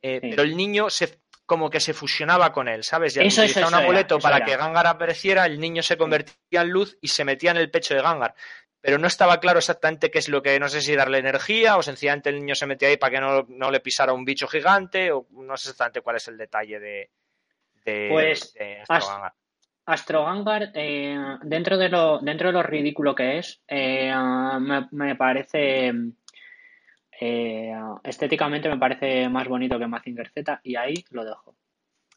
eh, 0.04 0.20
Sí. 0.22 0.30
pero 0.30 0.44
el 0.44 0.56
niño 0.56 0.92
se 0.92 1.18
como 1.48 1.72
que 1.72 1.80
se 1.80 1.96
fusionaba 1.96 2.52
con 2.54 2.68
él, 2.68 2.84
¿sabes? 2.84 3.16
Ya 3.16 3.24
Eso, 3.24 3.42
utilizaba 3.42 3.66
eso 3.66 3.76
un 3.76 3.82
amuleto 3.84 4.20
para 4.20 4.38
era. 4.38 4.46
que 4.46 4.56
Gangar 4.56 4.86
apareciera, 4.86 5.48
el 5.48 5.60
niño 5.60 5.82
se 5.82 5.98
convertía 5.98 6.62
en 6.62 6.70
luz 6.70 6.96
y 7.02 7.08
se 7.08 7.26
metía 7.26 7.50
en 7.50 7.58
el 7.58 7.72
pecho 7.72 7.96
de 7.96 8.04
Gangar. 8.04 8.36
Pero 8.82 8.98
no 8.98 9.08
estaba 9.08 9.40
claro 9.40 9.60
exactamente 9.60 10.10
qué 10.10 10.20
es 10.20 10.30
lo 10.30 10.42
que, 10.42 10.60
no 10.60 10.70
sé 10.70 10.82
si 10.82 10.96
darle 10.96 11.18
energía 11.18 11.76
o 11.78 11.84
sencillamente 11.84 12.30
el 12.30 12.40
niño 12.40 12.56
se 12.56 12.66
metía 12.66 12.88
ahí 12.88 12.98
para 12.98 13.12
que 13.12 13.20
no, 13.22 13.46
no 13.50 13.72
le 13.72 13.82
pisara 13.82 14.14
un 14.14 14.24
bicho 14.24 14.48
gigante 14.48 15.12
o 15.12 15.28
no 15.32 15.58
sé 15.58 15.72
exactamente 15.72 16.02
cuál 16.02 16.16
es 16.16 16.28
el 16.30 16.38
detalle 16.38 16.80
de, 16.80 17.10
de, 17.84 18.08
Pues, 18.10 18.54
de 18.54 18.84
Astro 19.86 20.24
Vanguard, 20.24 20.70
eh, 20.76 21.18
dentro, 21.42 21.76
de 21.78 21.90
lo, 21.90 22.20
dentro 22.20 22.50
de 22.50 22.54
lo 22.54 22.62
ridículo 22.64 23.16
que 23.16 23.40
es, 23.40 23.60
eh, 23.68 24.14
me, 24.60 24.88
me 24.92 25.16
parece. 25.16 25.92
eh, 27.20 27.74
estéticamente 28.04 28.70
me 28.70 28.78
parece 28.78 29.28
más 29.30 29.48
bonito 29.48 29.80
que 29.80 29.88
Mazinger 29.88 30.30
Z 30.30 30.62
y 30.64 30.76
ahí 30.76 30.94
lo 31.10 31.26
dejo. 31.26 31.56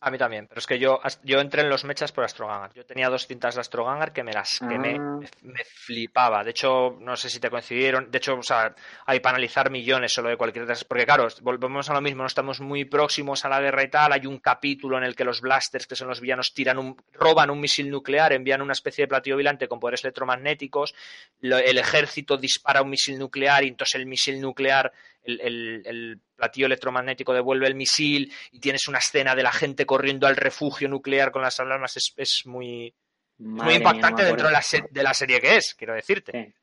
A 0.04 0.10
mí 0.10 0.18
también, 0.18 0.48
pero 0.48 0.58
es 0.58 0.66
que 0.66 0.80
yo, 0.80 1.00
yo 1.22 1.38
entré 1.38 1.62
en 1.62 1.68
los 1.68 1.84
mechas 1.84 2.10
por 2.10 2.24
Astrogangar. 2.24 2.72
Yo 2.74 2.84
tenía 2.84 3.08
dos 3.08 3.28
cintas 3.28 3.54
de 3.54 3.60
Astrogangar 3.60 4.12
que 4.12 4.24
me 4.24 4.32
las 4.32 4.58
quemé, 4.58 4.96
Ah. 4.98 5.18
me, 5.20 5.28
me 5.52 5.64
flipaba. 5.64 6.42
De 6.42 6.50
hecho, 6.50 6.96
no 7.00 7.14
sé 7.14 7.30
si 7.30 7.38
te 7.38 7.48
coincidieron. 7.48 8.10
De 8.10 8.18
hecho, 8.18 8.34
o 8.34 8.42
sea, 8.42 8.74
hay 9.06 9.20
para 9.20 9.36
analizar 9.36 9.70
millones 9.70 10.12
solo 10.12 10.28
de 10.28 10.36
cualquier 10.36 10.64
esas- 10.64 10.82
Porque 10.82 11.04
claro, 11.06 11.28
volvemos 11.42 11.88
a 11.88 11.94
lo 11.94 12.00
mismo, 12.00 12.22
no 12.22 12.26
estamos 12.26 12.60
muy 12.60 12.84
próximos 12.84 13.44
a 13.44 13.48
la 13.48 13.60
guerra 13.60 13.84
y 13.84 13.90
tal. 13.90 14.12
Hay 14.12 14.26
un 14.26 14.40
capítulo 14.40 14.98
en 14.98 15.04
el 15.04 15.14
que 15.14 15.22
los 15.24 15.40
blasters, 15.40 15.86
que 15.86 15.94
son 15.94 16.08
los 16.08 16.20
villanos, 16.20 16.52
tiran 16.52 16.78
un, 16.78 16.96
roban 17.12 17.50
un 17.50 17.60
misil 17.60 17.88
nuclear, 17.88 18.32
envían 18.32 18.60
una 18.60 18.72
especie 18.72 19.04
de 19.04 19.08
platillo 19.08 19.36
volante 19.36 19.68
con 19.68 19.78
poderes 19.78 20.02
electromagnéticos. 20.02 20.96
El 21.40 21.78
ejército 21.78 22.36
dispara 22.36 22.82
un 22.82 22.90
misil 22.90 23.20
nuclear 23.20 23.62
y 23.62 23.68
entonces 23.68 23.94
el 23.94 24.06
misil 24.06 24.40
nuclear 24.40 24.92
el, 25.24 25.40
el- 25.40 25.82
el 25.86 26.20
platillo 26.36 26.66
electromagnético 26.66 27.32
devuelve 27.32 27.66
el 27.66 27.74
misil 27.74 28.32
y 28.50 28.60
tienes 28.60 28.88
una 28.88 28.98
escena 28.98 29.34
de 29.34 29.42
la 29.42 29.52
gente 29.52 29.86
corriendo 29.86 30.26
al 30.26 30.36
refugio 30.36 30.88
nuclear 30.88 31.30
con 31.32 31.42
las 31.42 31.58
alarmas. 31.60 31.96
Es, 31.96 32.12
es 32.16 32.42
muy, 32.46 32.92
muy 33.38 33.66
mía, 33.66 33.76
impactante 33.76 34.24
dentro 34.24 34.46
de 34.48 34.52
la, 34.52 34.62
de 34.90 35.02
la 35.02 35.14
serie 35.14 35.40
que 35.40 35.56
es, 35.56 35.74
quiero 35.74 35.94
decirte. 35.94 36.32
Sí. 36.32 36.54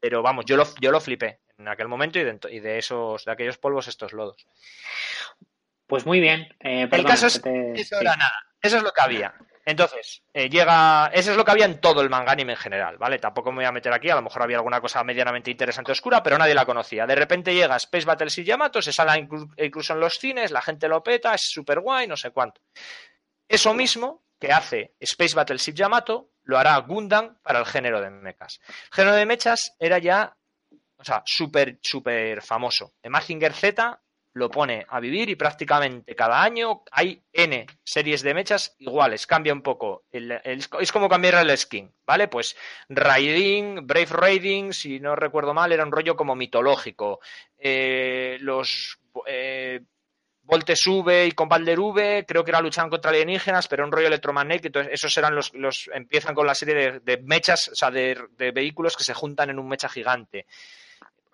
Pero 0.00 0.22
vamos, 0.22 0.44
yo 0.44 0.56
lo, 0.56 0.66
yo 0.80 0.90
lo 0.92 1.00
flipé 1.00 1.40
en 1.58 1.68
aquel 1.68 1.88
momento 1.88 2.18
y 2.18 2.24
de, 2.24 2.38
y 2.50 2.60
de 2.60 2.78
esos 2.78 3.24
de 3.24 3.32
aquellos 3.32 3.58
polvos 3.58 3.88
estos 3.88 4.12
lodos. 4.12 4.46
Pues 5.86 6.04
muy 6.04 6.20
bien. 6.20 6.48
eh, 6.60 6.88
El 6.90 7.04
caso 7.04 7.26
es 7.28 7.38
que 7.40 7.50
te- 7.50 7.80
eso 7.80 7.96
sí. 7.98 8.02
era 8.04 8.16
nada. 8.16 8.34
Eso 8.60 8.76
es 8.78 8.82
lo 8.82 8.90
que 8.92 9.00
había. 9.00 9.34
Entonces, 9.68 10.22
eh, 10.32 10.48
llega. 10.48 11.10
Eso 11.12 11.32
es 11.32 11.36
lo 11.36 11.44
que 11.44 11.50
había 11.50 11.64
en 11.64 11.80
todo 11.80 12.00
el 12.00 12.08
manga 12.08 12.30
anime 12.30 12.52
en 12.52 12.58
general, 12.58 12.98
¿vale? 12.98 13.18
Tampoco 13.18 13.50
me 13.50 13.56
voy 13.56 13.64
a 13.64 13.72
meter 13.72 13.92
aquí, 13.92 14.08
a 14.08 14.14
lo 14.14 14.22
mejor 14.22 14.42
había 14.42 14.58
alguna 14.58 14.80
cosa 14.80 15.02
medianamente 15.02 15.50
interesante 15.50 15.90
oscura, 15.90 16.22
pero 16.22 16.38
nadie 16.38 16.54
la 16.54 16.64
conocía. 16.64 17.04
De 17.04 17.16
repente 17.16 17.52
llega 17.52 17.74
Space 17.76 18.06
Battles 18.06 18.38
y 18.38 18.44
Yamato, 18.44 18.80
se 18.80 18.92
sale 18.92 19.10
inclu- 19.20 19.52
incluso 19.58 19.92
en 19.92 20.00
los 20.00 20.18
cines, 20.20 20.52
la 20.52 20.62
gente 20.62 20.86
lo 20.86 21.02
peta, 21.02 21.34
es 21.34 21.42
súper 21.50 21.80
guay, 21.80 22.06
no 22.06 22.16
sé 22.16 22.30
cuánto. 22.30 22.60
Eso 23.48 23.74
mismo 23.74 24.22
que 24.38 24.52
hace 24.52 24.94
Space 25.00 25.34
Battleship 25.34 25.74
Yamato, 25.74 26.30
lo 26.44 26.58
hará 26.58 26.76
Gundam 26.78 27.38
para 27.42 27.58
el 27.58 27.66
género 27.66 28.00
de 28.00 28.10
mechas. 28.10 28.60
El 28.68 28.94
género 28.94 29.16
de 29.16 29.26
mechas 29.26 29.74
era 29.80 29.98
ya, 29.98 30.36
o 30.96 31.04
sea, 31.04 31.22
súper, 31.26 31.80
súper 31.82 32.40
famoso. 32.40 32.94
De 33.02 33.10
Mazinger 33.10 33.52
Z 33.52 34.00
lo 34.36 34.50
pone 34.50 34.84
a 34.88 35.00
vivir 35.00 35.30
y 35.30 35.34
prácticamente 35.34 36.14
cada 36.14 36.42
año 36.42 36.82
hay 36.90 37.22
N 37.32 37.66
series 37.82 38.20
de 38.22 38.34
mechas 38.34 38.74
iguales, 38.78 39.26
cambia 39.26 39.54
un 39.54 39.62
poco. 39.62 40.04
El- 40.12 40.40
es 40.44 40.92
como 40.92 41.08
cambiar 41.08 41.36
el 41.36 41.56
skin, 41.56 41.90
¿vale? 42.06 42.28
Pues 42.28 42.54
Raiding, 42.90 43.86
Brave 43.86 44.08
Raiding, 44.10 44.74
si 44.74 45.00
no 45.00 45.16
recuerdo 45.16 45.54
mal, 45.54 45.72
era 45.72 45.84
un 45.84 45.90
rollo 45.92 46.16
como 46.16 46.34
mitológico. 46.36 47.20
Eh, 47.58 48.36
los 48.40 48.98
eh, 49.26 49.80
Voltes 50.42 50.86
V 50.86 51.26
y 51.26 51.32
Combalder 51.32 51.80
V, 51.80 52.24
creo 52.28 52.44
que 52.44 52.50
era 52.50 52.60
luchaban 52.60 52.90
contra 52.90 53.10
alienígenas, 53.10 53.66
pero 53.68 53.84
un 53.84 53.90
rollo 53.90 54.08
electromagnético. 54.08 54.80
Esos 54.80 55.16
eran 55.16 55.34
los, 55.34 55.54
los. 55.54 55.90
Empiezan 55.94 56.34
con 56.34 56.46
la 56.46 56.54
serie 56.54 56.74
de, 56.74 57.00
de 57.00 57.16
mechas, 57.22 57.68
o 57.68 57.74
sea, 57.74 57.90
de, 57.90 58.16
de 58.36 58.50
vehículos 58.52 58.96
que 58.96 59.02
se 59.02 59.14
juntan 59.14 59.48
en 59.48 59.58
un 59.58 59.66
mecha 59.66 59.88
gigante. 59.88 60.46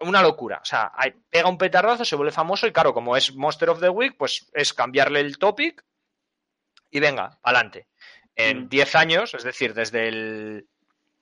Una 0.03 0.22
locura. 0.22 0.59
O 0.62 0.64
sea, 0.64 0.92
hay- 0.94 1.12
pega 1.30 1.48
un 1.48 1.59
petardazo, 1.59 2.05
se 2.05 2.16
vuelve 2.16 2.32
famoso 2.32 2.66
y, 2.66 2.72
claro, 2.72 2.92
como 2.94 3.16
es 3.16 3.34
Monster 3.34 3.70
of 3.70 3.80
the 3.80 3.88
Week, 3.88 4.14
pues 4.18 4.50
es 4.53 4.72
cambiarle 4.74 5.20
el 5.20 5.38
topic 5.38 5.84
y 6.90 7.00
venga, 7.00 7.38
adelante. 7.42 7.88
En 8.34 8.64
Mm. 8.64 8.68
10 8.68 8.94
años, 8.94 9.34
es 9.34 9.42
decir, 9.44 9.74
desde 9.74 10.09
el. 10.09 10.68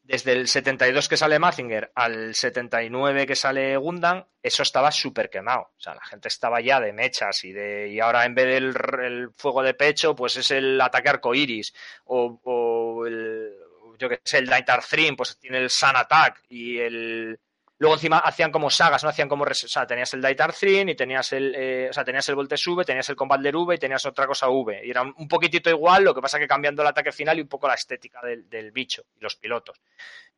desde 0.03 0.33
el 0.33 0.49
72 0.49 1.09
que 1.09 1.17
sale 1.17 1.39
Mazinger 1.39 1.93
al 1.95 2.35
79 2.35 3.27
que 3.29 3.37
sale 3.37 3.77
Gundam, 3.77 4.25
eso 4.43 4.65
estaba 4.65 4.91
súper 4.91 5.31
quemado. 5.31 5.61
O 5.77 5.81
sea, 5.81 5.95
la 5.95 6.03
gente 6.05 6.27
estaba 6.27 6.61
ya 6.61 6.81
de 6.81 6.93
mechas 6.93 7.45
y 7.45 7.53
de 7.53 7.89
y 7.89 8.01
ahora 8.01 8.25
en 8.25 8.35
vez 8.35 8.47
del 8.47 9.31
fuego 9.37 9.63
de 9.63 9.75
pecho, 9.75 10.17
pues 10.17 10.37
es 10.37 10.51
el 10.51 10.81
ataque 10.81 11.11
arcoiris 11.11 11.73
o, 12.07 12.41
o 12.43 13.07
el 13.07 13.55
yo 13.99 14.09
que 14.09 14.21
sé, 14.25 14.39
el 14.39 14.47
Night 14.47 14.67
Thrim, 14.89 15.15
pues 15.15 15.39
tiene 15.39 15.59
el 15.59 15.71
Sun 15.71 15.95
Attack 15.95 16.43
y 16.49 16.79
el 16.79 17.39
Luego 17.81 17.95
encima 17.95 18.19
hacían 18.19 18.53
como 18.53 18.69
sagas, 18.69 19.03
¿no? 19.03 19.09
Hacían 19.09 19.27
como, 19.27 19.45
o 19.45 19.55
sea, 19.55 19.87
tenías 19.87 20.13
el 20.13 20.21
Daitar 20.21 20.53
Three 20.53 20.91
y 20.91 20.95
tenías 20.95 21.33
el, 21.33 21.55
eh, 21.57 21.89
o 21.89 21.93
sea, 21.95 22.05
tenías 22.05 22.29
el 22.29 22.35
Voltes 22.35 22.67
V, 22.67 22.85
tenías 22.85 23.09
el 23.09 23.17
Combander 23.17 23.57
V 23.57 23.75
y 23.75 23.79
tenías 23.79 24.05
otra 24.05 24.27
cosa 24.27 24.51
V. 24.51 24.83
Y 24.85 24.91
era 24.91 25.01
un, 25.01 25.27
poquitito 25.27 25.71
igual, 25.71 26.05
lo 26.05 26.15
que 26.15 26.21
pasa 26.21 26.39
que 26.39 26.47
cambiando 26.47 26.83
el 26.83 26.89
ataque 26.89 27.11
final 27.11 27.39
y 27.39 27.41
un 27.41 27.49
poco 27.49 27.67
la 27.67 27.75
estética 27.75 28.21
del, 28.21 28.71
bicho 28.71 29.05
y 29.17 29.23
los 29.23 29.35
pilotos. 29.37 29.81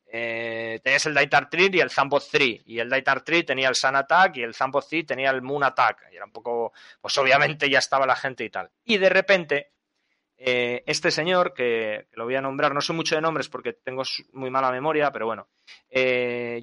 Eh, 0.07 0.78
tenías 0.84 1.05
el 1.07 1.14
Daitar 1.14 1.51
Tree 1.51 1.68
y 1.72 1.80
el 1.80 1.90
Zambot 1.90 2.22
3. 2.30 2.62
Y 2.64 2.78
el 2.78 2.88
Daitar 2.88 3.22
Tree 3.22 3.43
tenía 3.43 3.68
el 3.68 3.74
Sun 3.74 3.97
Attack 3.97 4.36
y 4.36 4.45
el 4.45 4.55
Zambot 4.55 4.88
3 4.88 5.05
tenía 5.05 5.30
el 5.30 5.43
Moon 5.43 5.64
Attack. 5.64 6.11
Y 6.12 6.16
era 6.16 6.26
un 6.26 6.32
poco, 6.32 6.72
pues 7.01 7.18
obviamente 7.18 7.68
ya 7.68 7.80
estaba 7.80 8.07
la 8.07 8.14
gente 8.14 8.45
y 8.45 8.51
tal. 8.51 8.70
Y 8.84 8.99
de 8.99 9.09
repente, 9.09 9.72
eh, 10.45 10.82
este 10.86 11.12
señor, 11.12 11.55
que, 11.55 12.09
lo 12.14 12.24
voy 12.24 12.34
a 12.34 12.40
nombrar, 12.40 12.74
no 12.74 12.80
sé 12.80 12.93
mucho 12.93 13.14
de 13.14 13.20
nombres 13.20 13.49
porque 13.49 13.74
tengo 13.74 14.03
muy 14.32 14.51
mala 14.51 14.72
memoria, 14.72 15.12
pero 15.12 15.26
bueno, 15.26 15.49
eh, 15.88 16.61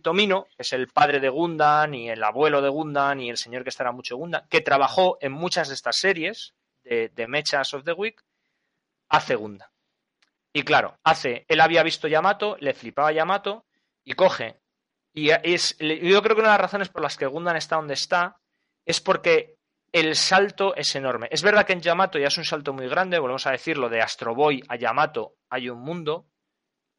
Tomino, 0.00 0.44
que 0.44 0.62
es 0.62 0.72
el 0.72 0.86
padre 0.86 1.18
de 1.18 1.28
Gundam 1.28 1.92
y 1.94 2.08
el 2.08 2.22
abuelo 2.22 2.62
de 2.62 2.68
Gundam 2.68 3.18
y 3.18 3.30
el 3.30 3.36
señor 3.36 3.64
que 3.64 3.70
estará 3.70 3.90
mucho 3.90 4.16
Gundam, 4.16 4.46
que 4.48 4.60
trabajó 4.60 5.18
en 5.20 5.32
muchas 5.32 5.68
de 5.68 5.74
estas 5.74 5.96
series 5.96 6.54
de, 6.84 7.26
Mechas 7.26 7.74
of 7.74 7.82
the 7.82 7.94
Week, 7.94 8.22
hace 9.08 9.34
Gundam. 9.34 9.68
Y 10.52 10.62
claro, 10.62 10.96
hace, 11.02 11.44
él 11.48 11.60
había 11.60 11.82
visto 11.82 12.06
Yamato, 12.06 12.56
le 12.60 12.74
flipaba 12.74 13.10
Yamato 13.10 13.66
y 14.04 14.12
coge. 14.12 14.60
Y 15.12 15.30
es, 15.30 15.76
yo 15.78 16.22
creo 16.22 16.36
que 16.36 16.42
una 16.42 16.52
de 16.52 16.58
las 16.58 16.60
razones 16.60 16.90
por 16.90 17.02
las 17.02 17.16
que 17.16 17.26
Gundam 17.26 17.56
está 17.56 17.74
donde 17.74 17.94
está 17.94 18.38
es 18.86 19.00
porque 19.00 19.56
el 19.92 20.16
salto 20.16 20.74
es 20.74 20.94
enorme. 20.96 21.28
Es 21.30 21.42
verdad 21.42 21.66
que 21.66 21.74
en 21.74 21.82
Yamato 21.82 22.18
ya 22.18 22.28
es 22.28 22.38
un 22.38 22.44
salto 22.44 22.72
muy 22.72 22.88
grande, 22.88 23.18
volvemos 23.18 23.46
a 23.46 23.52
decirlo, 23.52 23.88
de 23.88 24.00
Astro 24.00 24.34
Boy 24.34 24.62
a 24.68 24.76
Yamato 24.76 25.36
hay 25.50 25.68
un 25.68 25.80
mundo, 25.80 26.26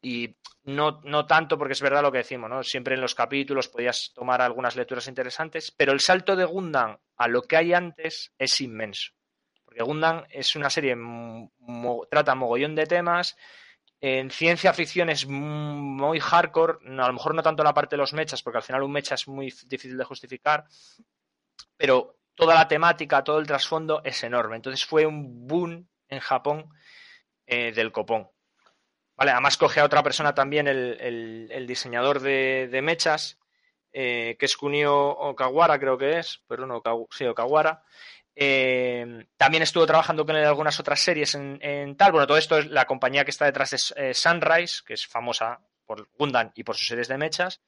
y 0.04 0.36
no, 0.64 1.00
no 1.02 1.26
tanto 1.26 1.56
porque 1.56 1.72
es 1.72 1.80
verdad 1.80 2.02
lo 2.02 2.12
que 2.12 2.18
decimos, 2.18 2.50
¿no? 2.50 2.62
Siempre 2.62 2.94
en 2.94 3.00
los 3.00 3.14
capítulos 3.14 3.68
podías 3.68 4.12
tomar 4.14 4.42
algunas 4.42 4.76
lecturas 4.76 5.08
interesantes, 5.08 5.72
pero 5.76 5.92
el 5.92 6.00
salto 6.00 6.36
de 6.36 6.44
Gundam 6.44 6.98
a 7.16 7.28
lo 7.28 7.42
que 7.42 7.56
hay 7.56 7.72
antes 7.72 8.32
es 8.38 8.60
inmenso. 8.60 9.12
Porque 9.64 9.82
Gundam 9.82 10.24
es 10.28 10.54
una 10.56 10.68
serie, 10.68 10.94
trata 12.10 12.34
mogollón 12.34 12.74
de 12.74 12.86
temas, 12.86 13.34
en 13.98 14.30
ciencia 14.30 14.74
ficción 14.74 15.08
es 15.08 15.26
muy 15.26 16.20
hardcore, 16.20 16.78
a 16.86 17.06
lo 17.06 17.12
mejor 17.14 17.34
no 17.34 17.42
tanto 17.42 17.64
la 17.64 17.72
parte 17.72 17.96
de 17.96 18.00
los 18.00 18.12
mechas, 18.12 18.42
porque 18.42 18.58
al 18.58 18.62
final 18.62 18.82
un 18.82 18.92
mecha 18.92 19.14
es 19.14 19.26
muy 19.26 19.52
difícil 19.66 19.96
de 19.96 20.04
justificar, 20.04 20.64
pero 21.78 22.18
toda 22.34 22.54
la 22.54 22.68
temática, 22.68 23.24
todo 23.24 23.38
el 23.38 23.46
trasfondo 23.46 24.02
es 24.04 24.22
enorme. 24.24 24.56
Entonces 24.56 24.84
fue 24.84 25.06
un 25.06 25.46
boom 25.46 25.88
en 26.08 26.20
Japón 26.20 26.68
eh, 27.46 27.72
del 27.72 27.92
copón. 27.92 28.30
Vale, 29.16 29.30
además 29.30 29.56
coge 29.56 29.80
a 29.80 29.84
otra 29.84 30.02
persona 30.02 30.34
también, 30.34 30.66
el, 30.66 31.64
diseñador 31.68 32.20
de, 32.20 32.80
mechas, 32.82 33.38
eh, 33.92 34.36
que 34.38 34.46
es 34.46 34.56
Kunio 34.56 35.08
Okawara, 35.08 35.78
creo 35.78 35.96
que 35.96 36.18
es, 36.18 36.42
pero 36.48 36.66
no, 36.66 36.82
sí, 37.10 37.24
Okawara. 37.24 37.84
Eh, 38.34 39.26
también 39.36 39.62
estuvo 39.62 39.86
trabajando 39.86 40.26
con 40.26 40.34
él 40.34 40.42
en 40.42 40.48
algunas 40.48 40.80
otras 40.80 41.00
series 41.00 41.36
en, 41.36 41.96
tal. 41.96 42.10
Bueno, 42.10 42.26
todo 42.26 42.38
esto 42.38 42.58
es 42.58 42.66
la 42.66 42.86
compañía 42.86 43.24
que 43.24 43.30
está 43.30 43.44
detrás 43.44 43.70
de 43.70 44.14
Sunrise, 44.14 44.82
que 44.84 44.94
es 44.94 45.06
famosa 45.06 45.60
por 45.86 46.08
Gundam 46.18 46.50
y 46.56 46.64
por 46.64 46.76
sus 46.76 46.88
series 46.88 47.06
de 47.06 47.18
mechas. 47.18 47.60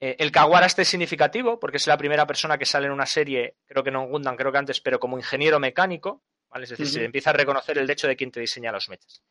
El 0.00 0.32
Kawara 0.32 0.66
este 0.66 0.82
es 0.82 0.88
significativo 0.88 1.60
porque 1.60 1.76
es 1.76 1.86
la 1.86 1.98
primera 1.98 2.26
persona 2.26 2.56
que 2.56 2.64
sale 2.64 2.86
en 2.86 2.92
una 2.92 3.06
serie, 3.06 3.56
creo 3.66 3.84
que 3.84 3.90
no 3.90 4.02
en 4.02 4.10
Gundam, 4.10 4.36
creo 4.36 4.50
que 4.50 4.58
antes, 4.58 4.80
pero 4.80 4.98
como 4.98 5.18
ingeniero 5.18 5.60
mecánico. 5.60 6.22
¿vale? 6.50 6.64
Es 6.64 6.70
decir, 6.70 6.88
se 6.88 7.04
empieza 7.04 7.30
a 7.30 7.34
reconocer 7.34 7.78
el 7.78 7.88
hecho 7.90 8.08
de 8.08 8.16
quien 8.16 8.30
te 8.30 8.40
diseña 8.40 8.72
los 8.72 8.88
mechas. 8.88 9.22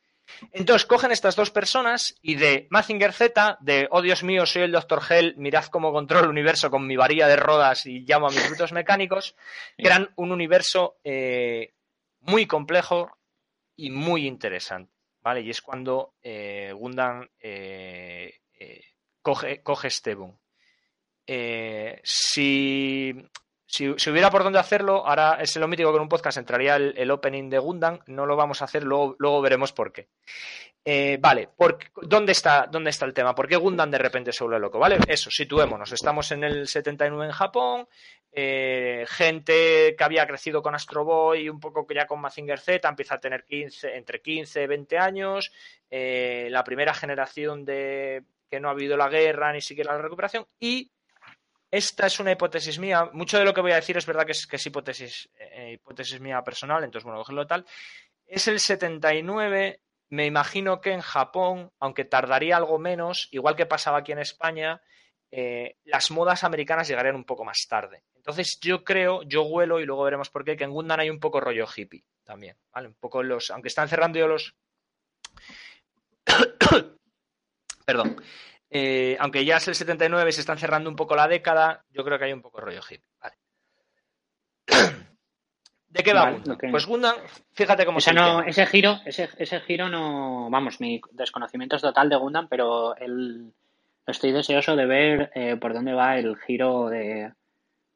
Entonces 0.52 0.86
cogen 0.86 1.12
estas 1.12 1.36
dos 1.36 1.52
personas 1.52 2.16
y 2.22 2.36
de 2.36 2.68
Mazinger 2.70 3.14
Z, 3.14 3.58
de 3.62 3.88
oh 3.92 4.02
Dios 4.02 4.24
mío, 4.24 4.46
soy 4.46 4.64
el 4.64 4.72
Dr. 4.72 5.02
Hell, 5.10 5.36
mirad 5.38 5.66
cómo 5.66 5.92
controlo 5.92 6.26
el 6.26 6.30
universo 6.30 6.70
con 6.70 6.86
mi 6.86 6.96
varilla 6.96 7.28
de 7.28 7.36
rodas 7.36 7.86
y 7.86 8.02
llamo 8.02 8.28
a 8.28 8.32
mis 8.32 8.42
frutos 8.42 8.72
mecánicos, 8.72 9.36
crean 9.78 10.12
un 10.16 10.32
universo 10.32 10.98
eh, 11.04 11.74
muy 12.22 12.46
complejo 12.46 13.18
y 13.76 13.90
muy 13.90 14.28
interesante. 14.28 14.94
¿Vale? 15.22 15.42
Y 15.42 15.50
es 15.50 15.62
cuando 15.62 16.14
eh, 16.24 16.72
Gundam 16.74 17.28
eh, 17.42 18.40
coge, 19.22 19.62
coge 19.62 19.88
este 19.90 20.16
boom. 20.16 20.40
Si 22.04 23.30
si, 23.70 23.88
hubiera 23.88 24.32
por 24.32 24.44
dónde 24.44 24.58
hacerlo, 24.58 25.06
ahora 25.06 25.38
es 25.40 25.56
lo 25.56 25.68
mítico 25.68 25.92
con 25.92 26.02
un 26.02 26.10
podcast 26.10 26.40
entraría 26.40 26.76
el, 26.76 27.12
opening 27.12 27.52
de 27.52 27.60
Gundam, 27.60 28.00
no 28.08 28.26
lo 28.26 28.36
vamos 28.36 28.64
a 28.64 28.66
hacer, 28.66 28.84
luego, 28.84 29.16
luego 29.20 29.42
veremos 29.42 29.74
por 29.74 29.94
qué. 29.94 30.08
Eh, 30.84 31.20
vale, 31.22 31.50
¿dónde, 32.02 32.32
está, 32.32 32.66
¿dónde 32.66 32.90
está 32.90 33.06
el 33.06 33.14
tema? 33.14 33.36
¿Por 33.36 33.48
qué 33.48 33.58
Gundam 33.58 33.92
de 33.92 34.00
repente 34.00 34.34
se 34.34 34.44
vuelve 34.44 34.60
loco? 34.60 34.80
¿Vale? 34.80 34.98
Eso, 35.08 35.30
situémonos. 35.30 35.92
Estamos 35.92 36.32
en 36.32 36.46
el 36.46 36.68
79 36.68 37.26
en 37.26 37.32
Japón, 37.32 37.88
eh, 38.32 39.06
gente 39.08 39.96
que 39.96 40.04
había 40.04 40.26
crecido 40.26 40.64
con 40.64 40.74
Astro 40.74 41.06
Boy 41.06 41.48
un 41.48 41.60
poco 41.60 41.86
que 41.86 41.94
ya 41.94 42.08
con 42.08 42.22
Mazinger 42.22 42.60
Z 42.60 42.90
empieza 42.90 43.16
a 43.16 43.20
tener 43.20 43.46
15, 43.46 43.96
entre 43.96 44.20
15 44.20 44.64
y 44.64 44.68
20 44.68 44.98
años, 44.98 45.52
eh, 45.92 46.48
la 46.50 46.64
primera 46.64 46.96
generación 46.96 47.66
de 47.66 48.24
que 48.50 48.60
no 48.60 48.70
ha 48.70 48.72
habido 48.72 48.98
la 48.98 49.10
guerra 49.10 49.54
ni 49.54 49.62
siquiera 49.62 49.94
la 49.94 50.02
recuperación 50.02 50.48
y 50.60 50.90
esta 51.72 52.08
es 52.08 52.20
una 52.20 52.32
hipótesis 52.32 52.80
mía. 52.80 53.10
Mucho 53.14 53.38
de 53.38 53.46
lo 53.46 53.54
que 53.54 53.62
voy 53.62 53.72
a 53.72 53.76
decir 53.76 53.98
es 53.98 54.06
verdad 54.06 54.26
que 54.26 54.32
es, 54.32 54.66
hipótesis, 54.66 55.30
eh, 55.38 55.74
hipótesis 55.74 56.20
mía 56.20 56.44
personal, 56.44 56.84
entonces, 56.84 57.04
bueno, 57.04 57.20
cogerlo 57.20 57.46
tal. 57.46 57.66
Es 58.26 58.48
el 58.48 58.60
79. 58.60 59.82
Me 60.10 60.26
imagino 60.26 60.82
que 60.82 60.92
en 60.92 61.02
Japón, 61.02 61.72
aunque 61.80 62.06
tardaría 62.06 62.58
algo 62.58 62.80
menos, 62.80 63.28
igual 63.32 63.56
que 63.56 63.68
pasaba 63.68 64.00
aquí 64.00 64.12
en 64.12 64.20
España, 64.20 64.82
eh, 65.30 65.78
las 65.84 66.10
modas 66.10 66.44
americanas 66.44 66.88
llegarían 66.88 67.16
un 67.16 67.26
poco 67.26 67.46
más 67.46 67.68
tarde. 67.70 68.04
Entonces, 68.16 68.60
yo 68.60 68.84
creo, 68.84 69.22
yo 69.24 69.44
huelo, 69.44 69.80
y 69.80 69.86
luego 69.86 70.04
veremos 70.04 70.32
por 70.32 70.44
qué, 70.44 70.58
que 70.58 70.64
en 70.64 70.72
Gundam 70.72 71.00
hay 71.00 71.12
un 71.12 71.20
poco 71.20 71.40
rollo 71.40 71.68
hippie 71.76 72.04
también, 72.24 72.58
¿vale? 72.74 72.88
Un 72.88 72.96
poco 72.96 73.22
los. 73.22 73.52
Aunque 73.52 73.68
están 73.68 73.88
cerrando 73.88 74.18
yo 74.18 74.28
los. 74.28 74.56
Perdón. 77.86 78.20
Eh, 78.70 79.18
aunque 79.20 79.46
ya 79.46 79.58
es 79.58 79.68
el 79.68 79.76
79 79.76 80.30
y 80.30 80.34
se 80.34 80.42
están 80.42 80.58
cerrando 80.58 80.90
un 80.90 80.96
poco 80.96 81.16
la 81.16 81.28
década, 81.28 81.84
yo 81.92 82.04
creo 82.04 82.20
que 82.20 82.26
hay 82.26 82.34
un 82.34 82.42
poco 82.42 82.62
rollo 82.62 82.82
hip. 82.90 83.02
¿De 85.88 86.04
qué 86.04 86.14
va 86.14 86.32
Gundam? 86.32 86.58
Pues 86.70 86.86
Gundam, 86.86 87.16
fíjate 87.54 87.84
cómo 87.86 88.00
se 88.00 88.14
no, 88.14 88.44
ese 88.44 88.68
giro, 88.68 89.00
ese, 89.06 89.28
ese 89.38 89.60
giro 89.62 89.90
no, 89.90 90.48
vamos, 90.52 90.80
mi 90.80 91.02
desconocimiento 91.12 91.78
es 91.78 91.82
total 91.82 92.10
de 92.10 92.16
Gundam, 92.16 92.48
pero 92.48 92.96
el, 92.96 93.52
estoy 94.06 94.32
deseoso 94.32 94.76
de 94.76 94.86
ver 94.86 95.32
eh, 95.34 95.56
por 95.56 95.74
dónde 95.74 95.94
va 95.94 96.20
el 96.20 96.38
giro 96.38 96.90
de, 96.90 97.32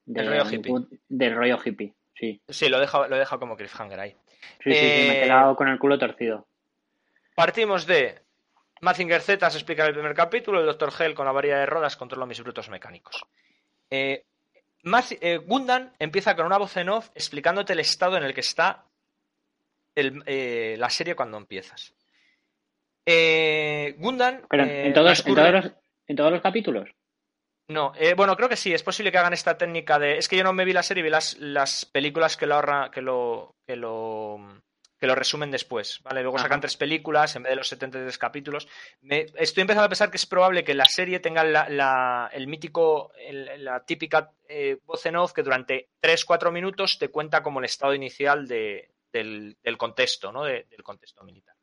del 0.06 0.28
rollo 0.28 0.50
hippie. 0.50 0.74
Del 1.08 1.36
rollo 1.36 1.60
hippie, 1.64 1.94
sí. 2.16 2.42
Sí, 2.50 2.68
lo 2.68 2.78
he 2.78 2.82
dejado, 2.82 3.08
lo 3.08 3.40
como 3.40 3.56
cliffhanger 3.56 4.00
ahí. 4.00 4.16
Sí, 4.64 4.72
sí, 4.72 4.74
sí, 4.74 4.86
me 4.86 5.14
he 5.14 5.20
eh, 5.20 5.24
quedado 5.26 5.56
con 5.56 5.68
el 5.68 5.78
culo 5.78 6.00
torcido. 6.00 6.48
Partimos 7.36 7.86
de 7.86 8.23
Mazinger 8.84 9.22
Z 9.22 9.50
se 9.50 9.58
explica 9.58 9.84
en 9.84 9.90
el 9.90 9.94
primer 9.94 10.14
capítulo, 10.14 10.60
el 10.60 10.66
Dr. 10.66 10.92
Hell 11.00 11.16
con 11.16 11.26
la 11.26 11.32
varilla 11.32 11.60
de 11.60 11.66
rodas 11.66 11.96
controla 11.96 12.26
mis 12.26 12.42
brutos 12.42 12.70
mecánicos. 12.70 13.26
Eh, 13.90 14.26
eh, 15.22 15.38
Gundam 15.38 15.94
empieza 15.98 16.36
con 16.36 16.46
una 16.46 16.58
voz 16.58 16.76
en 16.76 16.90
off 16.90 17.10
explicándote 17.16 17.74
el 17.74 17.80
estado 17.80 18.18
en 18.18 18.24
el 18.24 18.34
que 18.34 18.42
está 18.42 18.86
eh, 19.96 20.76
la 20.78 20.90
serie 20.90 21.16
cuando 21.16 21.38
empiezas. 21.38 21.96
Gundam. 23.06 24.42
Pero 24.50 24.64
en, 24.64 24.94
todos, 24.94 25.26
los, 26.32 26.42
capítulos. 26.42 26.90
No, 27.70 27.94
bueno, 28.18 28.36
creo 28.36 28.50
que 28.50 28.58
sí, 28.58 28.74
es 28.74 28.84
posible 28.84 29.12
que 29.12 29.18
hagan 29.18 29.34
esta 29.34 29.58
técnica 29.58 29.98
de. 29.98 30.18
Es 30.18 30.28
que 30.28 30.38
yo 30.38 30.44
no 30.44 30.54
me 30.54 30.66
vi 30.66 30.74
la 30.74 30.84
serie, 30.84 31.04
vi 31.04 31.10
las, 31.10 31.38
las 31.38 31.86
películas 31.86 32.36
que 32.36 32.48
lo, 32.48 32.62
que 32.92 33.02
lo, 33.02 33.56
que 33.66 33.76
lo 33.78 34.62
que 35.04 35.08
lo 35.08 35.16
resumen 35.16 35.52
después, 35.52 36.00
¿vale? 36.02 36.22
Luego 36.22 36.38
sacan 36.38 36.62
tres 36.62 36.78
películas 36.78 37.36
en 37.36 37.44
vez 37.44 37.50
de 37.50 37.56
los 37.58 37.68
73 37.68 38.18
capítulos. 38.18 38.70
estoy 39.02 39.60
empezando 39.60 39.84
a 39.84 39.90
pensar 39.90 40.10
que 40.10 40.16
es 40.16 40.26
probable 40.26 40.64
que 40.64 40.74
la 40.74 40.86
serie 40.86 41.20
tenga 41.20 42.30
el 42.32 42.48
mítico, 42.48 43.12
la 43.58 43.84
típica 43.84 44.32
eh, 44.48 44.78
voz 44.86 45.06
en 45.06 45.18
off 45.18 45.34
que 45.34 45.44
durante 45.44 45.90
3-4 46.02 46.54
minutos 46.54 46.98
te 46.98 47.10
cuenta 47.10 47.44
como 47.44 47.60
el 47.60 47.66
estado 47.66 47.94
inicial 47.94 48.48
del, 48.48 49.58
contexto, 49.78 50.32
¿no? 50.32 50.46
del 50.46 50.84
contexto 50.84 51.26
militar. 51.26 51.58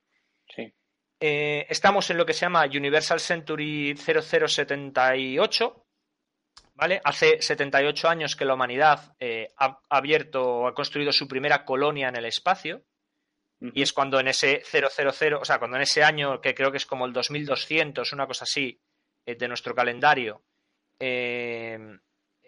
Sí. 0.55 0.70
Eh, 1.18 1.64
estamos 1.70 2.11
en 2.11 2.18
lo 2.18 2.26
que 2.26 2.34
se 2.34 2.41
llama 2.41 2.66
Universal 2.66 3.20
Century 3.20 3.97
0078, 3.97 5.86
¿Vale? 6.74 7.01
Hace 7.05 7.41
78 7.41 8.07
años 8.07 8.36
que 8.36 8.45
la 8.45 8.55
humanidad 8.55 9.14
eh, 9.18 9.49
ha 9.59 9.80
abierto, 9.88 10.66
ha 10.66 10.74
construido 10.74 11.12
su 11.12 11.26
primera 11.26 11.64
colonia 11.64 12.09
en 12.09 12.16
el 12.16 12.24
espacio, 12.26 12.82
Y 13.61 13.83
es 13.83 13.93
cuando 13.93 14.19
en 14.19 14.29
ese 14.29 14.63
000, 14.65 14.87
o 15.35 15.45
sea, 15.45 15.59
cuando 15.59 15.77
en 15.77 15.83
ese 15.83 16.03
año, 16.03 16.41
que 16.41 16.55
creo 16.55 16.71
que 16.71 16.79
es 16.79 16.87
como 16.87 17.05
el 17.05 17.13
2200, 17.13 18.13
una 18.13 18.27
cosa 18.27 18.45
así, 18.45 18.81
eh, 19.27 19.35
de 19.35 19.49
nuestro 19.49 19.75
calendario, 19.75 20.43
eh, 20.99 21.79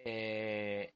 eh, 0.05 0.93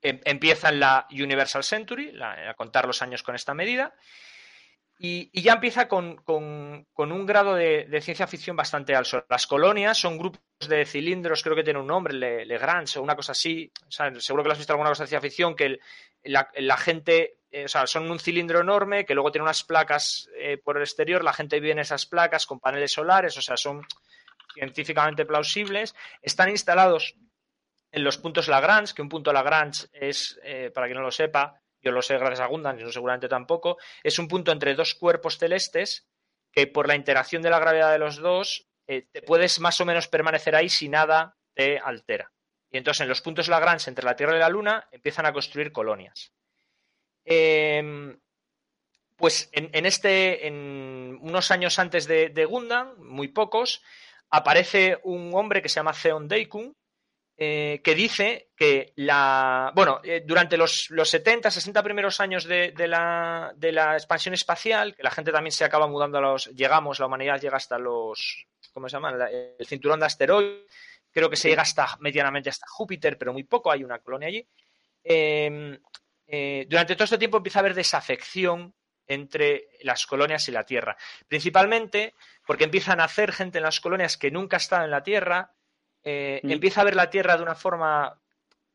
em, 0.00 0.20
empieza 0.24 0.70
en 0.70 0.80
la 0.80 1.06
Universal 1.10 1.62
Century, 1.62 2.18
a 2.20 2.54
contar 2.54 2.86
los 2.86 3.02
años 3.02 3.22
con 3.22 3.34
esta 3.34 3.52
medida, 3.52 3.94
y, 5.02 5.40
ya 5.40 5.54
empieza 5.54 5.88
con, 5.88 6.22
un 6.26 7.26
grado 7.26 7.54
de, 7.54 8.00
ciencia 8.02 8.26
ficción 8.26 8.54
bastante 8.54 8.94
alto. 8.94 9.24
Las 9.30 9.46
colonias 9.46 9.96
son 9.96 10.18
grupos 10.18 10.42
de 10.68 10.84
cilindros, 10.84 11.42
creo 11.42 11.56
que 11.56 11.64
tiene 11.64 11.78
un 11.78 11.86
nombre, 11.86 12.12
Le, 12.12 12.58
o 12.58 13.02
una 13.02 13.16
cosa 13.16 13.32
así. 13.32 13.72
seguro 13.88 14.42
que 14.42 14.48
lo 14.48 14.52
has 14.52 14.58
visto 14.58 14.74
alguna 14.74 14.90
cosa 14.90 15.04
de 15.04 15.08
ciencia 15.08 15.26
ficción, 15.26 15.56
que 15.56 15.78
la, 16.24 16.76
gente, 16.76 17.38
eh, 17.50 17.64
o 17.64 17.68
sea, 17.68 17.86
son 17.86 18.10
un 18.10 18.20
cilindro 18.20 18.60
enorme 18.60 19.04
que 19.04 19.14
luego 19.14 19.32
tiene 19.32 19.42
unas 19.42 19.64
placas 19.64 20.28
eh, 20.36 20.58
por 20.58 20.76
el 20.76 20.82
exterior, 20.82 21.24
la 21.24 21.32
gente 21.32 21.58
vive 21.58 21.72
en 21.72 21.80
esas 21.80 22.06
placas 22.06 22.46
con 22.46 22.60
paneles 22.60 22.92
solares, 22.92 23.36
o 23.36 23.42
sea, 23.42 23.56
son 23.56 23.84
científicamente 24.54 25.24
plausibles. 25.24 25.94
Están 26.22 26.48
instalados 26.50 27.16
en 27.90 28.04
los 28.04 28.18
puntos 28.18 28.48
Lagrange, 28.48 28.94
que 28.94 29.02
un 29.02 29.08
punto 29.08 29.32
Lagrange 29.32 29.88
es, 29.92 30.38
eh, 30.44 30.70
para 30.72 30.86
quien 30.86 30.98
no 30.98 31.04
lo 31.04 31.10
sepa, 31.10 31.60
yo 31.82 31.92
lo 31.92 32.02
sé 32.02 32.18
gracias 32.18 32.40
a 32.40 32.46
Gundam, 32.46 32.78
seguramente 32.90 33.28
tampoco, 33.28 33.78
es 34.02 34.18
un 34.18 34.28
punto 34.28 34.52
entre 34.52 34.74
dos 34.74 34.94
cuerpos 34.94 35.38
celestes 35.38 36.06
que 36.52 36.66
por 36.66 36.86
la 36.86 36.94
interacción 36.94 37.42
de 37.42 37.50
la 37.50 37.58
gravedad 37.58 37.90
de 37.90 37.98
los 37.98 38.16
dos 38.16 38.66
te 38.86 39.22
puedes 39.24 39.60
más 39.60 39.80
o 39.80 39.84
menos 39.84 40.08
permanecer 40.08 40.56
ahí 40.56 40.68
si 40.68 40.88
nada 40.88 41.36
te 41.54 41.78
altera. 41.78 42.32
Y 42.70 42.76
entonces 42.76 43.02
en 43.02 43.08
los 43.08 43.20
puntos 43.22 43.46
Lagrange 43.46 43.88
entre 43.88 44.04
la 44.04 44.16
Tierra 44.16 44.36
y 44.36 44.40
la 44.40 44.48
Luna 44.48 44.88
empiezan 44.90 45.26
a 45.26 45.32
construir 45.32 45.70
colonias. 45.70 46.32
Em, 47.24 48.18
pues 49.16 49.50
en, 49.52 49.84
este, 49.86 50.46
en 50.46 51.18
unos 51.20 51.50
años 51.50 51.78
antes 51.78 52.06
de, 52.06 52.30
de 52.30 52.44
Gundam, 52.46 52.94
muy 52.98 53.28
pocos, 53.28 53.82
aparece 54.30 54.98
un 55.02 55.32
hombre 55.34 55.60
que 55.60 55.68
se 55.68 55.76
llama 55.76 55.92
Theon 55.92 56.26
Deikun, 56.26 56.74
eh, 57.42 57.80
que 57.82 57.94
dice 57.94 58.50
que 58.54 58.92
la. 58.96 59.72
Bueno, 59.74 60.00
eh, 60.04 60.22
durante 60.26 60.58
los, 60.58 60.88
los, 60.90 61.08
70, 61.08 61.50
60 61.50 61.82
primeros 61.82 62.20
años 62.20 62.44
de, 62.44 62.74
la, 62.86 63.54
de, 63.56 63.72
la, 63.72 63.94
expansión 63.94 64.34
espacial, 64.34 64.94
que 64.94 65.02
la 65.02 65.10
gente 65.10 65.32
también 65.32 65.52
se 65.52 65.64
acaba 65.64 65.86
mudando 65.86 66.18
a 66.18 66.20
los. 66.20 66.48
Llegamos, 66.48 67.00
la 67.00 67.06
humanidad 67.06 67.40
llega 67.40 67.56
hasta 67.56 67.78
los. 67.78 68.44
¿Cómo 68.74 68.90
se 68.90 68.96
llama? 68.96 69.16
El 69.58 69.66
cinturón 69.66 70.00
de 70.00 70.06
asteroides. 70.06 70.66
Creo 71.10 71.30
que 71.30 71.36
se 71.36 71.48
llega 71.48 71.62
hasta 71.62 71.96
medianamente 72.00 72.50
hasta 72.50 72.66
Júpiter, 72.68 73.16
pero 73.16 73.32
muy 73.32 73.44
poco, 73.44 73.70
hay 73.70 73.84
una 73.84 74.00
colonia 74.00 74.28
allí. 74.28 74.46
Em, 75.02 75.78
eh, 76.30 76.66
durante 76.68 76.94
todo 76.94 77.04
este 77.04 77.18
tiempo 77.18 77.38
empieza 77.38 77.58
a 77.58 77.60
haber 77.60 77.74
desafección 77.74 78.74
entre 79.06 79.68
las 79.82 80.06
colonias 80.06 80.48
y 80.48 80.52
la 80.52 80.64
Tierra. 80.64 80.96
Principalmente 81.26 82.14
porque 82.46 82.64
empiezan 82.64 83.00
a 83.00 83.04
hacer 83.04 83.32
gente 83.32 83.58
en 83.58 83.64
las 83.64 83.80
colonias 83.80 84.16
que 84.16 84.30
nunca 84.30 84.56
ha 84.56 84.58
estado 84.58 84.84
en 84.84 84.90
la 84.90 85.02
Tierra 85.02 85.52
eh, 86.02 86.40
mm. 86.42 86.50
empieza 86.50 86.80
a 86.80 86.84
ver 86.84 86.96
la 86.96 87.10
Tierra 87.10 87.36
de 87.36 87.42
una 87.42 87.54
forma 87.54 88.16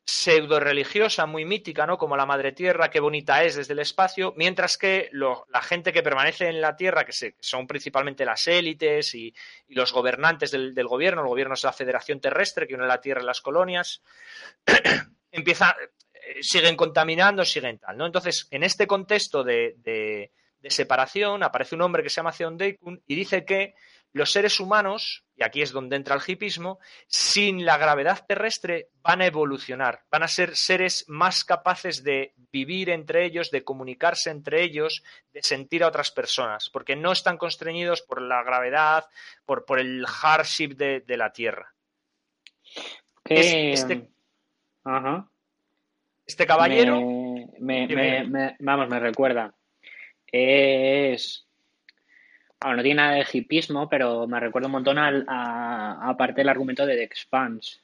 pseudo 0.07 0.59
religiosa, 0.59 1.25
muy 1.25 1.45
mítica, 1.45 1.87
¿no? 1.87 1.97
Como 1.97 2.15
la 2.15 2.27
Madre 2.27 2.51
Tierra, 2.51 2.91
qué 2.91 2.99
bonita 2.99 3.43
es 3.43 3.55
desde 3.55 3.73
el 3.73 3.79
espacio, 3.79 4.35
mientras 4.37 4.77
que 4.77 5.09
la 5.11 5.61
gente 5.63 5.91
que 5.91 6.03
permanece 6.03 6.47
en 6.47 6.61
la 6.61 6.75
Tierra, 6.75 7.05
que, 7.05 7.33
son 7.39 7.65
principalmente 7.65 8.23
las 8.23 8.45
élites 8.45 9.15
y, 9.15 9.33
los 9.69 9.91
gobernantes 9.91 10.51
del, 10.51 10.87
gobierno, 10.87 11.21
el 11.23 11.27
gobierno 11.27 11.55
es 11.55 11.63
la 11.63 11.73
Federación 11.73 12.19
Terrestre 12.19 12.67
que 12.67 12.75
une 12.75 12.85
la 12.85 13.01
Tierra 13.01 13.23
y 13.23 13.25
las 13.25 13.41
colonias, 13.41 14.03
empieza, 15.31 15.75
siguen 16.41 16.75
contaminando, 16.75 17.45
siguen 17.45 17.79
tal, 17.79 17.97
¿no? 17.97 18.05
Entonces, 18.05 18.47
en 18.51 18.63
este 18.63 18.87
contexto 18.87 19.43
de, 19.43 20.31
separación, 20.67 21.43
aparece 21.43 21.75
un 21.75 21.81
hombre 21.81 22.01
que 22.01 22.09
se 22.09 22.15
llama 22.15 22.31
Theon 22.31 22.57
Deikun 22.57 23.01
y 23.05 23.15
dice 23.15 23.45
que 23.45 23.75
los 24.13 24.31
seres 24.31 24.61
humanos, 24.61 25.25
y 25.35 25.43
aquí 25.43 25.61
es 25.61 25.71
donde 25.73 25.97
entra 25.97 26.15
el 26.15 26.21
hipismo, 26.25 26.79
sin 27.05 27.65
la 27.65 27.77
gravedad 27.77 28.25
terrestre 28.25 28.87
van 29.01 29.21
a 29.21 29.25
evolucionar, 29.25 30.03
van 30.09 30.23
a 30.23 30.29
ser 30.29 30.55
seres 30.55 31.03
más 31.09 31.43
capaces 31.43 32.01
de 32.01 32.33
vivir 32.49 32.89
entre 32.89 33.25
ellos, 33.25 33.51
de 33.51 33.65
comunicarse 33.65 34.29
entre 34.29 34.63
ellos, 34.63 35.03
de 35.33 35.43
sentir 35.43 35.83
a 35.83 35.89
otras 35.89 36.11
personas, 36.11 36.69
porque 36.69 36.95
no 36.95 37.11
están 37.11 37.37
constreñidos 37.37 38.03
por 38.03 38.21
la 38.21 38.41
gravedad, 38.41 39.03
por, 39.45 39.65
por 39.65 39.79
el 39.79 40.05
hardship 40.05 40.75
de, 40.77 41.17
la 41.17 41.33
Tierra. 41.33 41.75
este, 43.25 44.07
este 46.25 46.45
caballero. 46.45 47.01
vamos, 48.59 48.89
me 48.89 48.99
recuerda. 48.99 49.53
Es 50.31 51.45
no 52.73 52.81
tiene 52.81 53.01
nada 53.01 53.15
de 53.15 53.27
hipismo, 53.31 53.87
pero 53.87 54.27
me 54.27 54.39
recuerda 54.39 54.67
un 54.67 54.73
montón 54.73 54.97
a, 54.97 56.09
aparte 56.09 56.41
del 56.41 56.49
argumento 56.49 56.85
de 56.85 56.95
The 56.95 57.03
Expanse. 57.03 57.79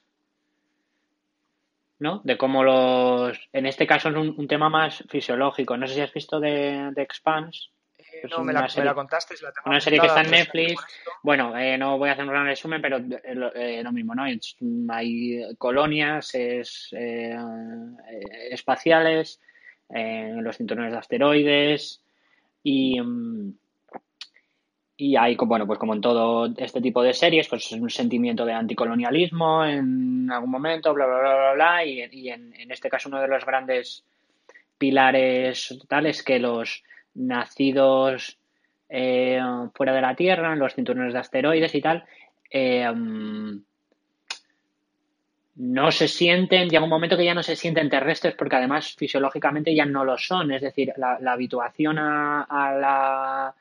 ¿No? 1.98 2.20
De 2.24 2.36
cómo 2.36 2.64
los. 2.64 3.38
En 3.52 3.66
este 3.66 3.86
caso 3.86 4.08
es 4.08 4.16
un, 4.16 4.48
tema 4.48 4.68
más 4.68 5.04
fisiológico. 5.08 5.76
No 5.76 5.86
sé 5.86 5.94
si 5.94 6.00
has 6.00 6.12
visto 6.12 6.40
de 6.40 6.90
The 6.96 7.02
Expanse. 7.02 7.68
Eh, 8.22 8.28
no, 8.30 8.44
me 8.44 8.52
la, 8.52 8.94
contaste. 8.94 9.34
una 9.64 9.80
serie 9.80 9.98
que 9.98 10.06
está 10.06 10.22
en 10.22 10.30
Netflix. 10.30 10.84
Bueno, 11.22 11.56
eh, 11.56 11.76
no 11.76 11.98
voy 11.98 12.08
a 12.08 12.12
hacer 12.12 12.24
un 12.24 12.30
gran 12.30 12.46
resumen, 12.46 12.80
pero 12.80 12.98
eh, 12.98 13.82
lo 13.82 13.92
mismo, 13.92 14.14
¿no? 14.14 14.24
hay 14.24 15.54
colonias 15.58 16.34
es, 16.34 16.94
espaciales, 18.50 19.40
los 19.88 20.56
cinturones 20.56 20.92
de 20.92 20.98
asteroides 20.98 22.02
y. 22.62 23.00
Mm, 23.00 23.54
y 24.94 25.16
hay, 25.16 25.34
bueno, 25.34 25.66
pues 25.66 25.80
como 25.80 25.94
en 25.94 26.00
todo 26.00 26.48
este 26.56 26.80
tipo 26.80 27.02
de 27.02 27.12
series, 27.12 27.48
pues 27.48 27.72
un 27.72 27.90
sentimiento 27.90 28.44
de 28.44 28.52
anticolonialismo 28.52 29.64
en 29.64 30.30
algún 30.30 30.50
momento, 30.50 30.94
bla, 30.94 31.06
bla, 31.06 31.18
bla, 31.18 31.34
bla, 31.34 31.52
bla. 31.54 31.84
Y, 31.84 32.28
en, 32.28 32.70
este 32.70 32.88
caso 32.88 33.08
uno 33.08 33.20
de 33.20 33.26
los 33.26 33.44
grandes 33.44 34.04
pilares 34.78 35.74
totales 35.80 36.18
es 36.18 36.22
que 36.22 36.38
los 36.38 36.84
nacidos 37.14 38.38
eh, 38.88 39.40
fuera 39.74 39.92
de 39.92 40.00
la 40.00 40.14
Tierra, 40.14 40.52
en 40.52 40.58
los 40.58 40.74
cinturones 40.74 41.12
de 41.12 41.18
asteroides 41.18 41.74
y 41.74 41.80
tal, 41.80 42.04
eh, 42.50 42.90
no 45.54 45.90
se 45.92 46.08
sienten, 46.08 46.68
llega 46.68 46.84
un 46.84 46.90
momento 46.90 47.16
que 47.16 47.24
ya 47.24 47.34
no 47.34 47.42
se 47.42 47.56
sienten 47.56 47.90
terrestres 47.90 48.34
porque 48.34 48.56
además 48.56 48.94
fisiológicamente 48.96 49.74
ya 49.74 49.84
no 49.84 50.04
lo 50.04 50.16
son. 50.16 50.50
Es 50.50 50.62
decir, 50.62 50.92
la, 50.96 51.18
habituación 51.32 51.98
a 51.98 52.46
la 52.80 53.54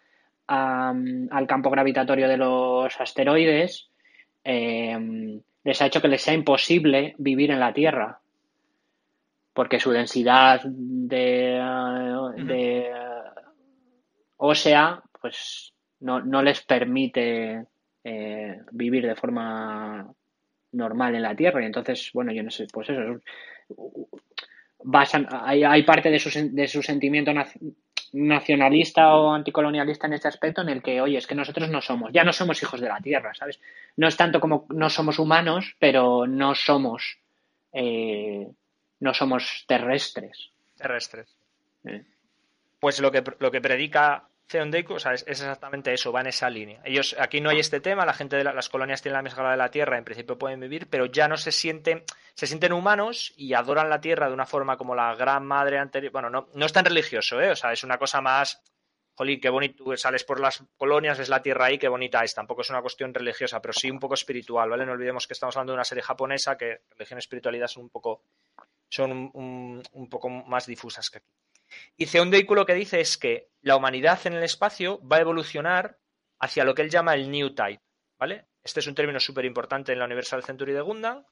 al 0.52 1.47
campo 1.47 1.70
gravitatorio 1.70 2.28
de 2.28 2.38
los 2.38 2.99
asteroides, 2.99 3.88
em, 4.43 5.39
les 5.64 5.82
ha 5.82 5.86
hecho 5.86 6.02
que 6.02 6.08
les 6.08 6.22
sea 6.22 6.34
imposible 6.34 7.16
vivir 7.18 7.52
en 7.52 7.60
la 7.60 7.74
Tierra. 7.74 8.20
Porque 9.54 9.80
su 9.80 9.91
densidad 9.91 10.62
de, 10.64 11.60
ósea, 14.42 15.02
pues 15.20 15.74
no, 16.00 16.42
les 16.42 16.62
permite 16.62 17.66
eh, 18.04 18.58
vivir 18.72 19.06
de 19.06 19.16
forma 19.16 20.12
normal 20.72 21.16
en 21.16 21.22
la 21.22 21.36
Tierra. 21.36 21.62
Y 21.62 21.66
entonces, 21.66 22.10
bueno, 22.14 22.32
yo 22.32 22.42
no 22.44 22.50
sé, 22.50 22.66
pues 22.72 22.89
eso. 22.89 23.22
hay, 25.44 25.64
hay, 25.64 25.84
parte 25.84 26.10
de 26.10 26.18
su, 26.18 26.30
de 26.54 26.68
su 26.68 26.82
sentimiento 26.82 27.32
nacionalista 28.14 29.14
o 29.14 29.32
anticolonialista 29.32 30.08
en 30.08 30.14
este 30.14 30.28
aspecto 30.28 30.62
en 30.62 30.70
el 30.70 30.82
que, 30.82 31.00
oye, 31.02 31.20
es 31.20 31.28
que 31.28 31.36
nosotros 31.36 31.70
no 31.70 31.82
somos, 31.82 32.12
ya 32.12 32.24
no 32.24 32.34
somos 32.34 32.62
hijos 32.64 32.82
de 32.82 32.89
la 32.89 33.00
tierra, 33.00 33.36
¿sabes? 33.36 33.60
No 33.96 34.08
es 34.08 34.18
tanto 34.18 34.39
como 34.39 34.66
no 34.70 34.89
somos 34.89 35.20
humanos, 35.20 35.76
pero 35.78 36.26
no 36.26 36.56
somos, 36.56 37.20
eh, 37.74 38.48
no 39.00 39.14
somos 39.14 39.66
terrestres. 39.68 40.50
Terrestres. 40.76 41.38
Pues 42.80 43.00
lo 43.00 43.12
que, 43.12 43.24
lo 43.38 43.52
que 43.52 43.62
predica 43.62 44.28
es, 44.58 45.24
exactamente 45.28 45.93
eso, 45.93 46.12
va 46.12 46.22
en 46.22 46.28
esa 46.28 46.49
línea. 46.49 46.82
Ellos, 46.84 47.16
aquí 47.20 47.41
no 47.41 47.49
hay 47.49 47.60
este 47.60 47.80
tema, 47.80 48.06
la 48.06 48.14
gente 48.14 48.36
de 48.36 48.43
las 48.43 48.70
colonias 48.70 49.02
tienen 49.02 49.18
la 49.18 49.22
misma 49.22 49.52
de 49.52 49.58
la 49.58 49.70
Tierra, 49.70 49.97
en 49.97 50.04
principio 50.04 50.38
pueden 50.38 50.60
vivir, 50.60 50.88
pero 50.89 51.06
ya 51.06 51.28
no 51.28 51.38
se 51.38 51.52
sienten, 51.52 52.04
se 52.34 52.47
sienten 52.47 52.74
humanos 52.74 53.34
y 53.38 53.54
adoran 53.54 53.89
la 53.89 54.02
Tierra 54.02 54.28
de 54.28 54.34
una 54.34 54.45
forma 54.45 54.78
como 54.78 54.95
la 54.95 55.16
gran 55.16 55.45
madre 55.45 55.78
anterior. 55.78 56.12
Bueno, 56.12 56.30
no, 56.30 56.49
no 56.54 56.66
es 56.66 56.74
tan 56.74 56.86
religioso, 56.86 57.39
¿eh? 57.41 57.52
O 57.52 57.56
sea, 57.56 57.72
es 57.72 57.84
una 57.84 57.97
cosa 57.97 58.22
más, 58.22 58.62
jolín, 59.14 59.39
qué 59.39 59.49
bonito, 59.49 59.95
sales 59.97 60.24
por 60.24 60.39
las 60.39 60.64
colonias, 60.78 61.18
ves 61.18 61.30
la 61.30 61.41
Tierra 61.41 61.66
ahí, 61.66 61.78
qué 61.78 61.88
bonita 61.88 62.24
es. 62.24 62.34
Tampoco 62.34 62.62
es 62.62 62.70
una 62.70 62.82
cuestión 62.82 63.14
religiosa, 63.14 63.62
pero 63.62 63.74
sí 63.74 63.89
un 63.89 63.99
poco 63.99 64.16
espiritual, 64.16 64.70
¿vale? 64.70 64.86
No 64.86 64.93
olvidemos 64.93 65.28
que 65.28 65.34
estamos 65.34 65.56
hablando 65.56 65.74
de 65.74 65.78
una 65.78 65.86
serie 65.86 66.04
japonesa 66.04 66.58
que 66.58 66.82
religión 66.91 67.18
y 67.18 67.22
espiritualidad 67.22 67.68
son 67.68 67.84
un 67.84 67.89
poco, 67.89 68.24
son 68.89 69.32
un 69.34 70.10
poco 70.10 70.30
más 70.30 70.66
difusas 70.66 71.10
que 71.10 71.20
aquí. 71.20 71.28
Y 71.97 72.17
un 72.17 72.30
vehículo 72.30 72.65
que 72.65 72.74
dice 72.74 72.99
es 72.99 73.17
que 73.17 73.49
la 73.61 73.76
humanidad 73.76 74.19
en 74.26 74.34
el 74.34 74.43
espacio 74.43 74.99
va 75.07 75.17
a 75.17 75.22
evolucionar 75.22 75.97
hacia 76.39 76.63
lo 76.63 76.74
que 76.74 76.82
él 76.82 76.89
llama 76.89 77.13
el 77.13 77.30
New 77.30 77.53
Type, 77.53 77.82
¿vale? 78.19 78.47
Este 78.63 78.80
es 78.80 78.88
un 78.88 78.95
término 78.95 79.19
súper 79.19 79.45
importante 79.45 79.93
en 79.93 79.99
la 79.99 80.05
Universal 80.05 80.43
Century 80.43 80.74
de 80.74 80.82
Gundam. 80.82 81.24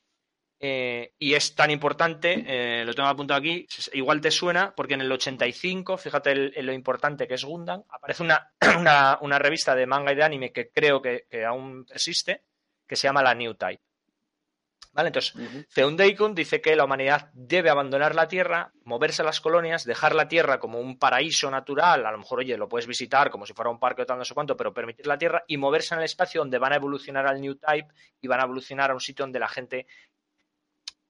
Eh, 0.62 1.14
y 1.18 1.36
es 1.36 1.56
tan 1.56 1.72
importante, 1.72 2.44
eh, 2.46 2.84
lo 2.84 2.94
tengo 2.94 3.08
apuntado 3.08 3.40
aquí, 3.40 3.66
igual 3.94 4.20
te 4.20 4.30
suena, 4.30 4.76
porque 4.76 4.96
en 4.96 5.02
el 5.02 5.12
85, 5.12 5.98
fíjate 5.98 6.62
lo 6.62 6.74
importante 6.74 7.28
que 7.28 7.36
es 7.36 7.46
Gundam, 7.46 7.84
aparece 7.90 8.24
una, 8.78 9.40
revista 9.40 9.74
de 9.74 9.86
manga 9.86 10.12
y 10.12 10.16
de 10.16 10.24
anime 10.24 10.52
que 10.52 10.70
creo 10.70 11.02
que, 11.02 11.28
aún 11.46 11.86
existe, 11.94 12.44
que 12.86 12.98
se 12.98 13.08
llama 13.08 13.24
la 13.24 13.36
New 13.36 13.54
Type. 13.54 13.82
¿Vale? 15.00 15.08
Entonces, 15.08 15.34
uh 15.34 16.34
dice 16.34 16.60
que 16.60 16.76
la 16.76 16.84
humanidad 16.84 17.30
debe 17.32 17.70
abandonar 17.70 18.16
la 18.16 18.28
Tierra, 18.28 18.74
moverse 18.84 19.22
a 19.22 19.26
las 19.26 19.40
colonias, 19.40 19.86
dejar 19.86 20.14
la 20.14 20.28
Tierra 20.28 20.60
como 20.60 20.82
un 20.82 21.00
paraíso 21.00 21.50
natural, 21.50 22.06
a 22.06 22.12
lo 22.12 22.18
mejor, 22.18 22.40
oye, 22.40 22.58
lo 22.58 22.68
puedes 22.68 22.86
visitar 22.86 23.30
como 23.30 23.46
si 23.46 23.54
fuera 23.54 23.72
un 23.72 23.80
parque 23.80 24.02
o 24.02 24.06
tal, 24.06 24.18
no 24.18 24.26
sé 24.26 24.34
cuánto, 24.34 24.58
pero 24.58 24.74
permitir 24.74 25.08
la 25.08 25.18
Tierra 25.18 25.46
y 25.48 25.56
moverse 25.56 25.96
en 25.96 26.00
el 26.00 26.06
espacio 26.06 26.42
donde 26.42 26.58
van 26.58 26.74
a 26.74 26.76
evolucionar 26.76 27.28
al 27.28 27.40
New 27.40 27.56
Type 27.56 27.88
y 28.20 28.28
van 28.28 28.42
a 28.42 28.44
evolucionar 28.44 28.92
a 28.92 28.94
un 28.94 29.00
sitio 29.00 29.24
donde 29.24 29.40
la 29.40 29.48
gente 29.48 29.88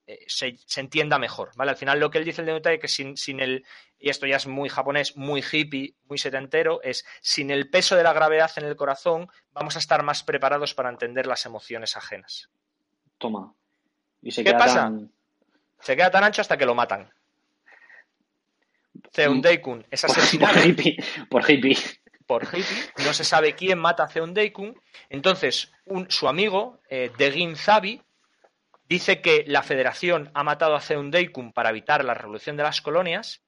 eh, 0.05 0.23
se, 0.27 0.55
entienda 0.79 1.17
mejor, 1.17 1.49
¿vale? 1.55 1.71
Al 1.71 1.77
final 1.77 1.99
lo 1.99 2.11
que 2.11 2.19
él 2.19 2.25
dice 2.25 2.41
el 2.41 2.61
de 2.61 2.73
es 2.75 2.79
que 2.79 2.87
sin, 2.87 3.17
sin, 3.17 3.39
el, 3.39 3.65
y 3.97 4.11
esto 4.11 4.27
ya 4.27 4.35
es 4.35 4.45
muy 4.45 4.69
japonés, 4.69 5.17
muy 5.17 5.41
hippie, 5.51 5.95
muy 6.03 6.19
setentero, 6.19 6.79
es 6.83 7.07
sin 7.21 7.49
el 7.49 7.71
peso 7.71 7.95
de 7.95 8.03
la 8.03 8.13
gravedad 8.13 8.51
en 8.57 8.65
el 8.65 8.75
corazón 8.75 9.29
vamos 9.51 9.75
a 9.75 9.79
estar 9.79 10.03
más 10.03 10.21
preparados 10.21 10.75
para 10.75 10.89
entender 10.89 11.25
las 11.25 11.47
emociones 11.47 11.97
ajenas. 11.97 12.51
Toma. 13.17 13.55
¿Y 14.21 14.31
se 14.31 14.43
¿Qué 14.43 14.53
pasa? 14.53 14.91
Se 15.79 15.95
queda 15.95 16.11
tan 16.11 16.23
ancho 16.23 16.41
hasta 16.41 16.57
que 16.57 16.65
lo 16.65 16.75
matan. 16.75 17.09
Zeundeikun 19.13 19.85
es 19.89 20.03
asesinado. 20.03 20.53
Por 20.53 20.65
hippie. 20.67 20.97
Por 21.29 21.51
hippie. 21.51 21.77
Por 22.25 22.43
hippie. 22.43 23.05
No 23.05 23.13
se 23.13 23.23
sabe 23.23 23.55
quién 23.55 23.79
mata 23.79 24.03
a 24.03 24.07
Zeundeikun. 24.07 24.79
Entonces, 25.09 25.71
un, 25.85 26.09
su 26.11 26.27
amigo, 26.27 26.79
eh, 26.89 27.11
Degin 27.17 27.55
Zabi, 27.55 28.01
dice 28.87 29.21
que 29.21 29.45
la 29.47 29.63
Federación 29.63 30.31
ha 30.33 30.43
matado 30.43 30.75
a 30.75 30.81
Zeundeikun 30.81 31.53
para 31.53 31.69
evitar 31.69 32.03
la 32.03 32.13
revolución 32.13 32.57
de 32.57 32.63
las 32.63 32.81
colonias. 32.81 33.41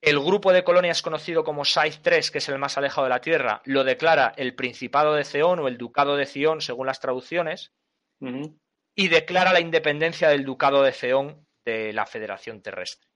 El 0.00 0.20
grupo 0.20 0.52
de 0.52 0.62
colonias 0.62 1.02
conocido 1.02 1.42
como 1.42 1.64
Scythe 1.64 2.00
3, 2.02 2.30
que 2.30 2.38
es 2.38 2.48
el 2.48 2.58
más 2.58 2.78
alejado 2.78 3.06
de 3.06 3.10
la 3.10 3.20
Tierra, 3.20 3.62
lo 3.64 3.82
declara 3.82 4.32
el 4.36 4.54
Principado 4.54 5.14
de 5.14 5.24
Zeon 5.24 5.58
o 5.58 5.66
el 5.66 5.76
Ducado 5.76 6.16
de 6.16 6.26
Zion, 6.26 6.60
según 6.60 6.86
las 6.86 7.00
traducciones, 7.00 7.72
y 8.98 9.06
declara 9.06 9.52
la 9.52 9.60
independencia 9.60 10.28
del 10.28 10.44
Ducado 10.44 10.82
de 10.82 10.90
Zeon 10.90 11.46
de 11.64 11.92
la 11.92 12.04
Federación 12.04 12.60
Terrestre. 12.60 13.08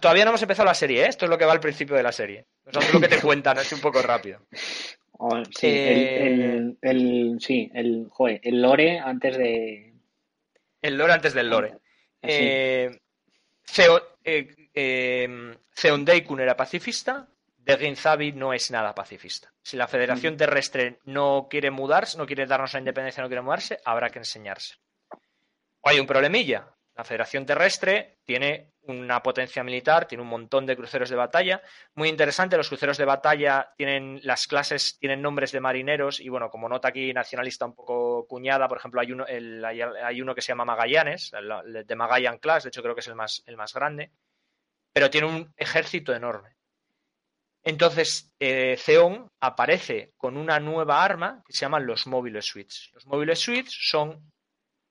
todavía 0.00 0.24
no 0.24 0.30
hemos 0.30 0.40
empezado 0.40 0.64
la 0.64 0.72
serie, 0.72 1.04
¿eh? 1.04 1.08
esto 1.08 1.26
es 1.26 1.30
lo 1.30 1.36
que 1.36 1.44
va 1.44 1.52
al 1.52 1.60
principio 1.60 1.94
de 1.94 2.02
la 2.02 2.10
serie. 2.10 2.46
es 2.64 2.94
lo 2.94 2.98
que 2.98 3.08
te 3.08 3.20
cuentan, 3.20 3.58
es 3.58 3.70
un 3.70 3.82
poco 3.82 4.00
rápido 4.00 4.40
sí, 5.54 5.66
el, 5.66 6.78
el, 6.80 7.36
sí, 7.38 7.70
el, 7.74 8.08
el 8.42 8.62
lore 8.62 8.98
antes 8.98 9.36
de... 9.36 9.92
El 10.80 10.96
lore 10.96 11.12
antes 11.12 11.34
del 11.34 11.50
lore. 11.50 11.74
Eh, 12.22 12.98
eh, 14.24 14.54
eh, 14.72 15.54
era 16.40 16.56
pacifista, 16.56 17.28
de 17.66 17.76
Ginzabi 17.76 18.30
no 18.30 18.52
es 18.52 18.70
nada 18.70 18.94
pacifista. 18.94 19.52
Si 19.60 19.76
la 19.76 19.88
Federación 19.88 20.34
mm. 20.34 20.36
Terrestre 20.36 21.00
no 21.04 21.48
quiere 21.50 21.72
mudarse, 21.72 22.16
no 22.16 22.24
quiere 22.24 22.46
darnos 22.46 22.72
la 22.72 22.78
independencia, 22.78 23.22
no 23.22 23.28
quiere 23.28 23.42
mudarse, 23.42 23.80
habrá 23.84 24.08
que 24.08 24.20
enseñarse. 24.20 24.76
O 25.80 25.88
hay 25.88 25.98
un 25.98 26.06
problemilla. 26.06 26.72
La 26.94 27.02
Federación 27.02 27.44
Terrestre 27.44 28.20
tiene 28.24 28.72
una 28.82 29.20
potencia 29.20 29.64
militar, 29.64 30.06
tiene 30.06 30.22
un 30.22 30.28
montón 30.28 30.64
de 30.64 30.76
cruceros 30.76 31.10
de 31.10 31.16
batalla. 31.16 31.60
Muy 31.96 32.08
interesante, 32.08 32.56
los 32.56 32.68
cruceros 32.68 32.98
de 32.98 33.04
batalla 33.04 33.72
tienen 33.76 34.20
las 34.22 34.46
clases, 34.46 34.96
tienen 35.00 35.20
nombres 35.20 35.50
de 35.50 35.58
marineros 35.58 36.20
y 36.20 36.28
bueno, 36.28 36.48
como 36.50 36.68
nota 36.68 36.88
aquí 36.88 37.12
nacionalista 37.12 37.66
un 37.66 37.74
poco 37.74 38.28
cuñada, 38.28 38.68
por 38.68 38.78
ejemplo, 38.78 39.00
hay 39.00 39.10
uno, 39.10 39.26
hay, 39.26 40.22
uno 40.22 40.34
que 40.36 40.40
se 40.40 40.52
llama 40.52 40.64
Magallanes, 40.64 41.32
el, 41.34 41.84
de 41.84 41.96
Magallan 41.96 42.38
Class, 42.38 42.62
de 42.62 42.68
hecho 42.68 42.82
creo 42.82 42.94
que 42.94 43.00
es 43.00 43.08
el 43.08 43.16
más, 43.16 43.42
el 43.44 43.56
más 43.56 43.74
grande, 43.74 44.12
pero 44.92 45.10
tiene 45.10 45.26
un 45.26 45.52
ejército 45.56 46.14
enorme. 46.14 46.55
Entonces, 47.66 48.32
eh, 48.38 48.78
aparece 49.40 50.14
con 50.16 50.36
una 50.36 50.60
nueva 50.60 51.02
arma 51.02 51.42
que 51.44 51.52
se 51.52 51.62
llaman 51.62 51.84
los 51.84 52.06
móviles 52.06 52.44
suites. 52.44 52.90
Los 52.92 53.06
móviles 53.06 53.40
suites 53.40 53.76
son 53.76 54.32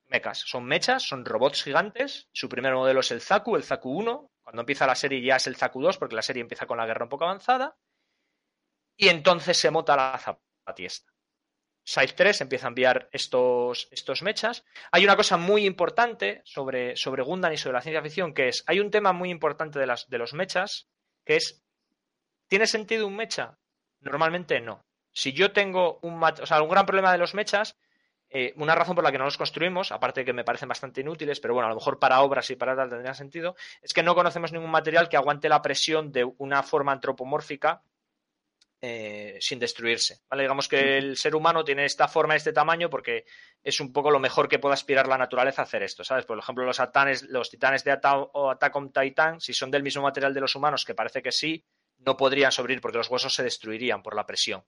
mechas. 0.08 0.40
Son 0.40 0.62
mechas, 0.66 1.02
son 1.02 1.24
robots 1.24 1.62
gigantes. 1.62 2.28
Su 2.32 2.50
primer 2.50 2.74
modelo 2.74 3.00
es 3.00 3.10
el 3.12 3.22
Zaku, 3.22 3.56
el 3.56 3.64
Zaku 3.64 3.90
1. 3.98 4.30
Cuando 4.42 4.60
empieza 4.60 4.86
la 4.86 4.94
serie 4.94 5.22
ya 5.22 5.36
es 5.36 5.46
el 5.46 5.56
Zaku 5.56 5.80
2, 5.80 5.96
porque 5.96 6.16
la 6.16 6.20
serie 6.20 6.42
empieza 6.42 6.66
con 6.66 6.76
la 6.76 6.84
guerra 6.84 7.06
un 7.06 7.08
poco 7.08 7.24
avanzada. 7.24 7.78
Y 8.94 9.08
entonces 9.08 9.56
se 9.56 9.70
mota 9.70 9.96
la 9.96 10.18
zapatiesta. 10.18 11.10
Scythe 11.82 12.12
3 12.12 12.42
empieza 12.42 12.66
a 12.66 12.68
enviar 12.68 13.08
estos, 13.10 13.88
estos 13.90 14.20
mechas. 14.20 14.66
Hay 14.92 15.02
una 15.02 15.16
cosa 15.16 15.38
muy 15.38 15.64
importante 15.64 16.42
sobre, 16.44 16.94
sobre 16.96 17.22
Gundam 17.22 17.54
y 17.54 17.56
sobre 17.56 17.74
la 17.74 17.80
ciencia 17.80 18.02
ficción, 18.02 18.34
que 18.34 18.48
es, 18.48 18.64
hay 18.66 18.80
un 18.80 18.90
tema 18.90 19.14
muy 19.14 19.30
importante 19.30 19.78
de, 19.78 19.94
de 20.08 20.18
los 20.18 20.34
mechas, 20.34 20.90
que 21.24 21.36
es, 21.36 21.65
¿tiene 22.48 22.66
sentido 22.66 23.06
un 23.06 23.16
mecha? 23.16 23.58
Normalmente 24.00 24.60
no. 24.60 24.84
Si 25.12 25.32
yo 25.32 25.52
tengo 25.52 25.98
un, 26.02 26.22
o 26.22 26.46
sea, 26.46 26.62
un 26.62 26.68
gran 26.68 26.86
problema 26.86 27.12
de 27.12 27.18
los 27.18 27.34
mechas 27.34 27.76
eh, 28.28 28.52
una 28.56 28.74
razón 28.74 28.96
por 28.96 29.04
la 29.04 29.12
que 29.12 29.18
no 29.18 29.24
los 29.24 29.36
construimos, 29.36 29.92
aparte 29.92 30.20
de 30.20 30.24
que 30.24 30.32
me 30.32 30.44
parecen 30.44 30.68
bastante 30.68 31.00
inútiles, 31.00 31.38
pero 31.38 31.54
bueno, 31.54 31.68
a 31.68 31.70
lo 31.70 31.76
mejor 31.76 31.98
para 31.98 32.20
obras 32.22 32.50
y 32.50 32.56
para 32.56 32.74
tal 32.74 32.90
tendría 32.90 33.14
sentido, 33.14 33.54
es 33.80 33.92
que 33.92 34.02
no 34.02 34.14
conocemos 34.14 34.52
ningún 34.52 34.70
material 34.70 35.08
que 35.08 35.16
aguante 35.16 35.48
la 35.48 35.62
presión 35.62 36.10
de 36.10 36.24
una 36.38 36.62
forma 36.62 36.92
antropomórfica 36.92 37.82
eh, 38.80 39.38
sin 39.40 39.60
destruirse. 39.60 40.20
¿vale? 40.28 40.42
Digamos 40.42 40.66
que 40.66 40.98
el 40.98 41.16
ser 41.16 41.36
humano 41.36 41.64
tiene 41.64 41.84
esta 41.84 42.08
forma, 42.08 42.34
este 42.34 42.52
tamaño, 42.52 42.90
porque 42.90 43.26
es 43.62 43.80
un 43.80 43.92
poco 43.92 44.10
lo 44.10 44.18
mejor 44.18 44.48
que 44.48 44.58
pueda 44.58 44.74
aspirar 44.74 45.06
la 45.06 45.18
naturaleza 45.18 45.62
a 45.62 45.64
hacer 45.64 45.84
esto. 45.84 46.02
¿sabes? 46.02 46.26
Por 46.26 46.38
ejemplo, 46.38 46.64
los, 46.64 46.80
los 47.28 47.50
titanes 47.50 47.84
de 47.84 47.96
o 48.02 48.50
Attack 48.50 48.76
on 48.76 48.92
Titan, 48.92 49.40
si 49.40 49.54
son 49.54 49.70
del 49.70 49.84
mismo 49.84 50.02
material 50.02 50.34
de 50.34 50.40
los 50.40 50.54
humanos, 50.56 50.84
que 50.84 50.94
parece 50.94 51.22
que 51.22 51.32
sí, 51.32 51.64
no 51.98 52.16
podrían 52.16 52.52
sobrevivir 52.52 52.80
porque 52.80 52.98
los 52.98 53.10
huesos 53.10 53.34
se 53.34 53.42
destruirían 53.42 54.02
por 54.02 54.14
la 54.14 54.26
presión. 54.26 54.64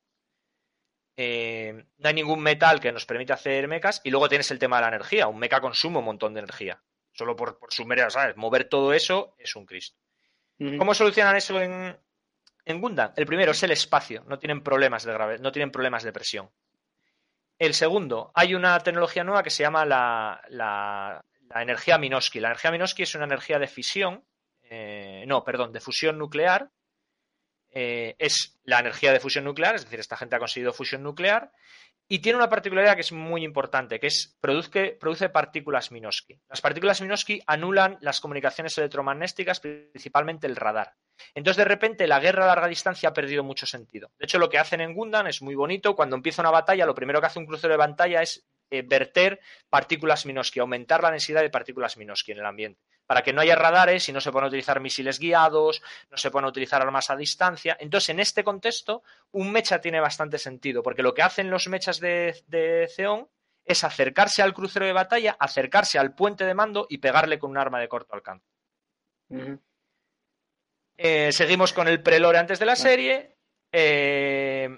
Eh, 1.16 1.84
no 1.96 2.08
hay 2.08 2.14
ningún 2.14 2.40
metal 2.40 2.78
que 2.78 2.92
nos 2.92 3.04
permita 3.04 3.34
hacer 3.34 3.66
mecas 3.66 4.00
y 4.04 4.10
luego 4.10 4.28
tienes 4.28 4.50
el 4.52 4.58
tema 4.58 4.76
de 4.76 4.82
la 4.82 4.88
energía. 4.88 5.26
Un 5.26 5.38
meca 5.38 5.60
consume 5.60 5.98
un 5.98 6.04
montón 6.04 6.32
de 6.32 6.40
energía. 6.40 6.82
Solo 7.12 7.34
por, 7.34 7.58
por 7.58 7.72
su 7.72 7.84
¿sabes? 8.10 8.36
Mover 8.36 8.68
todo 8.68 8.92
eso 8.92 9.34
es 9.38 9.56
un 9.56 9.66
Cristo. 9.66 9.98
¿Cómo 10.78 10.94
solucionan 10.94 11.36
eso 11.36 11.60
en, 11.60 11.98
en 12.64 12.80
Gundam? 12.80 13.12
El 13.16 13.26
primero 13.26 13.52
es 13.52 13.62
el 13.62 13.72
espacio. 13.72 14.24
No 14.28 14.38
tienen 14.38 14.62
problemas 14.62 15.04
de 15.04 15.12
gravedad, 15.12 15.40
no 15.40 15.52
tienen 15.52 15.70
problemas 15.70 16.04
de 16.04 16.12
presión. 16.12 16.50
El 17.58 17.74
segundo, 17.74 18.30
hay 18.34 18.54
una 18.54 18.78
tecnología 18.80 19.24
nueva 19.24 19.42
que 19.42 19.50
se 19.50 19.64
llama 19.64 19.84
la, 19.84 20.40
la, 20.48 21.24
energía 21.56 21.98
Minosky. 21.98 22.38
La 22.38 22.48
energía 22.48 22.70
Minosky 22.70 23.02
es 23.02 23.14
una 23.16 23.24
energía 23.24 23.58
de 23.58 23.66
fisión, 23.66 24.24
eh, 24.62 25.24
no, 25.26 25.42
perdón, 25.42 25.72
de 25.72 25.80
fusión 25.80 26.18
nuclear, 26.18 26.70
eh, 27.80 28.16
es 28.18 28.58
la 28.64 28.80
energía 28.80 29.12
de 29.12 29.20
fusión 29.20 29.44
nuclear, 29.44 29.76
es 29.76 29.84
decir, 29.84 30.00
esta 30.00 30.16
gente 30.16 30.34
ha 30.34 30.40
conseguido 30.40 30.72
fusión 30.72 31.04
nuclear, 31.04 31.52
y 32.08 32.18
tiene 32.18 32.36
una 32.36 32.48
particularidad 32.48 32.96
que 32.96 33.02
es 33.02 33.12
muy 33.12 33.44
importante, 33.44 34.00
que 34.00 34.08
es 34.08 34.36
produce, 34.40 34.96
produce 34.98 35.28
partículas 35.28 35.92
Minosky. 35.92 36.40
Las 36.48 36.60
partículas 36.60 37.00
Minosky 37.00 37.40
anulan 37.46 37.96
las 38.00 38.18
comunicaciones 38.18 38.76
electromagnéticas, 38.78 39.60
principalmente 39.60 40.48
el 40.48 40.56
radar. 40.56 40.94
Entonces, 41.36 41.58
de 41.58 41.66
repente, 41.66 42.08
la 42.08 42.18
guerra 42.18 42.46
a 42.46 42.48
larga 42.48 42.66
distancia 42.66 43.10
ha 43.10 43.12
perdido 43.12 43.44
mucho 43.44 43.64
sentido. 43.64 44.10
De 44.18 44.24
hecho, 44.24 44.40
lo 44.40 44.48
que 44.48 44.58
hacen 44.58 44.80
en 44.80 44.92
Gundam 44.92 45.28
es 45.28 45.40
muy 45.40 45.54
bonito. 45.54 45.94
Cuando 45.94 46.16
empieza 46.16 46.42
una 46.42 46.50
batalla, 46.50 46.84
lo 46.84 46.96
primero 46.96 47.20
que 47.20 47.28
hace 47.28 47.38
un 47.38 47.46
crucero 47.46 47.74
de 47.74 47.78
pantalla 47.78 48.22
es 48.22 48.44
eh, 48.70 48.82
verter 48.82 49.38
partículas 49.70 50.26
Minosky, 50.26 50.58
aumentar 50.58 51.00
la 51.00 51.12
densidad 51.12 51.42
de 51.42 51.50
partículas 51.50 51.96
Minosky 51.96 52.32
en 52.32 52.38
el 52.38 52.46
ambiente 52.46 52.80
para 53.08 53.22
que 53.22 53.32
no 53.32 53.40
haya 53.40 53.56
radares 53.56 54.06
y 54.10 54.12
no 54.12 54.20
se 54.20 54.30
puedan 54.30 54.48
utilizar 54.48 54.80
misiles 54.80 55.18
guiados, 55.18 55.82
no 56.10 56.18
se 56.18 56.30
puedan 56.30 56.46
utilizar 56.46 56.82
armas 56.82 57.08
a 57.08 57.16
distancia. 57.16 57.74
Entonces, 57.80 58.10
en 58.10 58.20
este 58.20 58.44
contexto, 58.44 59.02
un 59.32 59.50
mecha 59.50 59.80
tiene 59.80 59.98
bastante 59.98 60.38
sentido, 60.38 60.82
porque 60.82 61.02
lo 61.02 61.14
que 61.14 61.22
hacen 61.22 61.48
los 61.48 61.68
mechas 61.68 62.00
de, 62.00 62.44
de 62.48 62.86
es 63.64 63.82
acercarse 63.82 64.42
al 64.42 64.52
crucero 64.52 64.84
de 64.84 64.92
batalla, 64.92 65.38
acercarse 65.40 65.98
al 65.98 66.14
puente 66.14 66.44
de 66.44 66.52
mando 66.52 66.86
y 66.90 66.98
pegarle 66.98 67.38
con 67.38 67.50
un 67.50 67.56
arma 67.56 67.80
de 67.80 67.88
corto 67.88 68.14
alcance. 68.14 68.46
Eh, 70.98 71.32
seguimos 71.32 71.72
con 71.72 71.88
el 71.88 72.02
prelore 72.02 72.36
antes 72.36 72.58
de 72.58 72.66
la 72.66 72.76
serie. 72.76 73.38
Eh, 73.72 74.68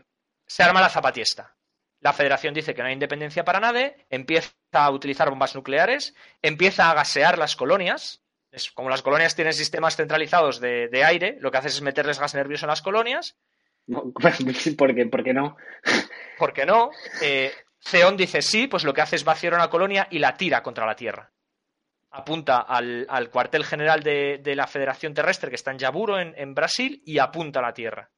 se 0.47 0.63
arma 0.63 0.81
la 0.81 0.89
zapatiesta. 0.89 1.57
La 2.01 2.15
federación 2.15 2.55
dice 2.55 2.75
que 2.75 2.81
no 2.81 2.89
hay 2.89 2.95
independencia 2.95 3.45
para 3.45 3.61
nadie, 3.61 4.07
empieza 4.09 4.53
a 4.73 4.91
utilizar 4.91 5.29
bombas 5.29 5.55
nucleares, 5.55 6.15
empieza 6.41 6.91
a 6.91 6.95
gasear 6.95 7.39
las 7.39 7.57
colonias. 7.57 8.23
Es, 8.51 8.71
como 8.71 8.89
las 8.89 9.03
colonias 9.03 9.37
tienen 9.37 9.53
sistemas 9.53 9.97
centralizados 9.97 10.61
de, 10.61 11.05
aire, 11.05 11.37
lo 11.41 11.51
que 11.51 11.59
hace 11.59 11.69
es 11.69 11.83
meterles 11.83 12.19
gas 12.19 12.35
nervioso 12.35 12.65
en 12.65 12.71
las 12.71 12.83
colonias. 12.83 13.37
¿Por 13.87 14.95
qué, 14.95 15.07
¿Por 15.07 15.25
qué 15.25 15.35
no? 15.35 15.57
¿Por 16.39 16.53
qué 16.55 16.65
no? 16.65 16.91
Eh, 17.21 17.53
dice 18.17 18.41
sí, 18.41 18.67
pues 18.67 18.85
lo 18.85 18.95
que 18.95 19.03
hace 19.03 19.17
es 19.17 19.25
vaciar 19.25 19.55
una 19.55 19.69
colonia 19.69 20.09
y 20.11 20.21
la 20.21 20.37
tira 20.37 20.63
contra 20.63 20.87
la 20.87 20.97
Tierra. 20.97 21.31
Apunta 22.13 22.61
al, 22.61 23.31
cuartel 23.31 23.65
general 23.65 24.03
de, 24.03 24.55
la 24.57 24.67
Federación 24.67 25.13
Terrestre 25.13 25.51
que 25.51 25.57
está 25.57 25.71
en 25.71 25.79
Yaburo, 25.79 26.19
en 26.19 26.55
Brasil, 26.55 27.03
y 27.05 27.19
apunta 27.19 27.61
a 27.61 27.63
la 27.63 27.75
Tierra. 27.75 28.11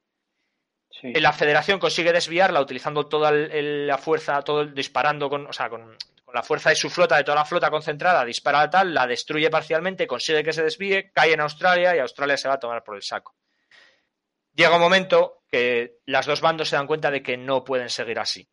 La 1.03 1.33
federación 1.33 1.79
consigue 1.79 2.13
desviarla 2.13 2.61
utilizando 2.61 3.07
toda 3.07 3.31
la 3.33 3.99
fuerza, 3.99 4.43
todo 4.43 4.67
disparando 4.67 5.31
con, 5.31 5.47
o 5.47 5.53
sea, 5.53 5.69
con, 5.71 5.97
con 6.25 6.35
la 6.35 6.43
fuerza 6.43 6.71
de 6.71 6.77
su 6.77 6.91
flota, 6.91 7.17
de 7.17 7.25
toda 7.25 7.37
la 7.37 7.45
flota 7.45 7.71
concentrada, 7.71 8.25
dispara 8.25 8.61
a 8.61 8.71
tal, 8.71 8.93
la 8.93 9.07
destruye 9.07 9.51
parcialmente, 9.51 10.07
consigue 10.07 10.45
que 10.45 10.53
se 10.53 10.63
desvíe, 10.63 11.11
cae 11.13 11.33
en 11.33 11.41
Australia 11.41 11.97
y 11.97 11.99
Australia 11.99 12.37
se 12.37 12.49
va 12.49 12.55
a 12.55 12.61
tomar 12.61 12.85
por 12.85 12.97
el 12.97 13.03
saco. 13.03 13.35
Llega 14.55 14.77
un 14.77 14.83
momento 14.83 15.45
que 15.51 15.99
las 16.05 16.27
dos 16.27 16.41
bandos 16.41 16.69
se 16.69 16.77
dan 16.77 16.87
cuenta 16.87 17.11
de 17.11 17.23
que 17.23 17.37
no 17.37 17.65
pueden 17.65 17.89
seguir 17.89 18.19
así 18.19 18.52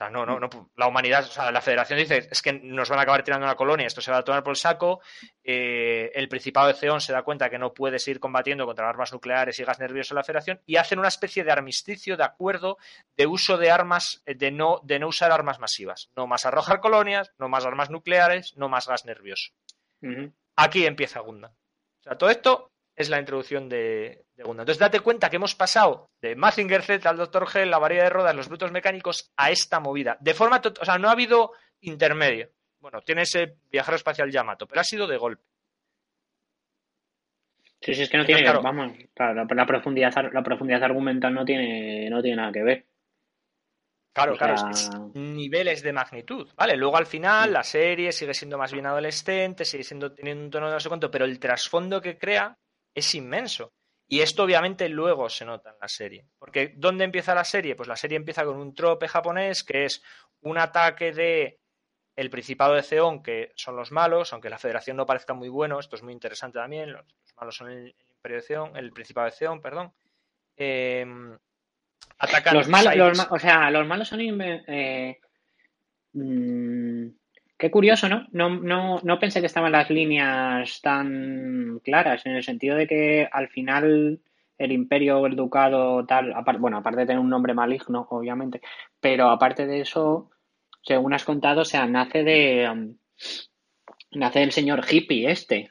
sea, 0.00 0.10
no, 0.10 0.24
no, 0.24 0.40
no, 0.40 0.48
la 0.76 0.86
humanidad, 0.86 1.24
o 1.24 1.28
sea, 1.28 1.52
la 1.52 1.60
federación 1.60 1.98
dice, 1.98 2.28
es 2.30 2.40
que 2.40 2.54
nos 2.54 2.88
van 2.88 2.98
a 2.98 3.02
acabar 3.02 3.22
tirando 3.22 3.44
una 3.44 3.54
colonia, 3.54 3.86
esto 3.86 4.00
se 4.00 4.10
va 4.10 4.18
a 4.18 4.24
tomar 4.24 4.42
por 4.42 4.52
el 4.52 4.56
saco, 4.56 5.00
eh, 5.44 6.10
el 6.14 6.28
Principado 6.28 6.68
de 6.68 6.74
Ceón 6.74 7.02
se 7.02 7.12
da 7.12 7.22
cuenta 7.22 7.50
que 7.50 7.58
no 7.58 7.74
puede 7.74 7.98
seguir 7.98 8.18
combatiendo 8.18 8.64
contra 8.64 8.88
armas 8.88 9.12
nucleares 9.12 9.58
y 9.58 9.64
gas 9.64 9.78
nervioso 9.78 10.14
en 10.14 10.16
la 10.16 10.24
federación 10.24 10.62
y 10.64 10.76
hacen 10.76 10.98
una 10.98 11.08
especie 11.08 11.44
de 11.44 11.52
armisticio, 11.52 12.16
de 12.16 12.24
acuerdo, 12.24 12.78
de 13.16 13.26
uso 13.26 13.58
de 13.58 13.70
armas, 13.70 14.22
eh, 14.24 14.34
de 14.34 14.50
no, 14.50 14.80
de 14.84 14.98
no 14.98 15.08
usar 15.08 15.32
armas 15.32 15.58
masivas. 15.58 16.10
No 16.16 16.26
más 16.26 16.46
arrojar 16.46 16.80
colonias, 16.80 17.32
no 17.38 17.50
más 17.50 17.66
armas 17.66 17.90
nucleares, 17.90 18.56
no 18.56 18.70
más 18.70 18.88
gas 18.88 19.04
nervioso. 19.04 19.52
Aquí 20.56 20.86
empieza 20.86 21.20
Gunda. 21.20 21.48
O 21.48 22.02
sea, 22.02 22.16
todo 22.16 22.30
esto 22.30 22.69
es 23.02 23.08
la 23.08 23.18
introducción 23.18 23.68
de, 23.68 24.24
Gundam. 24.36 24.60
Entonces, 24.60 24.78
date 24.78 25.00
cuenta 25.00 25.30
que 25.30 25.36
hemos 25.36 25.54
pasado 25.54 26.10
de 26.20 26.36
Mazinger 26.36 26.82
Z 26.82 27.08
al 27.08 27.16
Dr. 27.16 27.46
G, 27.46 27.64
la 27.66 27.78
varilla 27.78 28.04
de 28.04 28.10
rodas, 28.10 28.34
los 28.34 28.48
brutos 28.48 28.72
mecánicos, 28.72 29.32
a 29.36 29.50
esta 29.50 29.80
movida. 29.80 30.16
De 30.20 30.34
forma, 30.34 30.60
o 30.80 30.84
sea, 30.84 30.98
no 30.98 31.08
ha 31.08 31.12
habido 31.12 31.52
intermedio. 31.80 32.50
Bueno, 32.78 33.02
tiene 33.02 33.22
ese 33.22 33.56
viajero 33.70 33.96
espacial 33.96 34.30
Yamato, 34.30 34.66
pero 34.66 34.80
ha 34.80 34.84
sido 34.84 35.06
de 35.06 35.18
golpe. 35.18 35.42
Sí, 37.82 37.94
sí, 37.94 38.02
es 38.02 38.10
que 38.10 38.18
no 38.18 38.26
tiene, 38.26 38.42
vamos, 38.52 38.92
la, 39.16 39.66
profundidad, 39.66 40.12
la 40.32 40.42
profundidad 40.42 40.82
argumental 40.82 41.32
no 41.32 41.46
tiene, 41.46 42.10
no 42.10 42.20
tiene 42.20 42.36
nada 42.36 42.52
que 42.52 42.62
ver. 42.62 42.86
Claro, 44.12 44.36
claro, 44.36 44.70
es, 44.70 44.90
niveles 45.14 45.82
de 45.82 45.92
magnitud, 45.92 46.48
¿vale? 46.56 46.76
Luego 46.76 46.96
al 46.96 47.06
final 47.06 47.52
la 47.52 47.62
serie 47.62 48.12
sigue 48.12 48.34
siendo 48.34 48.58
más 48.58 48.72
bien 48.72 48.84
adolescente, 48.84 49.64
sigue 49.64 49.84
siendo 49.84 50.12
teniendo 50.12 50.44
un 50.44 50.50
tono 50.50 50.66
de 50.66 50.72
no 50.72 50.80
sé 50.80 50.88
cuánto, 50.88 51.10
pero 51.10 51.24
el 51.24 51.38
trasfondo 51.38 52.02
que 52.02 52.18
crea 52.18 52.58
es 52.94 53.14
inmenso. 53.14 53.72
Y 54.06 54.22
esto 54.22 54.42
obviamente 54.42 54.88
luego 54.88 55.28
se 55.28 55.44
nota 55.44 55.70
en 55.70 55.76
la 55.80 55.88
serie. 55.88 56.26
Porque 56.38 56.74
¿dónde 56.76 57.04
empieza 57.04 57.34
la 57.34 57.44
serie? 57.44 57.76
Pues 57.76 57.88
la 57.88 57.96
serie 57.96 58.16
empieza 58.16 58.44
con 58.44 58.56
un 58.56 58.74
trope 58.74 59.06
japonés 59.06 59.62
que 59.62 59.84
es 59.84 60.02
un 60.40 60.58
ataque 60.58 61.12
de 61.12 61.60
el 62.16 62.28
Principado 62.28 62.74
de 62.74 62.82
Ceón, 62.82 63.22
que 63.22 63.52
son 63.54 63.76
los 63.76 63.92
malos, 63.92 64.32
aunque 64.32 64.50
la 64.50 64.58
Federación 64.58 64.96
no 64.96 65.06
parezca 65.06 65.32
muy 65.32 65.48
bueno, 65.48 65.78
esto 65.78 65.96
es 65.96 66.02
muy 66.02 66.12
interesante 66.12 66.58
también, 66.58 66.92
los, 66.92 67.06
malos 67.36 67.56
son 67.56 67.70
el, 67.70 67.94
Imperio 68.10 68.36
de 68.36 68.42
Ceón, 68.42 68.76
el 68.76 68.92
Principado 68.92 69.26
de 69.26 69.32
Ceón, 69.32 69.62
perdón. 69.62 69.92
Em, 70.56 71.38
atacan 72.18 72.56
los 72.56 72.68
malos, 72.68 73.26
o 73.30 73.38
sea, 73.38 73.70
los 73.70 73.86
malos 73.86 74.08
son 74.08 74.20
eh, 74.20 75.18
mm, 76.12 77.06
Qué 77.60 77.70
curioso, 77.70 78.08
¿no? 78.08 78.26
No, 78.32 78.48
no, 78.48 79.00
no 79.02 79.18
pensé 79.18 79.40
que 79.40 79.46
estaban 79.46 79.72
las 79.72 79.90
líneas 79.90 80.80
tan 80.80 81.78
claras, 81.84 82.24
en 82.24 82.32
el 82.32 82.42
sentido 82.42 82.74
de 82.74 82.86
que 82.86 83.28
al 83.30 83.48
final 83.48 84.18
el 84.56 84.72
imperio 84.72 85.18
o 85.18 85.26
el 85.26 85.36
ducado 85.36 86.06
tal, 86.06 86.32
bueno, 86.58 86.78
aparte 86.78 87.00
de 87.00 87.06
tener 87.06 87.20
un 87.20 87.28
nombre 87.28 87.52
maligno, 87.52 88.06
obviamente, 88.08 88.62
pero 88.98 89.28
aparte 89.28 89.66
de 89.66 89.82
eso, 89.82 90.30
según 90.82 91.12
has 91.12 91.24
contado, 91.24 91.60
o 91.60 91.64
sea, 91.66 91.84
nace 91.84 92.24
de... 92.24 92.66
Um, 92.70 92.96
nace 94.12 94.38
del 94.38 94.52
señor 94.52 94.82
hippie 94.90 95.30
este. 95.30 95.70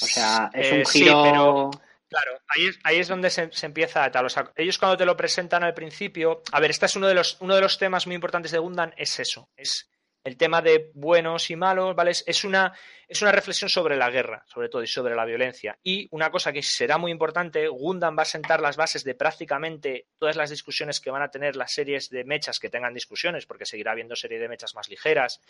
O 0.00 0.06
sea, 0.06 0.50
es 0.54 0.72
un 0.72 0.78
eh, 0.78 0.84
giro... 0.86 1.70
Claro, 2.08 2.40
ahí 2.48 2.68
es, 2.68 2.78
ahí 2.84 2.96
es 3.00 3.08
donde 3.08 3.28
se, 3.28 3.50
empieza 3.66 4.02
a 4.02 4.10
tal. 4.10 4.28
ellos 4.56 4.78
cuando 4.78 4.96
te 4.96 5.04
lo 5.04 5.14
presentan 5.14 5.62
al 5.62 5.74
principio. 5.74 6.40
A 6.52 6.60
ver, 6.60 6.70
este 6.70 6.86
es 6.86 6.96
uno 6.96 7.06
de 7.06 7.14
los, 7.14 7.36
uno 7.40 7.54
de 7.54 7.60
los 7.60 7.76
temas 7.76 8.06
muy 8.06 8.14
importantes 8.14 8.52
de 8.52 8.58
Gundam, 8.58 8.92
es 8.96 9.20
eso. 9.20 9.50
Es 9.56 9.90
el 10.26 10.36
tema 10.36 10.60
de 10.60 10.90
buenos 10.94 11.48
y 11.52 11.56
malos, 11.56 11.94
¿vale? 11.94 12.10
Es 12.10 12.42
una, 12.42 12.72
es 13.06 13.22
una 13.22 13.30
reflexión 13.30 13.70
sobre 13.70 13.96
la 13.96 14.10
guerra, 14.10 14.44
sobre 14.48 14.68
todo, 14.68 14.82
y 14.82 14.88
sobre 14.88 15.14
la 15.14 15.24
violencia. 15.24 15.78
Y 15.84 16.08
una 16.10 16.32
cosa 16.32 16.52
que 16.52 16.64
será 16.64 16.98
muy 16.98 17.12
importante, 17.12 17.68
Gundam 17.68 18.18
va 18.18 18.22
a 18.22 18.26
sentar 18.26 18.60
las 18.60 18.76
bases 18.76 19.04
de 19.04 19.14
prácticamente 19.14 20.08
todas 20.18 20.34
las 20.34 20.50
discusiones 20.50 21.00
que 21.00 21.12
van 21.12 21.22
a 21.22 21.30
tener 21.30 21.54
las 21.54 21.72
series 21.72 22.10
de 22.10 22.24
mechas 22.24 22.58
que 22.58 22.68
tengan 22.68 22.92
discusiones, 22.92 23.46
porque 23.46 23.66
seguirá 23.66 23.92
habiendo 23.92 24.16
series 24.16 24.40
de 24.40 24.48
mechas 24.48 24.74
más 24.74 24.88
ligeras, 24.88 25.40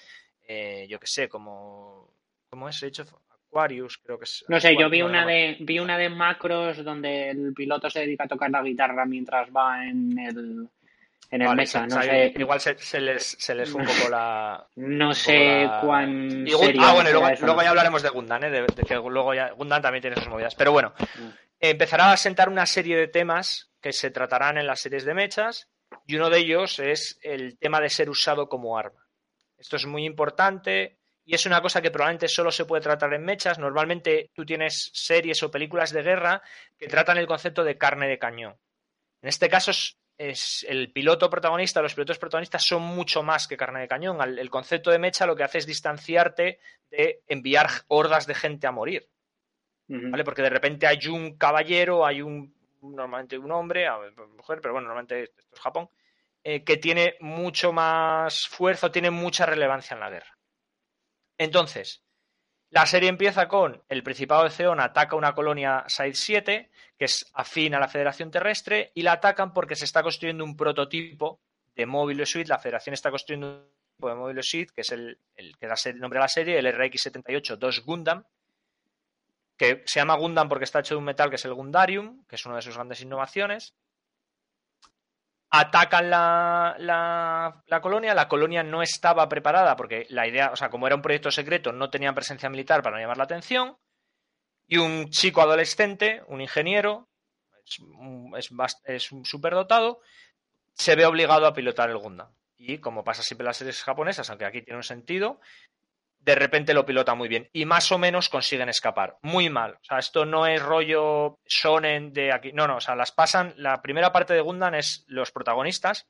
eh, 0.47 0.87
yo 0.91 1.01
que 1.01 1.07
sé, 1.07 1.27
como... 1.27 2.15
¿Cómo 2.51 2.69
es? 2.69 2.83
hecho 2.83 3.05
Aquarius, 3.49 3.97
creo 3.97 4.19
que 4.19 4.25
es. 4.25 4.45
No 4.49 4.61
sé, 4.61 4.77
yo 4.79 4.91
vi 4.91 5.01
una 5.01 5.25
de 5.25 5.57
vi 5.61 5.79
una 5.79 5.97
de 5.97 6.11
macros 6.11 6.85
donde 6.85 7.31
el 7.31 7.55
piloto 7.55 7.89
se 7.89 8.01
dedica 8.01 8.25
a 8.25 8.29
tocar 8.29 8.51
la 8.51 8.63
guitarra 8.63 9.05
mientras 9.07 9.49
va 9.51 9.87
en 9.87 10.19
el 10.19 10.69
en 11.31 11.43
el 11.43 11.57
mesa. 11.57 11.87
No 11.87 12.03
sé. 12.03 12.33
Igual 12.37 12.61
se, 12.61 13.01
les, 13.01 13.37
se 13.39 13.55
les 13.55 13.71
fue 13.71 13.83
un 13.83 13.87
poco 13.87 14.09
la. 14.09 14.67
No 14.77 15.13
sé 15.13 15.69
cuán. 15.81 16.47
ah, 16.81 16.93
bueno, 16.93 17.11
luego, 17.11 17.63
ya 17.63 17.71
hablaremos 17.71 18.03
de 18.03 18.09
Gundam, 18.11 18.45
¿eh? 18.45 18.51
de, 18.51 18.67
que 18.67 18.95
luego 18.95 19.35
ya. 19.35 19.51
Gundam 19.53 19.83
también 19.83 20.03
tiene 20.03 20.17
sus 20.17 20.29
movidas. 20.29 20.55
Pero 20.55 20.73
bueno, 20.73 20.95
mm. 20.99 21.29
empezará 21.61 22.13
a 22.13 22.17
sentar 22.17 22.49
una 22.49 22.67
serie 22.67 22.97
de 22.97 23.09
temas 23.09 23.71
que 23.81 23.93
se 23.93 24.11
tratarán 24.11 24.59
en 24.59 24.67
las 24.67 24.81
series 24.81 25.05
de 25.05 25.15
mechas. 25.15 25.69
Y 26.07 26.17
uno 26.17 26.31
de 26.31 26.39
ellos 26.39 26.79
es 26.79 27.19
el 27.23 27.59
tema 27.59 27.81
de 27.81 27.91
ser 27.91 28.11
usado 28.11 28.49
como 28.49 28.79
arma. 28.79 29.07
Esto 29.57 29.77
es 29.77 29.87
muy 29.87 30.05
importante 30.05 30.99
y 31.25 31.35
es 31.35 31.45
una 31.45 31.61
cosa 31.61 31.83
que 31.83 31.91
probablemente 31.91 32.29
solo 32.29 32.53
se 32.53 32.65
puede 32.65 32.83
tratar 32.83 33.13
en 33.13 33.25
mechas. 33.25 33.59
Normalmente 33.59 34.31
tú 34.33 34.45
tienes 34.45 34.91
series 34.95 35.43
o 35.43 35.51
películas 35.51 35.93
de 35.93 36.03
guerra 36.03 36.43
que 36.79 36.87
tratan 36.87 37.19
el 37.19 37.27
concepto 37.27 37.65
de 37.65 37.77
carne 37.77 38.07
de 38.07 38.19
cañón. 38.19 38.57
En 39.23 39.29
este 39.29 39.49
caso 39.49 39.73
es 39.73 39.99
es 40.19 40.65
el 40.69 40.93
piloto 40.93 41.29
protagonista, 41.29 41.83
los 41.83 41.95
pilotos 41.95 42.19
protagonistas 42.19 42.65
son 42.65 42.83
mucho 42.83 43.23
más 43.23 43.47
que 43.47 43.57
carne 43.57 43.81
de 43.81 43.89
cañón. 43.89 44.21
El 44.21 44.51
concepto 44.51 44.91
de 44.91 44.99
mecha 44.99 45.27
lo 45.27 45.37
que 45.37 45.43
hace 45.43 45.59
es 45.59 45.67
distanciarte 45.67 46.61
de 46.91 47.23
enviar 47.29 47.69
hordas 47.89 48.27
de 48.27 48.35
gente 48.35 48.67
a 48.67 48.73
morir. 48.73 49.09
¿Vale? 49.89 50.25
Porque 50.25 50.43
de 50.43 50.51
repente 50.51 50.87
hay 50.89 51.07
un 51.07 51.37
caballero, 51.39 52.05
hay 52.05 52.21
un 52.21 52.57
normalmente 52.83 53.39
un 53.39 53.51
hombre, 53.53 53.87
mujer, 54.37 54.61
pero 54.61 54.75
bueno, 54.75 54.89
normalmente 54.89 55.25
esto 55.25 55.43
es 55.53 55.61
Japón, 55.61 55.89
eh, 56.43 56.65
que 56.65 56.77
tiene 56.77 57.17
mucho 57.21 57.73
más 57.73 58.47
fuerza, 58.47 58.93
tiene 58.93 59.11
mucha 59.11 59.47
relevancia 59.47 59.95
en 59.95 60.01
la 60.01 60.11
guerra. 60.11 60.39
Entonces, 61.39 62.06
la 62.77 62.85
serie 62.85 63.09
empieza 63.09 63.49
con 63.49 63.83
el 63.89 64.03
Principado 64.03 64.45
de 64.45 64.51
Ceón 64.51 64.81
ataca 64.81 65.17
una 65.17 65.35
colonia 65.35 65.85
Side 65.89 66.13
7, 66.13 66.71
que 66.99 67.05
es 67.07 67.25
afín 67.33 67.75
a 67.75 67.81
la 67.81 67.89
Federación 67.89 68.31
Terrestre, 68.31 68.93
y 68.93 69.01
la 69.01 69.13
atacan 69.13 69.55
porque 69.55 69.75
se 69.75 69.87
está 69.87 70.03
construyendo 70.03 70.45
un 70.45 70.59
prototipo 70.59 71.41
de 71.75 71.87
Mobile 71.87 72.27
Suite. 72.27 72.51
La 72.51 72.59
Federación 72.59 72.93
está 72.93 73.09
construyendo 73.09 73.47
un 73.47 73.55
prototipo 73.63 74.09
de 74.11 74.15
Mobile 74.15 74.43
Suite, 74.43 74.73
que 74.75 74.83
es 74.83 74.93
el, 74.93 75.19
que 75.59 75.95
nombre 75.95 76.19
a 76.19 76.23
la 76.25 76.29
serie, 76.29 76.59
el 76.59 76.67
RX-78-2 76.67 77.83
Gundam, 77.83 78.25
que 79.57 79.83
se 79.87 79.99
llama 79.99 80.19
Gundam 80.19 80.47
porque 80.47 80.65
está 80.65 80.81
hecho 80.81 80.97
de 80.97 80.99
un 80.99 81.05
metal 81.05 81.31
que 81.31 81.37
es 81.37 81.45
el 81.47 81.55
Gundarium, 81.55 82.27
que 82.27 82.37
es 82.37 82.45
una 82.45 82.57
de 82.57 82.63
sus 82.63 82.75
grandes 82.75 83.01
innovaciones 83.01 83.75
atacan 85.51 86.11
la, 86.11 86.75
la, 86.79 87.81
colonia, 87.81 88.15
la 88.15 88.29
colonia 88.29 88.63
no 88.63 88.83
estaba 88.83 89.29
preparada 89.29 89.77
porque 89.77 90.07
la 90.11 90.27
idea, 90.27 90.51
o 90.53 90.57
sea, 90.57 90.71
como 90.71 90.87
era 90.87 90.97
un 90.97 91.03
proyecto 91.03 91.31
secreto, 91.31 91.73
no 91.73 91.91
tenían 91.91 92.15
presencia 92.15 92.51
militar 92.51 92.83
para 92.83 92.99
llamar 92.99 93.17
la 93.17 93.25
atención, 93.25 93.77
y 94.67 94.79
un 94.79 95.11
chico 95.11 95.41
adolescente, 95.41 96.23
un 96.27 96.41
ingeniero, 96.41 97.09
es, 98.37 98.51
es, 98.85 99.13
un 99.13 99.25
superdotado, 99.25 100.01
se 100.73 100.97
ve 100.97 101.07
obligado 101.07 101.47
a 101.47 101.55
pilotar 101.55 101.91
el 101.91 101.99
Gundam. 101.99 102.33
Y 102.57 102.79
como 102.79 103.05
pasa 103.05 103.23
siempre 103.23 103.45
en 103.45 103.49
las 103.49 103.59
series 103.59 103.83
japonesas, 103.83 104.29
aunque 104.29 104.45
aquí 104.45 104.63
tiene 104.63 104.79
un 104.79 104.83
sentido, 104.83 105.41
de 106.27 106.35
repente 106.35 106.75
lo 106.75 106.85
pilota 106.85 107.15
muy 107.15 107.29
bien 107.29 107.49
y 107.53 107.65
más 107.67 107.93
o 107.93 107.99
menos 107.99 108.29
consiguen 108.29 108.69
escapar. 108.69 109.17
Muy 109.23 109.49
mal. 109.49 109.79
O 109.81 109.85
sea, 109.85 110.01
esto 110.01 110.27
no 110.27 110.45
es 110.45 110.61
rollo 110.61 111.39
shonen 111.47 112.13
de 112.13 112.33
aquí. 112.33 112.53
No, 112.53 112.67
no, 112.67 112.79
o 112.79 112.81
sea, 112.81 112.97
las 112.97 113.13
pasan. 113.13 113.55
La 113.57 113.81
primera 113.81 114.13
parte 114.13 114.35
de 114.35 114.41
Gundam 114.41 114.75
es 114.75 115.05
los 115.07 115.31
protagonistas 115.31 116.09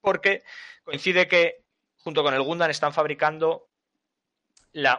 porque 0.00 0.42
coincide 0.82 1.28
que 1.28 1.62
junto 1.98 2.24
con 2.24 2.34
el 2.34 2.42
Gundam 2.42 2.70
están 2.70 2.92
fabricando 2.92 3.68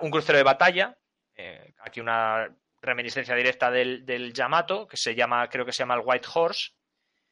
un 0.02 0.12
crucero 0.12 0.38
de 0.38 0.44
batalla. 0.46 0.98
Eh, 1.36 1.74
aquí 1.80 2.00
una 2.00 2.50
reminiscencia 2.82 3.36
directa 3.36 3.70
del, 3.70 4.06
del 4.06 4.32
Yamato, 4.32 4.88
que 4.88 4.96
se 4.96 5.14
llama, 5.14 5.50
creo 5.50 5.66
que 5.66 5.74
se 5.74 5.80
llama 5.80 5.96
el 5.96 6.04
White 6.06 6.28
Horse, 6.34 6.72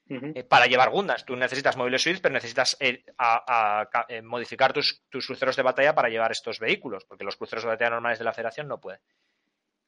eh, 0.08 0.44
para 0.44 0.68
llevar 0.68 0.92
Gundams. 0.92 1.26
Tú 1.26 1.36
necesitas 1.36 1.78
móviles 1.78 2.02
suites, 2.02 2.22
pero 2.22 2.34
necesitas 2.34 2.78
eh, 2.80 3.04
eh, 4.10 4.22
modificar 4.22 4.72
tus, 4.72 5.04
tus, 5.10 5.26
cruceros 5.26 5.56
de 5.56 5.64
batalla 5.64 5.96
para 5.96 6.10
llevar 6.10 6.32
estos 6.32 6.60
vehículos, 6.60 7.06
porque 7.06 7.24
los 7.24 7.36
cruceros 7.36 7.64
de 7.64 7.70
batalla 7.70 7.92
normales 7.92 8.20
de 8.20 8.26
la 8.26 8.34
Federación 8.34 8.68
no 8.68 8.80
pueden 8.80 9.02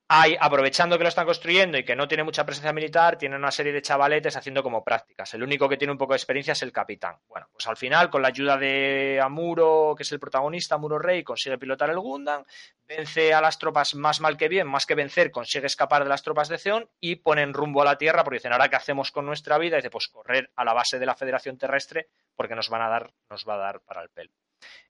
hay, 0.10 0.38
aprovechando 0.39 0.97
que 0.97 1.03
lo 1.03 1.10
están 1.10 1.26
construyendo 1.26 1.78
y 1.78 1.84
que 1.84 1.95
no 1.95 2.08
tiene 2.08 2.24
mucha 2.24 2.45
presencia 2.45 2.72
militar, 2.72 3.18
tienen 3.18 3.39
una 3.39 3.51
serie 3.51 3.74
de 3.74 3.82
chavaletes 3.82 4.38
haciendo 4.38 4.64
como 4.64 4.84
prácticas. 4.84 5.34
El 5.34 5.43
único 5.43 5.68
que 5.68 5.76
tiene 5.76 5.91
un 5.91 5.97
poco 5.97 6.14
de 6.14 6.18
experiencia 6.18 6.53
es 6.53 6.62
el 6.64 6.72
capitán. 6.72 7.18
Bueno, 7.28 7.47
pues 7.51 7.68
al 7.68 7.76
final, 7.76 8.10
con 8.10 8.22
la 8.22 8.30
ayuda 8.30 8.58
de 8.58 9.20
Amuro, 9.22 9.95
que 9.97 10.03
es 10.03 10.12
el 10.14 10.20
protagonista, 10.20 10.76
Amuro 10.76 10.97
Rey, 10.97 11.24
consigue 11.24 11.58
pilotar 11.58 11.89
el 11.89 11.99
Gundam, 11.99 12.45
vence 12.88 13.34
a 13.34 13.41
las 13.41 13.60
tropas 13.60 13.95
más 13.95 14.22
mal 14.22 14.38
que 14.38 14.47
bien, 14.47 14.68
más 14.68 14.86
que 14.86 14.95
vencer, 14.95 15.30
consigue 15.30 15.68
escapar 15.68 16.03
de 16.03 16.10
las 16.10 16.24
tropas 16.24 16.47
de 16.47 16.58
Zeon 16.58 16.89
y 17.01 17.18
ponen 17.18 17.53
rumbo 17.53 17.82
a 17.82 17.86
la 17.86 17.97
Tierra 17.97 18.24
porque 18.24 18.38
dicen, 18.38 18.53
ahora 18.53 18.70
qué 18.70 18.78
hacemos 18.78 19.12
con 19.12 19.26
nuestra 19.26 19.58
vida, 19.58 19.76
y 19.76 19.80
dice, 19.80 19.89
pues 19.89 20.08
correr 20.08 20.51
a 20.55 20.64
la 20.64 20.74
base 20.74 20.99
de 20.99 21.05
la 21.05 21.16
Federación 21.16 21.58
Terrestre 21.58 22.08
porque 22.34 22.55
nos 22.55 22.70
van 22.70 22.82
a 22.82 22.88
dar, 22.88 23.12
nos 23.30 23.45
va 23.45 23.55
a 23.55 23.58
dar 23.58 23.82
para 23.82 24.03
el 24.03 24.10
pelo. 24.10 24.32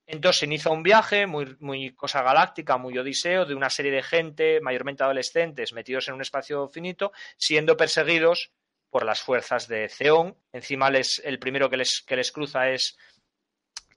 Entonces 0.05 0.39
se 0.39 0.45
inicia 0.45 0.71
un 0.71 0.83
viaje 0.83 1.27
muy, 1.27 1.57
muy 1.59 1.93
cosa 1.93 2.21
galáctica, 2.21 2.77
muy 2.77 2.97
odiseo, 2.97 3.45
de 3.45 3.55
una 3.55 3.69
serie 3.69 3.91
de 3.91 4.03
gente, 4.03 4.61
mayormente 4.61 5.03
adolescentes, 5.03 5.73
metidos 5.73 6.07
en 6.07 6.13
un 6.13 6.21
espacio 6.21 6.69
finito, 6.69 7.11
siendo 7.35 7.75
perseguidos 7.75 8.51
por 8.89 9.05
las 9.05 9.19
fuerzas 9.19 9.67
de 9.67 9.89
Zeon. 9.89 10.37
Encima 10.53 10.89
les, 10.89 11.19
el 11.25 11.39
primero 11.39 11.69
que 11.69 11.77
les, 11.77 12.01
que 12.07 12.15
les 12.15 12.31
cruza 12.31 12.69
es 12.69 12.97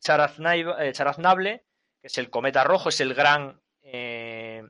eh, 0.08 0.92
Charaznable, 0.92 1.64
que 2.00 2.06
es 2.08 2.18
el 2.18 2.28
cometa 2.28 2.64
rojo, 2.64 2.88
es 2.88 3.00
el 3.00 3.14
gran 3.14 3.60
eh, 3.82 4.62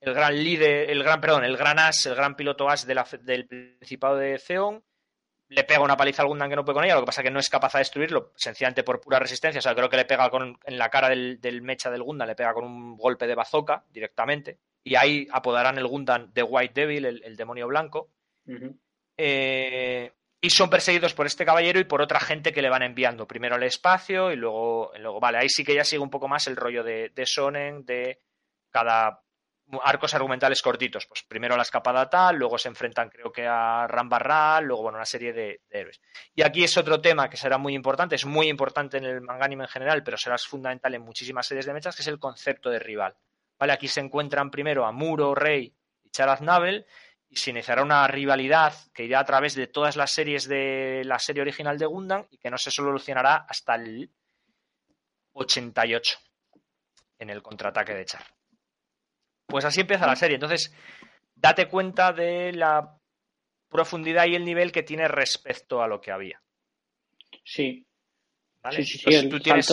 el 0.00 0.14
gran 0.14 0.34
líder, 0.34 0.90
el 0.90 1.02
gran, 1.02 1.20
perdón, 1.20 1.44
el 1.44 1.56
gran 1.56 1.78
as, 1.78 2.06
el 2.06 2.14
gran 2.14 2.36
piloto 2.36 2.68
as 2.68 2.86
del 2.86 3.46
Principado 3.46 4.16
de 4.16 4.38
Zeon 4.38 4.84
le 5.48 5.64
pega 5.64 5.80
una 5.80 5.96
paliza 5.96 6.22
al 6.22 6.28
Gundam 6.28 6.50
que 6.50 6.56
no 6.56 6.64
puede 6.64 6.74
con 6.74 6.84
ella, 6.84 6.94
lo 6.94 7.02
que 7.02 7.06
pasa 7.06 7.20
es 7.20 7.26
que 7.26 7.30
no 7.30 7.38
es 7.38 7.48
capaz 7.48 7.72
de 7.74 7.80
destruirlo, 7.80 8.32
sencillamente 8.36 8.82
por 8.82 9.00
pura 9.00 9.18
resistencia. 9.18 9.60
O 9.60 9.62
sea, 9.62 9.74
creo 9.74 9.88
que 9.88 9.96
le 9.96 10.04
pega 10.04 10.28
con, 10.30 10.58
en 10.64 10.78
la 10.78 10.88
cara 10.88 11.08
del, 11.08 11.62
mecha 11.62 11.90
del 11.90 12.02
Gundam, 12.02 12.28
le 12.28 12.34
pega 12.34 12.52
con 12.52 12.64
un 12.64 12.96
golpe 12.96 13.26
de 13.26 13.34
bazooka 13.34 13.84
directamente. 13.90 14.58
Y 14.82 14.96
ahí 14.96 15.28
apodarán 15.30 15.78
el 15.78 15.86
Gundam 15.86 16.32
de 16.32 16.42
White 16.42 16.80
Devil, 16.80 17.04
el, 17.06 17.36
demonio 17.36 17.66
blanco. 17.68 18.10
Eh, 19.16 20.12
y 20.40 20.50
son 20.50 20.70
perseguidos 20.70 21.14
por 21.14 21.26
este 21.26 21.44
caballero 21.44 21.80
y 21.80 21.84
por 21.84 22.02
otra 22.02 22.20
gente 22.20 22.52
que 22.52 22.62
le 22.62 22.70
van 22.70 22.82
enviando. 22.82 23.26
Primero 23.26 23.54
al 23.54 23.62
espacio 23.62 24.32
y 24.32 24.36
luego, 24.36 24.92
luego 24.98 25.20
vale, 25.20 25.38
ahí 25.38 25.48
sí 25.48 25.64
que 25.64 25.74
ya 25.74 25.84
sigue 25.84 26.02
un 26.02 26.10
poco 26.10 26.28
más 26.28 26.46
el 26.46 26.56
rollo 26.56 26.84
de, 26.84 27.10
de 27.10 27.26
Sonen, 27.26 27.84
de 27.84 28.20
cada 28.70 29.22
arcos 29.82 30.14
argumentales 30.14 30.62
cortitos. 30.62 31.06
Pues 31.06 31.22
primero 31.22 31.56
la 31.56 31.62
escapada 31.62 32.08
tal, 32.08 32.36
luego 32.36 32.58
se 32.58 32.68
enfrentan 32.68 33.08
creo 33.08 33.32
que 33.32 33.46
a 33.46 33.86
Rambarral, 33.86 34.64
luego 34.64 34.82
bueno, 34.82 34.98
una 34.98 35.04
serie 35.04 35.32
de, 35.32 35.60
héroes. 35.70 36.00
Y 36.34 36.42
aquí 36.42 36.64
es 36.64 36.76
otro 36.76 37.00
tema 37.00 37.28
que 37.28 37.36
será 37.36 37.58
muy 37.58 37.74
importante, 37.74 38.14
es 38.14 38.24
muy 38.24 38.48
importante 38.48 38.98
en 38.98 39.04
el 39.04 39.20
manga 39.20 39.44
anime 39.44 39.64
en 39.64 39.70
general, 39.70 40.02
pero 40.02 40.16
será 40.16 40.36
fundamental 40.38 40.94
en 40.94 41.02
muchísimas 41.02 41.46
series 41.46 41.66
de 41.66 41.72
mechas, 41.72 41.96
que 41.96 42.02
es 42.02 42.08
el 42.08 42.18
concepto 42.18 42.70
de 42.70 42.78
rival. 42.78 43.16
¿Vale? 43.58 43.72
Aquí 43.72 43.88
se 43.88 44.00
encuentran 44.00 44.50
primero 44.50 44.84
a 44.84 44.92
Muro, 44.92 45.34
Rey 45.34 45.74
y 46.02 46.10
Charaz 46.10 46.42
Nabel 46.42 46.86
y 47.28 47.36
se 47.36 47.50
iniciará 47.50 47.82
una 47.82 48.06
rivalidad 48.06 48.74
que 48.94 49.04
irá 49.04 49.20
a 49.20 49.24
través 49.24 49.54
de 49.54 49.66
todas 49.66 49.96
las 49.96 50.10
series 50.10 50.46
de 50.46 51.02
la 51.04 51.18
serie 51.18 51.42
original 51.42 51.78
de 51.78 51.86
Gundam 51.86 52.26
y 52.30 52.38
que 52.38 52.50
no 52.50 52.58
se 52.58 52.70
solucionará 52.70 53.46
hasta 53.48 53.74
el 53.74 54.10
88 55.32 56.18
en 57.18 57.30
el 57.30 57.42
contraataque 57.42 57.94
de 57.94 58.04
Char. 58.04 58.35
Pues 59.46 59.64
así 59.64 59.80
empieza 59.80 60.06
la 60.06 60.16
serie. 60.16 60.34
Entonces, 60.34 60.74
date 61.34 61.68
cuenta 61.68 62.12
de 62.12 62.52
la 62.52 62.98
profundidad 63.68 64.26
y 64.26 64.34
el 64.34 64.44
nivel 64.44 64.72
que 64.72 64.82
tiene 64.82 65.08
respecto 65.08 65.82
a 65.82 65.88
lo 65.88 66.00
que 66.00 66.12
había. 66.12 66.40
Sí. 67.44 67.86
¿Vale? 68.62 68.84
Sí, 68.84 68.98
sí, 68.98 69.28
tú 69.28 69.40
tienes... 69.40 69.70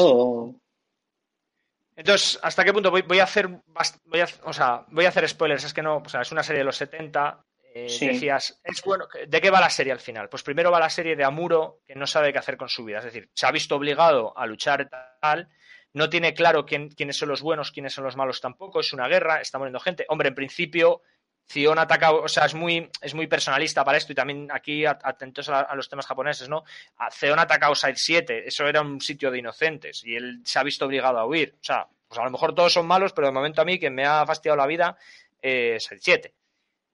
Entonces, 1.96 2.40
¿hasta 2.42 2.64
qué 2.64 2.74
punto 2.74 2.90
voy, 2.90 3.20
a 3.20 3.24
hacer 3.24 3.48
voy 3.48 4.20
a, 4.20 4.28
o 4.46 4.54
sea, 4.54 4.86
voy 4.90 5.06
a 5.06 5.10
hacer 5.10 5.30
spoilers? 5.30 5.64
Es 5.64 5.74
que 5.74 5.84
no, 5.84 5.98
o 5.98 6.10
sea, 6.10 6.22
es 6.22 6.32
una 6.32 6.42
serie 6.42 6.60
de 6.60 6.66
los 6.66 6.78
70. 6.78 7.46
Eh, 7.76 7.88
decías, 8.00 8.60
es 8.64 8.84
bueno, 8.84 9.08
¿de 9.28 9.42
qué 9.42 9.50
va 9.50 9.60
la 9.60 9.70
serie 9.70 9.92
al 9.94 10.00
final? 10.00 10.30
Pues 10.30 10.44
primero 10.44 10.72
va 10.72 10.80
la 10.80 10.90
serie 10.90 11.16
de 11.16 11.24
Amuro, 11.24 11.82
que 11.86 11.96
no 11.96 12.08
sabe 12.08 12.32
qué 12.32 12.40
hacer 12.40 12.58
con 12.58 12.70
su 12.70 12.84
vida. 12.84 13.00
Es 13.00 13.06
decir, 13.06 13.30
se 13.34 13.46
ha 13.46 13.52
visto 13.52 13.76
obligado 13.76 14.38
a 14.38 14.46
luchar 14.46 14.90
tal, 15.22 15.50
no 15.94 16.10
tiene 16.10 16.34
claro 16.34 16.66
quiénes 16.66 17.18
son 17.18 17.30
los 17.30 17.42
buenos, 17.42 17.72
quiénes 17.72 17.94
son 17.94 18.04
los 18.04 18.18
malos 18.18 18.42
tampoco, 18.42 18.80
es 18.80 18.94
una 18.94 19.08
guerra, 19.08 19.42
está 19.42 19.58
muriendo 19.58 19.80
gente. 19.80 20.06
Hombre, 20.10 20.30
en 20.30 20.36
principio, 20.36 21.02
Zion 21.48 21.78
ataca, 21.78 22.12
o 22.12 22.28
sea, 22.28 22.46
es 22.46 22.54
muy, 22.54 22.90
es 23.02 23.14
muy 23.14 23.28
personalista 23.28 23.84
para 23.84 23.98
esto 23.98 24.12
y 24.12 24.16
también 24.16 24.50
aquí 24.52 24.86
atentos 24.86 25.50
a, 25.50 25.74
los 25.76 25.90
temas 25.90 26.08
japoneses, 26.08 26.50
¿no? 26.50 26.64
Zion 27.12 27.38
ha 27.38 27.44
atacado 27.44 27.76
Side 27.76 27.96
7, 27.96 28.48
eso 28.48 28.68
era 28.68 28.82
un 28.82 29.00
sitio 29.02 29.30
de 29.30 29.40
inocentes 29.40 30.04
y 30.04 30.16
él 30.16 30.42
se 30.44 30.60
ha 30.60 30.64
visto 30.64 30.86
obligado 30.86 31.20
a 31.20 31.26
huir. 31.26 31.56
O 31.62 31.64
sea, 31.64 31.88
pues 32.08 32.20
a 32.20 32.24
lo 32.24 32.32
mejor 32.32 32.56
todos 32.56 32.74
son 32.74 32.88
malos, 32.88 33.14
pero 33.14 33.28
de 33.28 33.34
momento 33.34 33.62
a 33.62 33.66
mí 33.66 33.80
quien 33.80 33.94
me 33.94 34.06
ha 34.06 34.26
fastidiado 34.26 34.58
la 34.58 34.68
vida 34.68 34.98
es 35.42 35.84
Side 35.84 36.02
7. 36.02 36.34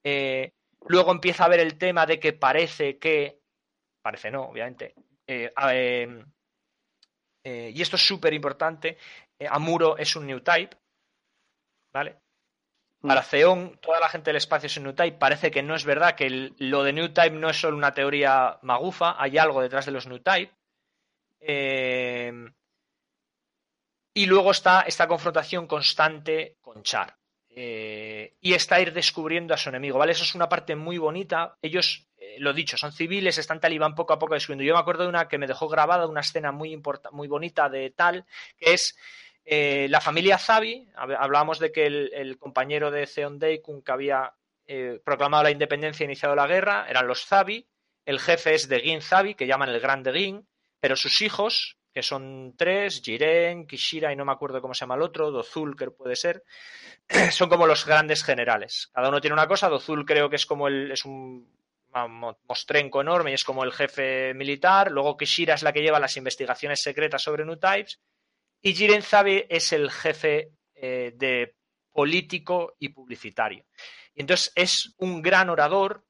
Eh, 0.03 0.53
luego 0.87 1.11
empieza 1.11 1.45
a 1.45 1.49
ver 1.49 1.59
el 1.61 1.77
tema 1.77 2.05
de 2.05 2.19
que 2.19 2.33
parece 2.33 2.97
que, 2.97 3.39
parece 4.01 4.31
no, 4.31 4.43
obviamente, 4.43 4.93
eh, 5.27 5.51
eh, 7.43 7.71
y 7.73 7.81
esto 7.81 7.95
es 7.95 8.05
súper 8.05 8.33
importante, 8.33 8.97
eh, 9.39 9.47
Amuro 9.49 9.97
es 9.97 10.15
un 10.15 10.27
new 10.27 10.41
type, 10.41 10.75
¿vale? 11.93 12.17
Mm. 13.01 13.07
Para 13.07 13.23
Zeon, 13.23 13.77
toda 13.81 13.99
la 13.99 14.09
gente 14.09 14.29
del 14.29 14.37
espacio 14.37 14.67
es 14.67 14.77
un 14.77 14.83
new 14.83 14.93
type. 14.93 15.17
Parece 15.17 15.51
que 15.51 15.63
no 15.63 15.75
es 15.75 15.85
verdad, 15.85 16.15
que 16.15 16.51
lo 16.57 16.83
de 16.83 16.93
new 16.93 17.09
type 17.09 17.31
no 17.31 17.49
es 17.49 17.59
solo 17.59 17.77
una 17.77 17.93
teoría 17.93 18.59
magufa, 18.61 19.15
hay 19.17 19.37
algo 19.37 19.61
detrás 19.61 19.85
de 19.85 19.91
los 19.91 20.07
new 20.07 20.19
type. 20.19 20.53
Eh, 21.39 22.33
y 24.13 24.25
luego 24.25 24.51
está 24.51 24.81
esta 24.81 25.07
confrontación 25.07 25.65
constante 25.65 26.57
con 26.59 26.83
Char. 26.83 27.15
Y 27.51 28.53
está 28.53 28.79
ir 28.79 28.93
descubriendo 28.93 29.53
a 29.53 29.57
su 29.57 29.69
enemigo, 29.69 29.97
¿vale? 29.97 30.13
Eso 30.13 30.23
es 30.23 30.35
una 30.35 30.47
parte 30.47 30.75
muy 30.75 30.97
bonita. 30.97 31.57
Ellos 31.61 32.07
lo 32.37 32.53
dicho, 32.53 32.77
son 32.77 32.91
civiles, 32.91 33.37
están 33.37 33.59
talibán 33.59 33.95
poco 33.95 34.13
a 34.13 34.19
poco 34.19 34.33
descubriendo. 34.33 34.63
Yo 34.63 34.73
me 34.73 34.79
acuerdo 34.79 35.03
de 35.03 35.09
una 35.09 35.27
que 35.27 35.37
me 35.37 35.47
dejó 35.47 35.67
grabada, 35.67 36.07
una 36.07 36.21
escena 36.21 36.51
muy, 36.51 36.81
muy 37.11 37.27
bonita 37.27 37.69
de 37.69 37.89
tal, 37.91 38.25
que 38.57 38.73
es 38.73 38.95
eh, 39.45 39.87
la 39.89 39.99
familia 39.99 40.37
Zabi. 40.37 40.87
Hablábamos 40.95 41.57
de 41.57 41.71
que 41.71 41.87
el, 41.87 42.37
compañero 42.37 42.91
de 42.91 43.07
Zeon 43.07 43.39
Daikun 43.39 43.81
que 43.81 43.91
había 43.91 44.33
eh, 44.67 44.99
proclamado 45.03 45.43
la 45.43 45.51
independencia 45.51 46.03
e 46.03 46.05
iniciado 46.05 46.35
la 46.35 46.45
guerra 46.45 46.85
eran 46.87 47.07
los 47.07 47.25
Zabi. 47.25 47.67
El 48.05 48.19
jefe 48.19 48.53
es 48.53 48.67
de 48.69 48.79
Gin 48.79 49.01
Zabi, 49.01 49.33
que 49.33 49.47
llaman 49.47 49.69
el 49.69 49.79
Grande 49.79 50.13
Gin, 50.13 50.47
pero 50.79 50.95
sus 50.95 51.21
hijos, 51.23 51.78
que 51.99 52.03
son 52.03 52.53
tres, 52.55 53.01
Jiren, 53.03 53.67
Kishira 53.67 54.13
y 54.13 54.15
no 54.15 54.23
me 54.23 54.31
acuerdo 54.31 54.61
cómo 54.61 54.73
se 54.73 54.81
llama 54.81 54.95
el 54.95 55.01
otro, 55.01 55.31
Dozul, 55.31 55.75
que 55.75 55.91
puede 55.91 56.15
ser, 56.15 56.45
son 57.31 57.49
como 57.49 57.67
los 57.67 57.85
grandes 57.85 58.23
generales. 58.23 58.89
Cada 58.93 59.09
uno 59.09 59.19
tiene 59.19 59.33
una 59.33 59.49
cosa, 59.49 59.67
Dozul 59.67 60.05
creo 60.05 60.29
que 60.29 60.37
es 60.37 60.45
como 60.45 60.69
el, 60.69 60.93
es 60.93 61.03
un 61.03 61.45
mostrenco 62.47 63.01
enorme 63.01 63.31
y 63.31 63.33
es 63.33 63.43
como 63.43 63.65
el 63.65 63.73
jefe 63.73 64.33
militar. 64.33 64.91
Luego 64.91 65.17
Kishira 65.17 65.55
es 65.55 65.63
la 65.63 65.73
que 65.73 65.81
lleva 65.81 65.99
las 65.99 66.15
investigaciones 66.15 66.79
secretas 66.81 67.21
sobre 67.21 67.43
New 67.43 67.57
Types. 67.57 67.99
Y 68.61 68.73
Jiren 68.73 69.03
Zabe 69.03 69.45
es 69.49 69.73
el 69.73 69.91
jefe 69.91 70.53
eh, 70.75 71.11
de 71.15 71.53
político 71.91 72.77
y 72.79 72.89
publicitario. 72.89 73.65
Y 74.15 74.21
entonces 74.21 74.53
es 74.55 74.95
un 74.99 75.21
gran 75.21 75.49
orador, 75.49 76.05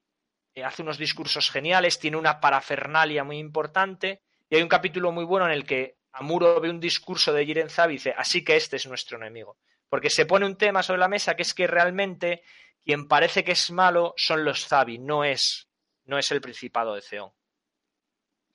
eh, 0.53 0.63
hace 0.63 0.83
unos 0.83 0.99
discursos 0.99 1.49
geniales, 1.49 1.97
tiene 1.97 2.17
una 2.17 2.39
parafernalia 2.39 3.23
muy 3.23 3.39
importante. 3.39 4.21
Y 4.49 4.55
hay 4.55 4.63
un 4.63 4.69
capítulo 4.69 5.11
muy 5.11 5.25
bueno 5.25 5.45
en 5.45 5.51
el 5.51 5.65
que 5.65 5.97
Amuro 6.11 6.59
ve 6.59 6.69
un 6.69 6.79
discurso 6.79 7.31
de 7.31 7.45
Jiren 7.45 7.69
Zabe 7.69 7.93
y 7.93 7.97
dice, 7.97 8.13
así 8.17 8.43
que 8.43 8.55
este 8.55 8.77
es 8.77 8.87
nuestro 8.87 9.17
enemigo. 9.17 9.57
Porque 9.87 10.09
se 10.09 10.25
pone 10.25 10.45
un 10.45 10.57
tema 10.57 10.83
sobre 10.83 10.99
la 10.99 11.07
mesa 11.07 11.35
que 11.35 11.43
es 11.43 11.53
que 11.53 11.67
realmente 11.67 12.43
quien 12.83 13.07
parece 13.07 13.43
que 13.43 13.51
es 13.51 13.71
malo 13.71 14.13
son 14.17 14.43
los 14.43 14.67
Zabi, 14.67 14.97
no 14.97 15.23
es 15.23 15.67
no 16.05 16.17
es 16.17 16.31
el 16.31 16.41
Principado 16.41 16.95
de 16.95 17.01
Zeon. 17.01 17.31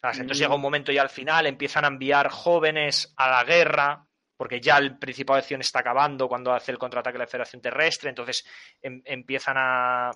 Entonces 0.03 0.39
llega 0.39 0.55
un 0.55 0.61
momento 0.61 0.93
y 0.93 0.99
al 0.99 1.09
final 1.09 1.47
empiezan 1.47 1.85
a 1.85 1.89
enviar 1.89 2.29
jóvenes 2.29 3.15
a 3.17 3.31
la 3.31 3.45
guerra, 3.45 4.07
porque 4.37 4.61
ya 4.61 4.77
el 4.77 4.99
Principado 4.99 5.37
de 5.37 5.47
Zeon 5.47 5.61
está 5.61 5.79
acabando 5.79 6.29
cuando 6.29 6.53
hace 6.53 6.73
el 6.73 6.79
contraataque 6.79 7.15
de 7.15 7.25
la 7.25 7.31
Federación 7.31 7.63
Terrestre, 7.63 8.11
entonces 8.11 8.45
em, 8.83 9.01
empiezan 9.05 9.57
a, 9.57 10.11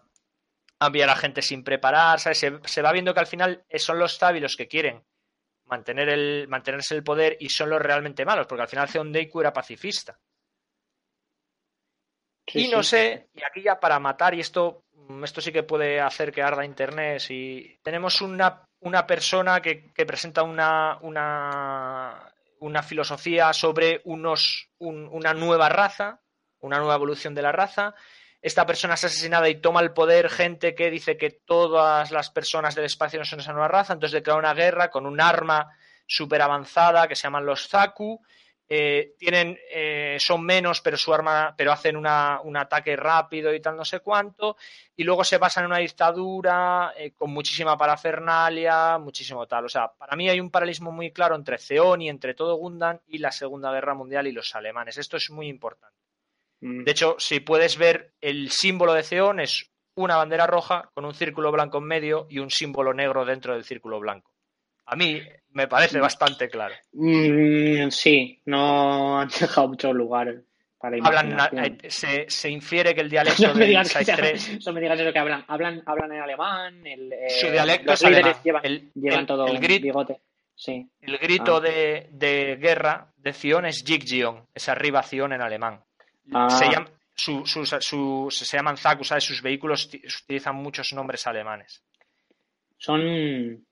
enviar 0.81 1.09
a 1.09 1.16
gente 1.16 1.41
sin 1.41 1.64
preparar, 1.64 2.20
Se, 2.20 2.83
va 2.83 2.93
viendo 2.93 3.14
que 3.14 3.20
al 3.20 3.26
final 3.26 3.64
son 3.76 3.99
los 3.99 4.18
Zabi 4.18 4.41
los 4.41 4.57
que 4.57 4.68
quieren 4.68 5.03
mantener 5.69 6.09
el, 6.09 6.47
mantenerse 6.49 6.95
el 6.95 7.05
poder 7.05 7.37
y 7.41 7.49
son 7.49 7.71
los 7.71 7.81
realmente 7.81 8.25
malos, 8.25 8.47
porque 8.47 8.62
al 8.62 8.69
final 8.69 8.89
Zeon 8.89 9.12
Deiku 9.12 9.41
era 9.41 9.53
pacifista. 9.53 10.19
y 12.55 12.69
no 12.69 12.83
sé, 12.83 13.29
y 13.35 13.43
aquí 13.43 13.62
ya 13.62 13.79
para 13.79 13.99
matar, 13.99 14.35
y 14.35 14.41
esto 14.41 14.85
Mm, 15.09 15.25
esto 15.25 15.41
sí 15.41 15.53
que 15.53 15.62
puede 15.62 16.01
hacer 16.01 16.33
que 16.33 16.43
arda 16.43 16.64
Internet. 16.64 17.21
Si 17.21 17.79
tenemos 17.83 18.21
una, 18.21 18.64
una 18.81 19.07
persona 19.07 19.61
que, 19.61 19.93
presenta 20.07 20.43
una, 20.43 20.99
una, 21.03 22.33
una, 22.61 22.83
filosofía 22.83 23.53
sobre 23.53 24.03
unos, 24.05 24.69
una 24.79 25.35
nueva 25.35 25.69
raza, 25.69 26.21
una 26.61 26.79
nueva 26.79 26.95
evolución 26.95 27.35
de 27.35 27.43
la 27.43 27.53
raza. 27.53 27.95
Esta 28.41 28.66
persona 28.66 28.95
es 28.95 29.05
asesinada 29.05 29.49
y 29.49 29.61
toma 29.61 29.80
el 29.80 29.93
poder 29.93 30.30
gente 30.30 30.74
que 30.74 30.91
dice 30.91 31.16
que 31.16 31.30
todas 31.30 32.11
las 32.11 32.30
personas 32.30 32.74
del 32.74 32.84
espacio 32.84 33.18
no 33.18 33.24
son 33.24 33.41
esa 33.41 33.53
nueva 33.53 33.68
raza, 33.68 33.95
entonces 33.95 34.14
declara 34.14 34.39
una 34.39 34.55
guerra 34.55 34.91
con 34.91 35.07
un 35.07 35.20
arma 35.20 35.68
súper 36.07 36.41
avanzada 36.43 37.09
que 37.09 37.16
se 37.16 37.24
llaman 37.24 37.45
los 37.45 37.68
Zaku 37.68 38.20
eh, 38.70 39.14
tienen, 39.18 39.59
eh, 39.70 40.18
son 40.20 40.45
menos, 40.45 40.82
pero 40.82 40.99
su 40.99 41.14
arma, 41.14 41.55
pero 41.57 41.72
hacen 41.72 41.97
un 41.97 42.07
ataque 42.07 42.97
rápido 42.97 43.55
y 43.55 43.61
tal, 43.61 43.76
no 43.76 43.84
sé 43.84 44.01
cuánto, 44.01 44.57
y 44.95 45.05
luego 45.05 45.24
se 45.24 45.39
basan 45.39 45.64
en 45.64 45.70
una 45.70 45.78
dictadura 45.78 46.93
eh, 46.95 47.12
con 47.12 47.30
muchísima 47.30 47.78
parafernalia, 47.78 48.99
muchísimo 48.99 49.47
tal. 49.47 49.64
O 49.64 49.68
sea, 49.70 49.89
para 49.89 50.16
mí 50.16 50.28
hay 50.28 50.39
un 50.39 50.51
paralelismo 50.51 50.93
muy 50.93 51.12
claro 51.12 51.34
entre 51.34 51.57
Zeon 51.57 52.03
y 52.03 52.11
entre 52.11 52.34
todo 52.34 52.57
Gundam 52.57 52.99
y 53.07 53.18
la 53.18 53.32
Segunda 53.32 53.72
Guerra 53.72 53.95
Mundial 53.95 54.26
y 54.26 54.32
los 54.32 54.55
alemanes. 54.55 54.99
Esto 54.99 55.16
es 55.16 55.30
muy 55.30 55.49
importante. 55.49 56.08
Mm. 56.61 56.85
De 56.85 56.91
hecho, 56.91 57.17
si 57.19 57.41
puedes 57.41 57.79
ver 57.79 58.13
el 58.21 58.51
símbolo 58.51 58.95
de 58.95 59.03
Zeon 59.03 59.41
es 59.41 59.71
una 59.95 60.17
bandera 60.17 60.47
roja 60.47 60.91
con 60.95 61.05
un 61.05 61.15
círculo 61.15 61.51
blanco 61.51 61.79
en 61.79 61.85
medio 61.85 62.27
y 62.31 62.39
un 62.39 62.51
símbolo 62.51 62.95
negro 62.95 63.25
dentro 63.25 63.55
del 63.55 63.65
círculo 63.65 63.99
blanco. 64.01 64.33
A 64.87 64.97
mí 64.97 65.21
me 65.51 65.69
parece 65.69 65.99
bastante 65.99 66.49
claro. 66.49 66.75
Mm, 66.93 67.89
sí, 67.91 68.41
no 68.47 69.21
han 69.21 69.29
dejado 69.29 69.69
mucho 69.69 69.93
lugar 69.93 70.43
para 70.79 70.97
hablan, 71.03 71.79
se, 71.89 72.27
se, 72.31 72.49
infiere 72.49 72.95
que 72.95 73.01
el 73.01 73.11
dialecto 73.11 73.53
de 73.53 73.67
del 73.67 73.89
3... 73.91 74.49
Eso 74.59 74.73
me 74.73 74.81
digas 74.81 75.01
eso 75.01 75.13
que 75.13 75.19
hablan. 75.19 75.45
Hablan, 75.49 75.83
hablan 75.85 76.13
en 76.13 76.21
alemán. 76.21 76.87
El, 76.87 77.13
eh, 77.13 77.31
Su 77.31 77.51
dialecto 77.51 77.93
es 77.93 78.05
alemán. 78.05 78.35
Llevan, 78.45 78.65
el, 78.65 78.93
llevan 78.95 79.27
todo 79.27 79.47
el 79.49 79.59
bigote. 79.59 80.21
Sí. 80.55 80.89
El 81.01 81.19
grito 81.19 81.57
ah. 81.57 81.61
de, 81.61 82.09
de, 82.13 82.57
guerra 82.57 83.13
de 83.17 83.33
Zion 83.33 83.67
es 83.67 83.83
Jigjion, 83.85 84.47
es 84.55 84.69
arriba 84.69 85.03
Zion 85.03 85.33
en 85.33 85.43
alemán. 85.43 85.81
Ah. 86.33 86.51
Se, 86.51 86.70
llama, 86.70 86.91
su, 87.14 87.47
su, 87.47 87.64
su, 87.64 88.29
se 88.31 88.57
llaman 88.57 88.76
Zaku, 88.76 89.05
¿sabes? 89.05 89.24
Sus 89.24 89.43
vehículos 89.43 89.91
utilizan 90.24 90.57
muchos 90.57 90.93
nombres 90.93 91.26
alemanes. 91.26 91.83
Son. 92.76 93.66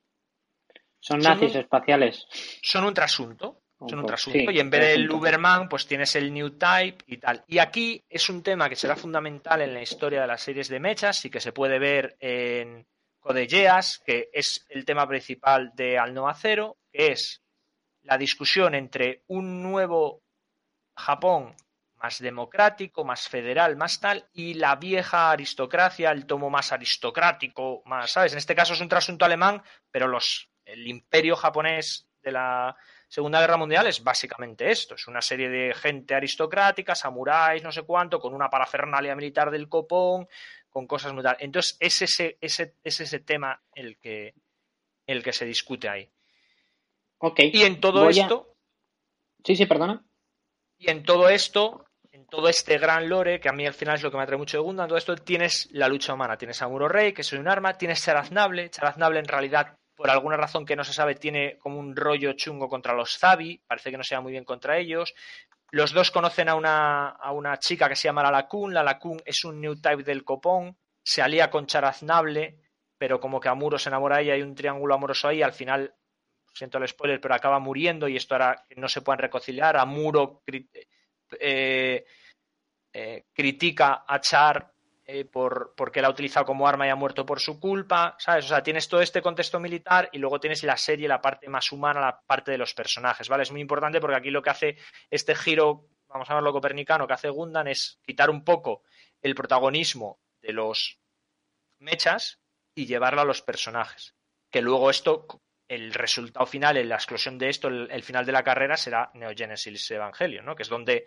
Son 0.99 1.21
nazis 1.21 1.55
espaciales. 1.55 2.27
Son 2.63 2.85
un 2.85 2.95
trasunto. 2.95 3.63
Son 3.79 3.99
un 3.99 4.07
trasunto. 4.07 4.51
y 4.51 4.59
en 4.59 4.71
vez 4.71 4.81
del 4.81 5.11
Uberman, 5.11 5.69
pues 5.69 5.87
tienes 5.87 6.17
el 6.17 6.33
New 6.33 6.51
Type 6.57 7.05
y 7.07 7.19
tal. 7.19 7.45
Y 7.47 7.59
aquí 7.59 8.03
es 8.09 8.29
un 8.31 8.43
tema 8.43 8.69
que 8.71 8.77
será 8.77 8.97
fundamental 8.97 9.61
en 9.61 9.75
la 9.75 9.83
historia 9.83 10.23
de 10.23 10.27
las 10.27 10.43
series 10.43 10.69
de 10.69 10.81
mechas 10.81 11.23
y 11.27 11.31
que 11.31 11.41
se 11.41 11.53
puede 11.53 11.79
ver 11.79 12.17
en 12.19 12.87
Code 13.21 13.47
Geass, 13.47 14.03
que 14.05 14.31
es 14.33 14.65
el 14.71 14.87
tema 14.87 15.07
principal 15.07 15.73
de 15.75 15.99
Al 15.99 16.15
Noa 16.15 16.35
Cero, 16.35 16.79
que 16.91 17.13
es 17.13 17.43
la 18.03 18.17
discusión 18.17 18.75
entre 18.75 19.23
un 19.27 19.63
nuevo 19.63 20.23
Japón 20.97 21.55
más 22.03 22.21
democrático, 22.21 23.05
más 23.05 23.29
federal, 23.29 23.77
más 23.77 24.01
tal, 24.01 24.27
y 24.33 24.55
la 24.55 24.77
vieja 24.77 25.31
aristocracia, 25.31 26.11
el 26.11 26.27
tomo 26.27 26.51
más 26.51 26.73
aristocrático, 26.73 27.83
más, 27.87 28.11
¿sabes? 28.11 28.33
En 28.33 28.39
este 28.39 28.55
caso 28.55 28.75
es 28.75 28.81
un 28.81 28.89
trasunto 28.89 29.25
alemán, 29.25 29.63
pero 29.91 30.07
los, 30.07 30.49
el 30.65 30.87
imperio 30.87 31.37
japonés 31.37 32.07
de 32.23 32.33
la 32.33 32.77
Segunda 33.09 33.41
Guerra 33.41 33.57
Mundial 33.57 33.87
es 33.87 34.03
básicamente 34.03 34.71
esto, 34.71 34.97
es 34.97 35.07
una 35.07 35.23
serie 35.23 35.49
de 35.49 35.75
gente 35.75 36.15
aristocrática, 36.15 36.95
samuráis, 36.95 37.63
no 37.63 37.73
sé 37.73 37.83
cuánto, 37.83 38.19
con 38.19 38.35
una 38.35 38.51
parafernalia 38.51 39.15
militar 39.15 39.51
del 39.51 39.69
copón, 39.69 40.29
con 40.69 40.87
cosas 40.87 41.13
muy 41.15 41.23
tal. 41.23 41.37
Entonces 41.41 41.77
es 41.81 42.03
ese, 42.03 42.37
ese, 42.41 42.75
es 42.85 43.01
ese 43.01 43.21
tema 43.21 43.63
el 43.75 43.97
que, 43.99 44.35
el 45.07 45.23
que 45.23 45.33
se 45.33 45.47
discute 45.47 45.89
ahí. 45.89 46.11
Ok. 47.19 47.41
Y 47.53 47.63
en 47.63 47.81
todo 47.81 48.09
esto... 48.11 48.55
Sí, 49.45 49.57
sí, 49.57 49.67
perdona. 49.67 50.05
Y 50.77 50.91
en 50.91 51.05
todo 51.05 51.29
esto, 51.29 51.86
todo 52.29 52.49
este 52.49 52.79
gran 52.79 53.09
lore, 53.09 53.41
que 53.41 53.49
a 53.49 53.53
mí 53.53 53.67
al 53.67 53.75
final 53.75 53.97
es 53.97 54.03
lo 54.03 54.11
que 54.11 54.17
me 54.17 54.23
atrae 54.23 54.39
mucho 54.39 54.57
de 54.57 54.63
Gundam, 54.63 54.89
todo 54.89 54.99
esto 54.99 55.17
tienes 55.17 55.69
la 55.73 55.89
lucha 55.89 56.15
humana. 56.15 56.37
Tienes 56.37 56.61
a 56.63 56.69
Muro 56.69 56.89
Rey, 56.89 57.13
que 57.13 57.23
es 57.23 57.33
un 57.33 57.49
arma, 57.49 57.75
tienes 57.75 58.03
Charaznable. 58.03 58.71
Charaznable 58.71 59.19
en 59.19 59.27
realidad, 59.27 59.79
por 59.95 60.11
alguna 60.11 60.37
razón 60.37 60.67
que 60.67 60.77
no 60.77 60.85
se 60.85 60.93
sabe, 60.93 61.15
tiene 61.15 61.57
como 61.59 61.79
un 61.79 61.95
rollo 61.95 62.33
chungo 62.33 62.69
contra 62.69 62.95
los 62.95 63.19
Zabi. 63.19 63.63
Parece 63.67 63.91
que 63.91 63.97
no 63.97 64.05
se 64.05 64.15
va 64.15 64.21
muy 64.21 64.33
bien 64.33 64.45
contra 64.45 64.79
ellos. 64.79 65.15
Los 65.71 65.93
dos 65.93 66.11
conocen 66.11 66.49
a 66.49 66.55
una, 66.55 67.09
a 67.09 67.33
una 67.33 67.59
chica 67.59 67.89
que 67.89 67.97
se 67.97 68.09
llama 68.09 68.23
La 68.23 68.31
La 68.31 68.83
Lacun 68.83 69.21
es 69.25 69.45
un 69.45 69.61
new 69.61 69.81
type 69.81 70.03
del 70.03 70.25
copón. 70.25 70.77
Se 71.03 71.23
alía 71.23 71.51
con 71.51 71.67
Charaznable, 71.67 72.59
pero 72.99 73.21
como 73.21 73.41
que 73.41 73.49
Amuro 73.49 73.79
se 73.79 73.89
enamora 73.89 74.17
de 74.17 74.25
ella, 74.25 74.35
hay 74.35 74.43
un 74.43 74.55
triángulo 74.55 74.95
amoroso 74.95 75.29
ahí. 75.29 75.43
Al 75.43 75.53
final 75.53 75.95
siento 76.53 76.79
el 76.79 76.89
spoiler, 76.89 77.21
pero 77.21 77.35
acaba 77.35 77.59
muriendo 77.59 78.09
y 78.09 78.17
esto 78.17 78.35
hará 78.35 78.65
que 78.69 78.75
no 78.77 78.89
se 78.89 79.03
puedan 79.03 79.19
reconciliar. 79.19 79.77
Amuro 79.77 80.43
eh, 81.41 82.05
eh, 82.93 83.27
critica 83.33 84.05
a 84.07 84.21
Char 84.21 84.73
eh, 85.09 85.25
por, 85.25 85.75
porque 85.77 86.03
la 86.03 86.09
ha 86.09 86.11
utilizado 86.11 86.47
como 86.47 86.67
arma 86.67 86.87
y 86.87 86.91
ha 86.91 86.97
muerto 86.97 87.25
por 87.25 87.39
su 87.39 87.61
culpa, 87.61 88.17
¿sabes? 88.19 88.47
O 88.47 88.49
sea, 88.49 88.63
tienes 88.63 88.89
todo 88.89 89.01
este 89.01 89.23
contexto 89.23 89.61
militar 89.61 90.09
y 90.13 90.19
luego 90.19 90.41
tienes 90.41 90.65
la 90.65 90.77
serie, 90.77 91.07
la 91.07 91.21
parte 91.21 91.49
más 91.49 91.71
humana, 91.71 92.01
la 92.01 92.21
parte 92.21 92.51
de 92.51 92.59
los 92.59 92.75
personajes, 92.75 93.29
¿vale? 93.29 93.45
Es 93.45 93.53
muy 93.53 93.61
importante 93.61 94.01
porque 94.01 94.17
aquí 94.17 94.31
lo 94.31 94.43
que 94.43 94.51
hace 94.51 94.77
este 95.11 95.37
giro, 95.37 95.87
vamos 96.09 96.29
a 96.29 96.35
verlo 96.35 96.53
copernicano, 96.53 97.07
que 97.07 97.13
hace 97.13 97.29
Gundan 97.29 97.69
es 97.69 98.01
quitar 98.05 98.31
un 98.31 98.43
poco 98.43 98.83
el 99.23 99.37
protagonismo 99.37 100.19
de 100.41 100.53
los 100.53 100.99
mechas 101.79 102.41
y 102.75 102.87
llevarlo 102.87 103.21
a 103.21 103.27
los 103.27 103.43
personajes. 103.43 104.17
Que 104.51 104.61
luego 104.61 104.91
esto 104.91 105.27
el 105.69 105.93
resultado 105.93 106.47
final, 106.47 106.89
la 106.89 106.95
explosión 106.95 107.39
de 107.39 107.49
esto, 107.49 107.69
el, 107.69 108.03
final 108.03 108.25
de 108.25 108.33
la 108.33 108.45
carrera 108.45 108.77
será 108.77 109.11
Neogenesis 109.15 109.91
Evangelion, 109.91 110.45
¿no? 110.45 110.55
Que 110.55 110.63
es 110.63 110.69
donde 110.69 111.07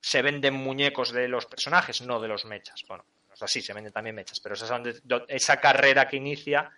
se 0.00 0.20
venden 0.20 0.54
muñecos 0.54 1.12
de 1.12 1.28
los 1.28 1.46
personajes, 1.46 2.02
no 2.02 2.20
de 2.20 2.28
los 2.28 2.44
mechas. 2.44 2.84
Bueno, 2.86 3.06
no 3.28 3.34
es 3.34 3.42
así, 3.42 3.62
se 3.62 3.72
venden 3.72 3.92
también 3.92 4.14
mechas, 4.14 4.40
pero 4.40 4.54
esa, 4.54 4.76
es 4.84 5.02
esa 5.28 5.56
carrera 5.58 6.06
que 6.06 6.16
inicia 6.16 6.70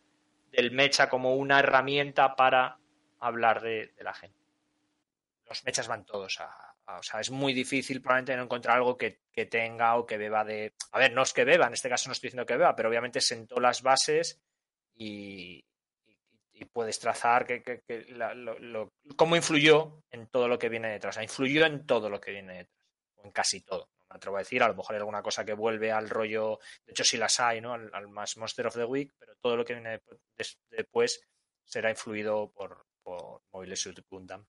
del 0.53 0.71
mecha 0.71 1.09
como 1.09 1.35
una 1.35 1.59
herramienta 1.59 2.37
para 2.37 2.79
hablar 3.19 3.61
de, 3.61 3.93
la 4.01 4.15
gente. 4.15 4.39
Los 5.49 5.65
mechas 5.65 5.89
van 5.89 6.05
todos 6.05 6.41
a, 6.41 6.75
O 6.99 7.03
sea, 7.03 7.21
es 7.21 7.31
muy 7.31 7.53
difícil 7.53 8.01
probablemente 8.01 8.37
no 8.37 8.45
encontrar 8.45 8.77
algo 8.77 8.97
que, 8.97 9.19
tenga 9.51 9.97
o 9.97 10.07
que 10.07 10.17
beba 10.17 10.45
de... 10.45 10.73
A 10.93 10.99
ver, 10.99 11.13
no 11.13 11.23
es 11.23 11.33
que 11.33 11.45
beba, 11.45 11.67
en 11.67 11.75
este 11.75 11.89
caso 11.89 12.09
no 12.09 12.13
estoy 12.13 12.29
diciendo 12.29 12.47
que 12.47 12.57
beba, 12.57 12.77
pero 12.77 12.89
obviamente 12.89 13.21
sentó 13.21 13.59
las 13.61 13.83
bases 13.83 14.41
y, 14.95 15.65
y 16.59 16.65
puedes 16.65 16.99
trazar 16.99 17.47
que, 17.47 17.63
cómo 19.15 19.37
influyó 19.37 20.03
en 20.11 20.27
todo 20.29 20.49
lo 20.49 20.59
que 20.59 20.71
viene 20.71 20.91
detrás. 20.91 21.19
Influyó 21.23 21.67
en 21.67 21.87
todo 21.87 22.09
lo 22.09 22.19
que 22.19 22.31
viene 22.31 22.55
detrás, 22.55 22.77
o 23.17 23.25
en 23.25 23.31
casi 23.31 23.61
todo. 23.61 23.91
No 24.01 24.07
me 24.09 24.17
atrevo 24.17 24.37
a 24.37 24.41
decir, 24.41 24.63
a 24.63 24.69
lo 24.69 24.75
mejor 24.75 24.95
hay 24.95 25.01
alguna 25.01 25.23
cosa 25.23 25.45
que 25.45 25.53
vuelve 25.53 25.93
al 25.93 26.09
rollo, 26.09 26.59
de 26.87 26.93
hecho 26.93 27.05
sí 27.05 27.19
las 27.19 27.39
hay, 27.41 27.61
¿no? 27.61 27.75
Al, 27.75 28.09
más 28.09 28.39
Monster 28.39 28.67
of 28.67 28.75
the 28.75 28.85
Week, 28.85 29.13
pero 29.19 29.35
todo 29.37 29.57
lo 29.57 29.65
que 29.65 29.75
viene 29.75 30.01
después 30.71 31.21
será 31.63 31.91
influido 31.91 32.51
por, 32.51 32.87
por 33.03 33.43
Mobile 33.53 33.77
Suit 33.77 34.01
Gundam. 34.09 34.47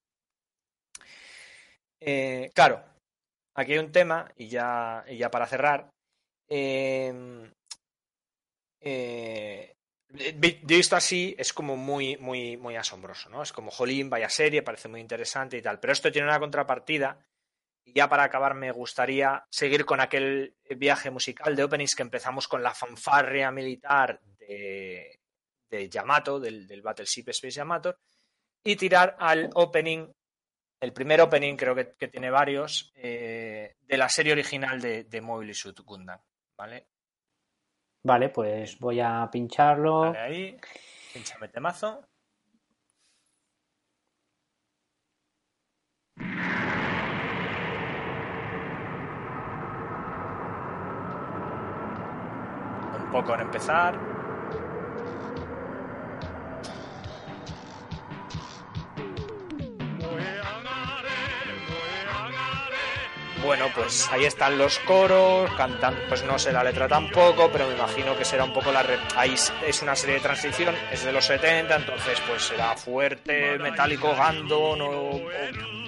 Eh, 2.00 2.50
claro, 2.54 2.82
aquí 3.54 3.72
hay 3.72 3.78
un 3.78 3.92
tema, 3.92 4.32
y 4.36 4.48
ya, 4.48 5.04
y 5.06 5.18
ya 5.18 5.30
para 5.30 5.46
cerrar. 5.46 5.90
Eh, 6.48 7.52
eh, 8.80 9.74
Visto 10.10 10.96
así, 10.96 11.34
es 11.38 11.52
como 11.52 11.76
muy, 11.76 12.16
muy, 12.16 12.56
muy 12.56 12.76
asombroso, 12.76 13.28
¿no? 13.28 13.42
Es 13.42 13.52
como, 13.52 13.70
jolín, 13.70 14.08
vaya 14.08 14.30
serie, 14.30 14.62
parece 14.62 14.88
muy 14.88 15.00
interesante 15.00 15.58
y 15.58 15.62
tal. 15.62 15.78
Pero 15.80 15.92
esto 15.92 16.10
tiene 16.10 16.28
una 16.28 16.40
contrapartida. 16.40 17.18
Y 17.84 17.92
ya 17.92 18.08
para 18.08 18.24
acabar, 18.24 18.54
me 18.54 18.72
gustaría 18.72 19.44
seguir 19.50 19.84
con 19.84 20.00
aquel 20.00 20.54
viaje 20.76 21.10
musical 21.10 21.54
de 21.54 21.64
openings 21.64 21.94
que 21.94 22.02
empezamos 22.02 22.48
con 22.48 22.62
la 22.62 22.74
fanfarria 22.74 23.50
militar 23.50 24.20
de, 24.38 25.20
de 25.68 25.88
Yamato, 25.88 26.40
del, 26.40 26.66
del 26.66 26.82
Battleship 26.82 27.28
Space 27.28 27.56
Yamato, 27.56 27.98
y 28.64 28.76
tirar 28.76 29.16
al 29.18 29.50
opening, 29.54 30.10
el 30.80 30.92
primer 30.92 31.20
opening, 31.20 31.56
creo 31.56 31.74
que, 31.74 32.08
tiene 32.08 32.30
varios, 32.30 32.92
eh, 32.94 33.76
de 33.80 33.96
la 33.96 34.08
serie 34.08 34.32
original 34.32 34.80
de, 34.80 35.04
de 35.04 35.20
Mobile 35.20 35.54
Suit 35.54 35.80
Gundam, 35.80 36.20
¿vale? 36.56 36.86
Vale, 38.08 38.30
pues 38.30 38.78
voy 38.80 39.00
a 39.00 39.28
pincharlo. 39.30 40.00
Vale, 40.00 40.18
ahí. 40.18 40.56
Pinchame 41.12 41.48
temazo. 41.48 42.00
Un 52.96 53.10
poco 53.12 53.34
en 53.34 53.40
empezar. 53.42 54.17
Bueno, 63.48 63.70
pues 63.74 64.06
ahí 64.12 64.26
están 64.26 64.58
los 64.58 64.78
coros, 64.80 65.50
cantan, 65.54 65.96
pues 66.06 66.22
no 66.22 66.38
sé 66.38 66.52
la 66.52 66.62
letra 66.62 66.86
tampoco, 66.86 67.48
pero 67.50 67.66
me 67.66 67.76
imagino 67.76 68.14
que 68.14 68.22
será 68.22 68.44
un 68.44 68.52
poco 68.52 68.70
la... 68.70 68.84
Ahí 69.16 69.36
es 69.66 69.80
una 69.80 69.96
serie 69.96 70.16
de 70.16 70.20
transición, 70.20 70.74
es 70.92 71.02
de 71.02 71.12
los 71.12 71.24
70, 71.24 71.76
entonces 71.76 72.20
pues 72.28 72.42
será 72.42 72.76
fuerte, 72.76 73.58
metálico, 73.58 74.14
Gandon 74.14 74.82
o, 74.82 75.30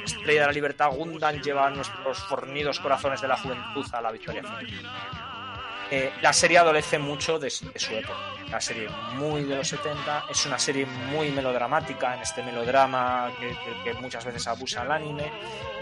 Estrella 0.03 0.41
de 0.41 0.47
la 0.47 0.53
Libertad 0.53 0.91
Gundam 0.91 1.43
lleva 1.43 1.69
nuestros 1.69 2.17
fornidos 2.21 2.81
corazones 2.81 3.21
de 3.21 3.29
la 3.29 3.37
juventud 3.37 3.85
a 3.93 4.01
la 4.01 4.11
victoria 4.11 4.43
eh, 5.91 6.13
la 6.23 6.33
serie 6.33 6.59
adolece 6.59 6.99
mucho 6.99 7.39
de, 7.39 7.51
su 7.51 7.67
época. 7.67 8.35
La 8.49 8.61
serie 8.61 8.89
muy 9.15 9.45
de 9.45 9.57
los 9.57 9.69
70, 9.69 10.27
es 10.29 10.47
una 10.47 10.59
serie 10.59 10.87
muy 10.87 11.31
melodramática, 11.31 12.15
en 12.15 12.23
este 12.23 12.43
melodrama 12.43 13.33
que, 13.85 13.95
muchas 13.95 14.25
veces 14.25 14.47
abusa 14.47 14.83
el 14.83 14.91
anime 14.91 15.31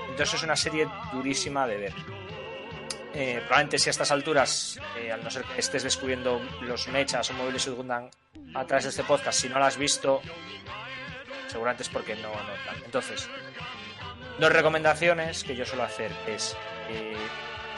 entonces 0.08 0.34
es 0.34 0.42
una 0.42 0.56
serie 0.56 0.88
durísima 1.12 1.66
de 1.66 1.76
ver. 1.76 1.94
Eh, 3.14 3.36
probablemente 3.46 3.78
si 3.78 3.88
a 3.88 3.90
estas 3.90 4.10
alturas, 4.10 4.80
eh, 4.96 5.12
al 5.12 5.22
no 5.22 5.30
ser 5.30 5.44
que 5.44 5.60
estés 5.60 5.82
descubriendo 5.82 6.40
los 6.62 6.88
mechas 6.88 7.30
o 7.30 7.34
móviles 7.34 7.64
de 7.64 7.70
Gundam 7.70 8.10
a 8.54 8.64
través 8.64 8.84
de 8.84 8.90
este 8.90 9.04
podcast, 9.04 9.40
si 9.40 9.48
no 9.48 9.58
lo 9.58 9.64
has 9.64 9.76
visto, 9.76 10.20
seguramente 11.46 11.84
es 11.84 11.88
porque 11.88 12.16
no, 12.16 12.30
Entonces, 12.84 13.28
dos 14.38 14.52
recomendaciones 14.52 15.44
que 15.44 15.54
yo 15.54 15.64
suelo 15.64 15.84
hacer 15.84 16.10
es 16.26 16.56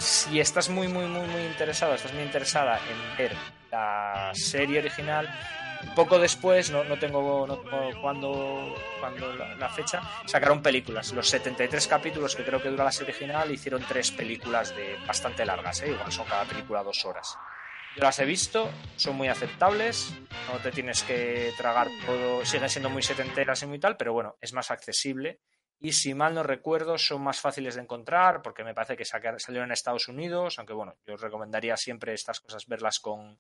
si 0.00 0.40
estás 0.40 0.68
muy, 0.68 0.88
muy, 0.88 1.06
muy, 1.06 1.26
muy 1.26 1.42
interesado, 1.42 1.94
estás 1.94 2.12
muy 2.12 2.22
interesada 2.22 2.78
en 2.78 3.16
ver 3.16 3.36
la 3.70 4.30
serie 4.34 4.80
original, 4.80 5.28
poco 5.94 6.18
después, 6.18 6.70
no, 6.70 6.84
no 6.84 6.98
tengo, 6.98 7.46
no 7.46 7.62
cuando, 8.00 8.74
cuando 8.98 9.34
la, 9.34 9.68
fecha, 9.68 10.02
sacaron 10.26 10.62
películas. 10.62 11.12
Los 11.12 11.28
73 11.28 11.86
capítulos 11.86 12.34
que 12.34 12.44
creo 12.44 12.62
que 12.62 12.68
dura 12.68 12.84
la 12.84 12.92
serie 12.92 13.12
original 13.12 13.50
hicieron 13.50 13.84
tres 13.86 14.10
películas 14.10 14.74
de 14.74 14.96
bastante 15.06 15.44
largas, 15.44 15.82
¿eh? 15.82 15.90
igual 15.90 16.10
son 16.10 16.26
cada 16.26 16.44
película 16.44 16.82
dos 16.82 17.04
horas. 17.04 17.36
Yo 17.96 18.02
las 18.02 18.18
he 18.20 18.24
visto, 18.24 18.70
son 18.96 19.16
muy 19.16 19.28
aceptables, 19.28 20.12
no 20.52 20.58
te 20.60 20.70
tienes 20.70 21.02
que 21.02 21.52
tragar 21.56 21.88
todo, 22.06 22.44
siguen 22.44 22.70
siendo 22.70 22.88
muy 22.88 23.02
setenteras 23.02 23.62
y 23.62 23.66
muy 23.66 23.80
tal, 23.80 23.96
pero 23.96 24.12
bueno, 24.12 24.36
es 24.40 24.52
más 24.52 24.70
accesible. 24.70 25.40
Y 25.80 25.92
si 25.92 26.14
mal 26.14 26.34
no 26.34 26.42
recuerdo, 26.42 26.98
son 26.98 27.22
más 27.22 27.40
fáciles 27.40 27.74
de 27.74 27.80
encontrar, 27.80 28.42
porque 28.42 28.64
me 28.64 28.74
parece 28.74 28.96
que 28.96 29.06
salieron 29.06 29.64
en 29.64 29.72
Estados 29.72 30.08
Unidos, 30.08 30.58
aunque 30.58 30.74
bueno, 30.74 30.94
yo 31.06 31.14
os 31.14 31.20
recomendaría 31.20 31.76
siempre 31.76 32.12
estas 32.12 32.40
cosas 32.40 32.66
verlas 32.66 33.00
con, 33.00 33.38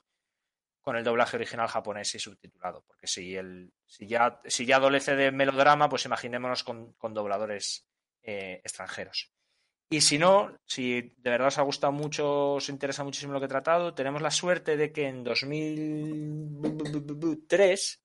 con 0.80 0.96
el 0.96 1.04
doblaje 1.04 1.36
original 1.36 1.68
japonés 1.68 2.14
y 2.14 2.18
subtitulado, 2.18 2.82
porque 2.86 3.06
si, 3.06 3.36
el, 3.36 3.70
si, 3.86 4.06
ya, 4.06 4.40
si 4.46 4.64
ya 4.64 4.76
adolece 4.76 5.14
de 5.14 5.30
melodrama, 5.30 5.90
pues 5.90 6.06
imaginémonos 6.06 6.64
con, 6.64 6.96
dobladores 7.12 7.86
eh, 8.22 8.62
extranjeros. 8.64 9.30
Y 9.90 10.00
si 10.00 10.18
no, 10.18 10.56
si 10.64 11.12
de 11.18 11.30
verdad 11.30 11.48
os 11.48 11.58
ha 11.58 11.62
gustado 11.62 11.92
mucho, 11.92 12.54
os 12.54 12.68
interesa 12.68 13.02
muchísimo 13.04 13.32
lo 13.32 13.40
que 13.40 13.46
he 13.46 13.48
tratado, 13.48 13.92
tenemos 13.92 14.22
la 14.22 14.30
suerte 14.30 14.76
de 14.76 14.92
que 14.92 15.08
en 15.08 15.24
2003 15.24 18.04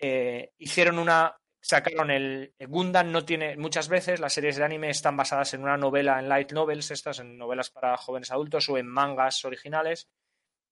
eh, 0.00 0.52
hicieron 0.58 0.98
una. 0.98 1.36
Sacaron 1.68 2.10
el. 2.10 2.54
Gundam 2.66 3.12
no 3.12 3.26
tiene. 3.26 3.54
Muchas 3.58 3.88
veces 3.88 4.20
las 4.20 4.32
series 4.32 4.56
de 4.56 4.64
anime 4.64 4.88
están 4.88 5.18
basadas 5.18 5.52
en 5.52 5.62
una 5.62 5.76
novela, 5.76 6.18
en 6.18 6.26
light 6.26 6.52
novels, 6.52 6.90
estas, 6.90 7.18
en 7.18 7.36
novelas 7.36 7.68
para 7.68 7.94
jóvenes 7.98 8.30
adultos 8.30 8.70
o 8.70 8.78
en 8.78 8.86
mangas 8.86 9.44
originales. 9.44 10.08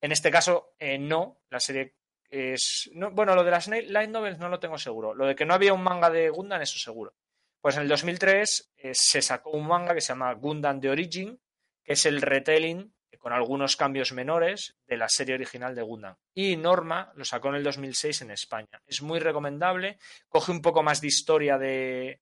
En 0.00 0.10
este 0.10 0.30
caso, 0.30 0.74
eh, 0.78 0.96
no. 0.96 1.42
La 1.50 1.60
serie 1.60 1.96
es. 2.30 2.90
bueno, 3.12 3.34
lo 3.34 3.44
de 3.44 3.50
las 3.50 3.68
light 3.68 4.08
novels 4.08 4.38
no 4.38 4.48
lo 4.48 4.58
tengo 4.58 4.78
seguro. 4.78 5.14
Lo 5.14 5.26
de 5.26 5.36
que 5.36 5.44
no 5.44 5.52
había 5.52 5.74
un 5.74 5.82
manga 5.82 6.08
de 6.08 6.30
Gundam, 6.30 6.62
eso 6.62 6.78
seguro. 6.78 7.14
Pues 7.60 7.76
en 7.76 7.82
el 7.82 7.88
2003 7.88 8.72
eh, 8.78 8.92
se 8.94 9.20
sacó 9.20 9.50
un 9.50 9.66
manga 9.66 9.94
que 9.94 10.00
se 10.00 10.14
llama 10.14 10.32
Gundam 10.32 10.80
The 10.80 10.88
Origin, 10.88 11.38
que 11.84 11.92
es 11.92 12.06
el 12.06 12.22
retelling 12.22 12.95
con 13.26 13.32
algunos 13.32 13.74
cambios 13.74 14.12
menores 14.12 14.76
de 14.86 14.96
la 14.96 15.08
serie 15.08 15.34
original 15.34 15.74
de 15.74 15.82
Gundam. 15.82 16.14
Y 16.32 16.56
Norma 16.56 17.10
lo 17.16 17.24
sacó 17.24 17.48
en 17.48 17.56
el 17.56 17.64
2006 17.64 18.22
en 18.22 18.30
España. 18.30 18.80
Es 18.86 19.02
muy 19.02 19.18
recomendable, 19.18 19.98
coge 20.28 20.52
un 20.52 20.62
poco 20.62 20.84
más 20.84 21.00
de 21.00 21.08
historia 21.08 21.58
de 21.58 22.20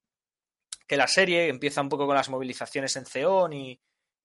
que 0.86 0.96
la 0.96 1.07
serie, 1.07 1.48
empieza 1.48 1.82
un 1.82 1.90
poco 1.90 2.07
con 2.07 2.14
las 2.16 2.30
movilizaciones 2.30 2.96
en 2.96 3.05
Ceón 3.05 3.52
y, 3.52 3.78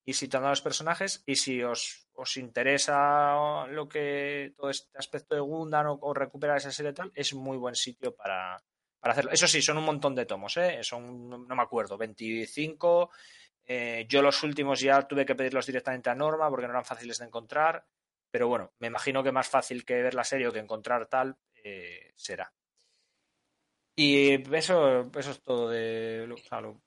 y 0.06 0.14
situando 0.14 0.48
a 0.48 0.52
los 0.52 0.62
personajes. 0.62 1.22
Y 1.26 1.36
si 1.36 1.62
os, 1.62 2.08
interesa 2.38 3.68
lo 3.68 3.90
que 3.90 4.54
todo 4.56 4.70
este 4.70 4.98
aspecto 4.98 5.36
de 5.36 5.42
Gundam 5.42 5.98
o, 6.00 6.14
recuperar 6.14 6.56
esa 6.56 6.72
serie 6.72 6.94
tal, 6.94 7.12
es 7.14 7.34
muy 7.34 7.58
buen 7.58 7.76
sitio 7.76 8.16
para, 8.16 8.58
para 9.02 9.12
hacerlo. 9.12 9.32
Eso 9.32 9.50
sí, 9.50 9.62
son 9.62 9.80
un 9.80 9.84
montón 9.84 10.16
de 10.16 10.26
tomos, 10.26 10.56
¿eh? 10.56 10.80
Son, 10.84 11.30
no 11.30 11.56
me 11.58 11.62
acuerdo, 11.62 11.98
25. 11.98 13.10
Eh, 13.72 14.08
yo 14.10 14.24
los 14.24 14.42
últimos 14.42 14.80
ya 14.80 15.08
tuve 15.08 15.28
que 15.28 15.36
pedirlos 15.36 15.68
directamente 15.68 16.10
a 16.10 16.16
Norma 16.16 16.50
porque 16.50 16.66
no 16.66 16.72
eran 16.72 16.86
fáciles 16.86 17.20
de 17.20 17.26
encontrar. 17.26 17.86
Pero 18.32 18.48
bueno, 18.48 18.72
me 18.80 18.88
imagino 18.88 19.22
que 19.22 19.32
más 19.32 19.48
fácil 19.48 19.86
que 19.86 20.02
ver 20.02 20.16
la 20.16 20.24
serie 20.24 20.48
o 20.48 20.52
que 20.52 20.58
encontrar 20.58 21.06
tal 21.06 21.38
eh, 21.64 22.12
será. 22.16 22.52
Y 23.96 24.56
eso, 24.56 25.12
eso 25.16 25.32
es 25.32 25.42
todo 25.44 25.70
de 25.70 26.34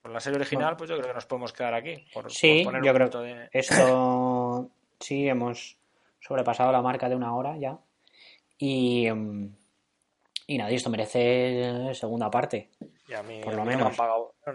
por 0.01 0.11
la 0.11 0.19
serie 0.19 0.41
original, 0.41 0.77
pues 0.77 0.91
yo 0.91 0.97
creo 0.97 1.09
que 1.09 1.15
nos 1.15 1.27
podemos 1.27 1.53
quedar 1.53 1.75
aquí. 1.75 2.05
sí, 2.29 2.65
yo 2.65 2.95
creo 2.95 3.11
que 3.11 3.49
esto 3.53 4.71
sí 4.99 5.29
hemos 5.29 5.79
sobrepasado 6.19 6.73
la 6.73 6.83
marca 6.83 7.09
de 7.09 7.15
una 7.15 7.37
hora 7.37 7.57
ya. 7.59 7.79
Y, 8.59 9.09
mm, 9.09 9.55
y 10.49 10.59
nada, 10.59 10.71
esto 10.71 10.91
merece 10.91 11.95
segunda 11.95 12.29
parte. 12.31 12.71
Por 13.43 13.55
lo 13.55 13.65
menos. 13.65 13.97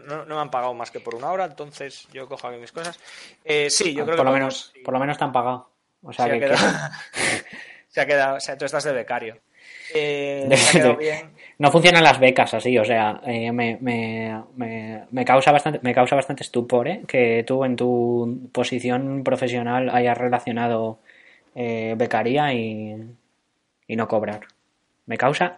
No 0.08 0.26
me, 0.36 0.42
han 0.42 0.52
pagado, 0.52 0.74
más 0.74 0.92
que 0.92 1.00
por 1.00 1.16
una 1.16 1.32
hora, 1.32 1.46
entonces 1.46 2.08
yo 2.12 2.28
cojo 2.28 2.48
aquí 2.48 2.58
mis 2.58 2.72
cosas. 2.72 3.00
Eh, 3.44 3.70
sí, 3.70 3.94
yo 3.94 4.06
creo 4.06 4.18
por 4.18 4.26
que. 4.26 4.32
Lo 4.32 4.38
menos, 4.38 4.74
Por 4.84 4.94
lo 4.94 5.00
menos 5.00 5.18
te 5.18 5.24
han 5.24 5.32
pagado. 5.32 5.70
O 6.02 6.14
sea, 6.14 6.26
se, 6.26 6.32
que, 6.32 6.46
ha 6.46 6.50
quedado... 6.50 6.90
se 7.88 8.02
ha 8.02 8.06
quedado. 8.06 8.38
O 8.38 8.40
sea, 8.40 8.58
tú 8.58 8.66
estás 8.66 8.84
de 8.84 8.94
becario. 8.94 9.40
Eh, 9.94 10.48
no 11.58 11.72
funcionan 11.72 12.04
las 12.04 12.20
becas 12.20 12.54
así, 12.54 12.78
o 12.78 12.86
sea, 12.86 13.22
eh, 13.26 13.52
me, 13.52 13.78
me, 13.82 15.06
me, 15.12 15.26
causa 15.26 15.52
bastante, 15.52 15.80
me 15.82 15.94
causa 15.94 16.16
bastante 16.16 16.44
estupor 16.44 16.88
¿eh? 16.88 17.02
que 17.08 17.44
tú 17.46 17.64
en 17.64 17.76
tu 17.76 18.50
posición 18.52 19.24
profesional 19.24 19.90
hayas 19.90 20.18
relacionado 20.18 21.00
becaría 21.56 22.54
y, 22.54 22.96
y 23.88 23.96
no 23.96 24.08
cobrar. 24.08 24.42
Me 25.08 25.18
causa 25.18 25.58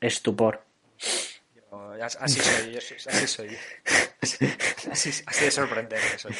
estupor. 0.00 0.62
Así 2.20 2.40
soy, 2.40 2.72
yo, 2.72 2.78
así 2.78 3.26
soy. 3.26 3.48
Así, 4.90 5.10
así 5.26 5.44
de 5.44 5.50
sorprendente 5.50 6.18
soy. 6.18 6.34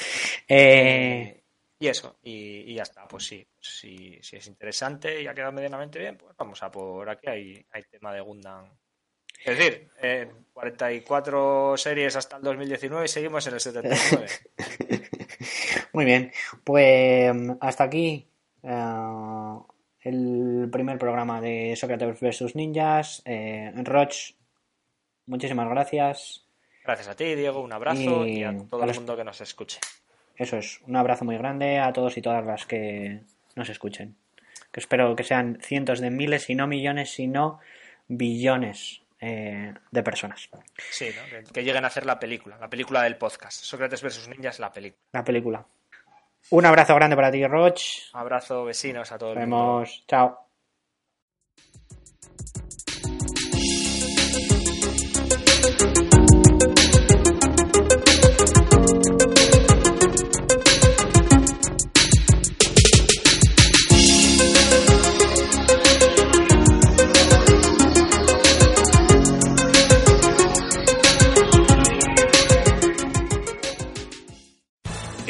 Eh... 0.49 1.43
Y 1.81 1.87
eso, 1.87 2.19
y, 2.23 2.75
ya 2.75 2.83
está. 2.83 3.07
Pues 3.07 3.25
sí, 3.27 3.47
si, 3.61 4.19
es 4.21 4.47
interesante 4.49 5.23
y 5.23 5.27
ha 5.29 5.35
quedado 5.35 5.53
medianamente 5.53 5.99
bien, 5.99 6.17
pues 6.17 6.35
vamos 6.37 6.61
a 6.63 6.71
por 6.71 7.09
aquí. 7.09 7.29
Hay, 7.29 7.67
hay 7.71 7.83
tema 7.85 8.13
de 8.13 8.21
Gundam. 8.21 8.69
Es 9.45 9.57
decir, 9.57 9.89
44 10.53 11.77
series 11.77 12.17
hasta 12.17 12.39
el 12.39 12.43
2019 12.43 13.05
y 13.05 13.09
seguimos 13.09 13.47
en 13.47 13.55
el 13.55 13.61
79. 13.61 14.27
Muy 15.93 16.05
bien, 16.05 16.33
pues 16.65 17.33
hasta 17.61 17.85
aquí. 17.85 18.29
Eh, 18.65 19.59
el 20.01 20.69
primer 20.73 20.99
programa 20.99 21.41
de 21.41 21.75
Sócrates 21.77 22.21
vs. 22.21 22.57
Ninjas. 22.57 23.23
Eh, 23.25 23.73
Roch, 23.85 24.35
muchísimas 25.29 25.69
gracias. 25.69 26.45
Gracias 26.85 27.09
a 27.09 27.15
ti, 27.15 27.35
Diego. 27.35 27.61
Un 27.61 27.73
abrazo 27.73 28.27
y, 28.27 28.43
a 28.43 28.57
todo 28.69 28.83
el 28.83 28.95
mundo 28.95 29.17
que 29.17 29.25
nos 29.25 29.41
escuche. 29.41 29.79
Eso 30.37 30.57
es, 30.57 30.81
un 30.87 30.97
abrazo 30.97 31.25
muy 31.25 31.37
grande 31.37 31.79
a 31.79 31.93
todos 31.93 32.17
y 32.17 32.23
todas 32.23 32.45
las 32.45 32.65
que 32.65 33.21
nos 33.57 33.69
escuchen. 33.69 34.17
Que 34.73 34.81
espero 34.81 35.15
que 35.17 35.25
sean 35.25 35.59
cientos 35.63 36.01
de 36.01 36.11
miles, 36.11 36.49
y 36.49 36.55
no 36.55 36.67
millones, 36.67 37.11
sino 37.11 37.61
billones 38.07 39.03
eh, 39.21 39.75
de 39.91 40.03
personas. 40.03 40.49
Sí, 40.91 41.11
que, 41.53 41.65
lleguen 41.65 41.85
a 41.85 41.89
hacer 41.89 42.07
la 42.07 42.19
película, 42.19 42.57
la 42.59 42.71
película 42.71 43.03
del 43.03 43.17
podcast. 43.17 43.63
Sócrates 43.65 44.03
vs. 44.03 44.29
Ninjas, 44.29 44.59
la 44.59 44.73
película. 44.73 45.03
La 45.13 45.25
película. 45.25 45.67
Un 46.51 46.65
abrazo 46.65 46.95
grande 46.95 47.17
para 47.17 47.31
ti, 47.31 47.47
Roch. 47.47 47.81
Abrazo, 48.13 48.65
vecinos, 48.65 49.11
a 49.13 49.19
todos. 49.19 49.35
Nos 49.35 49.43
vemos. 49.43 50.05
Chao. 50.07 50.49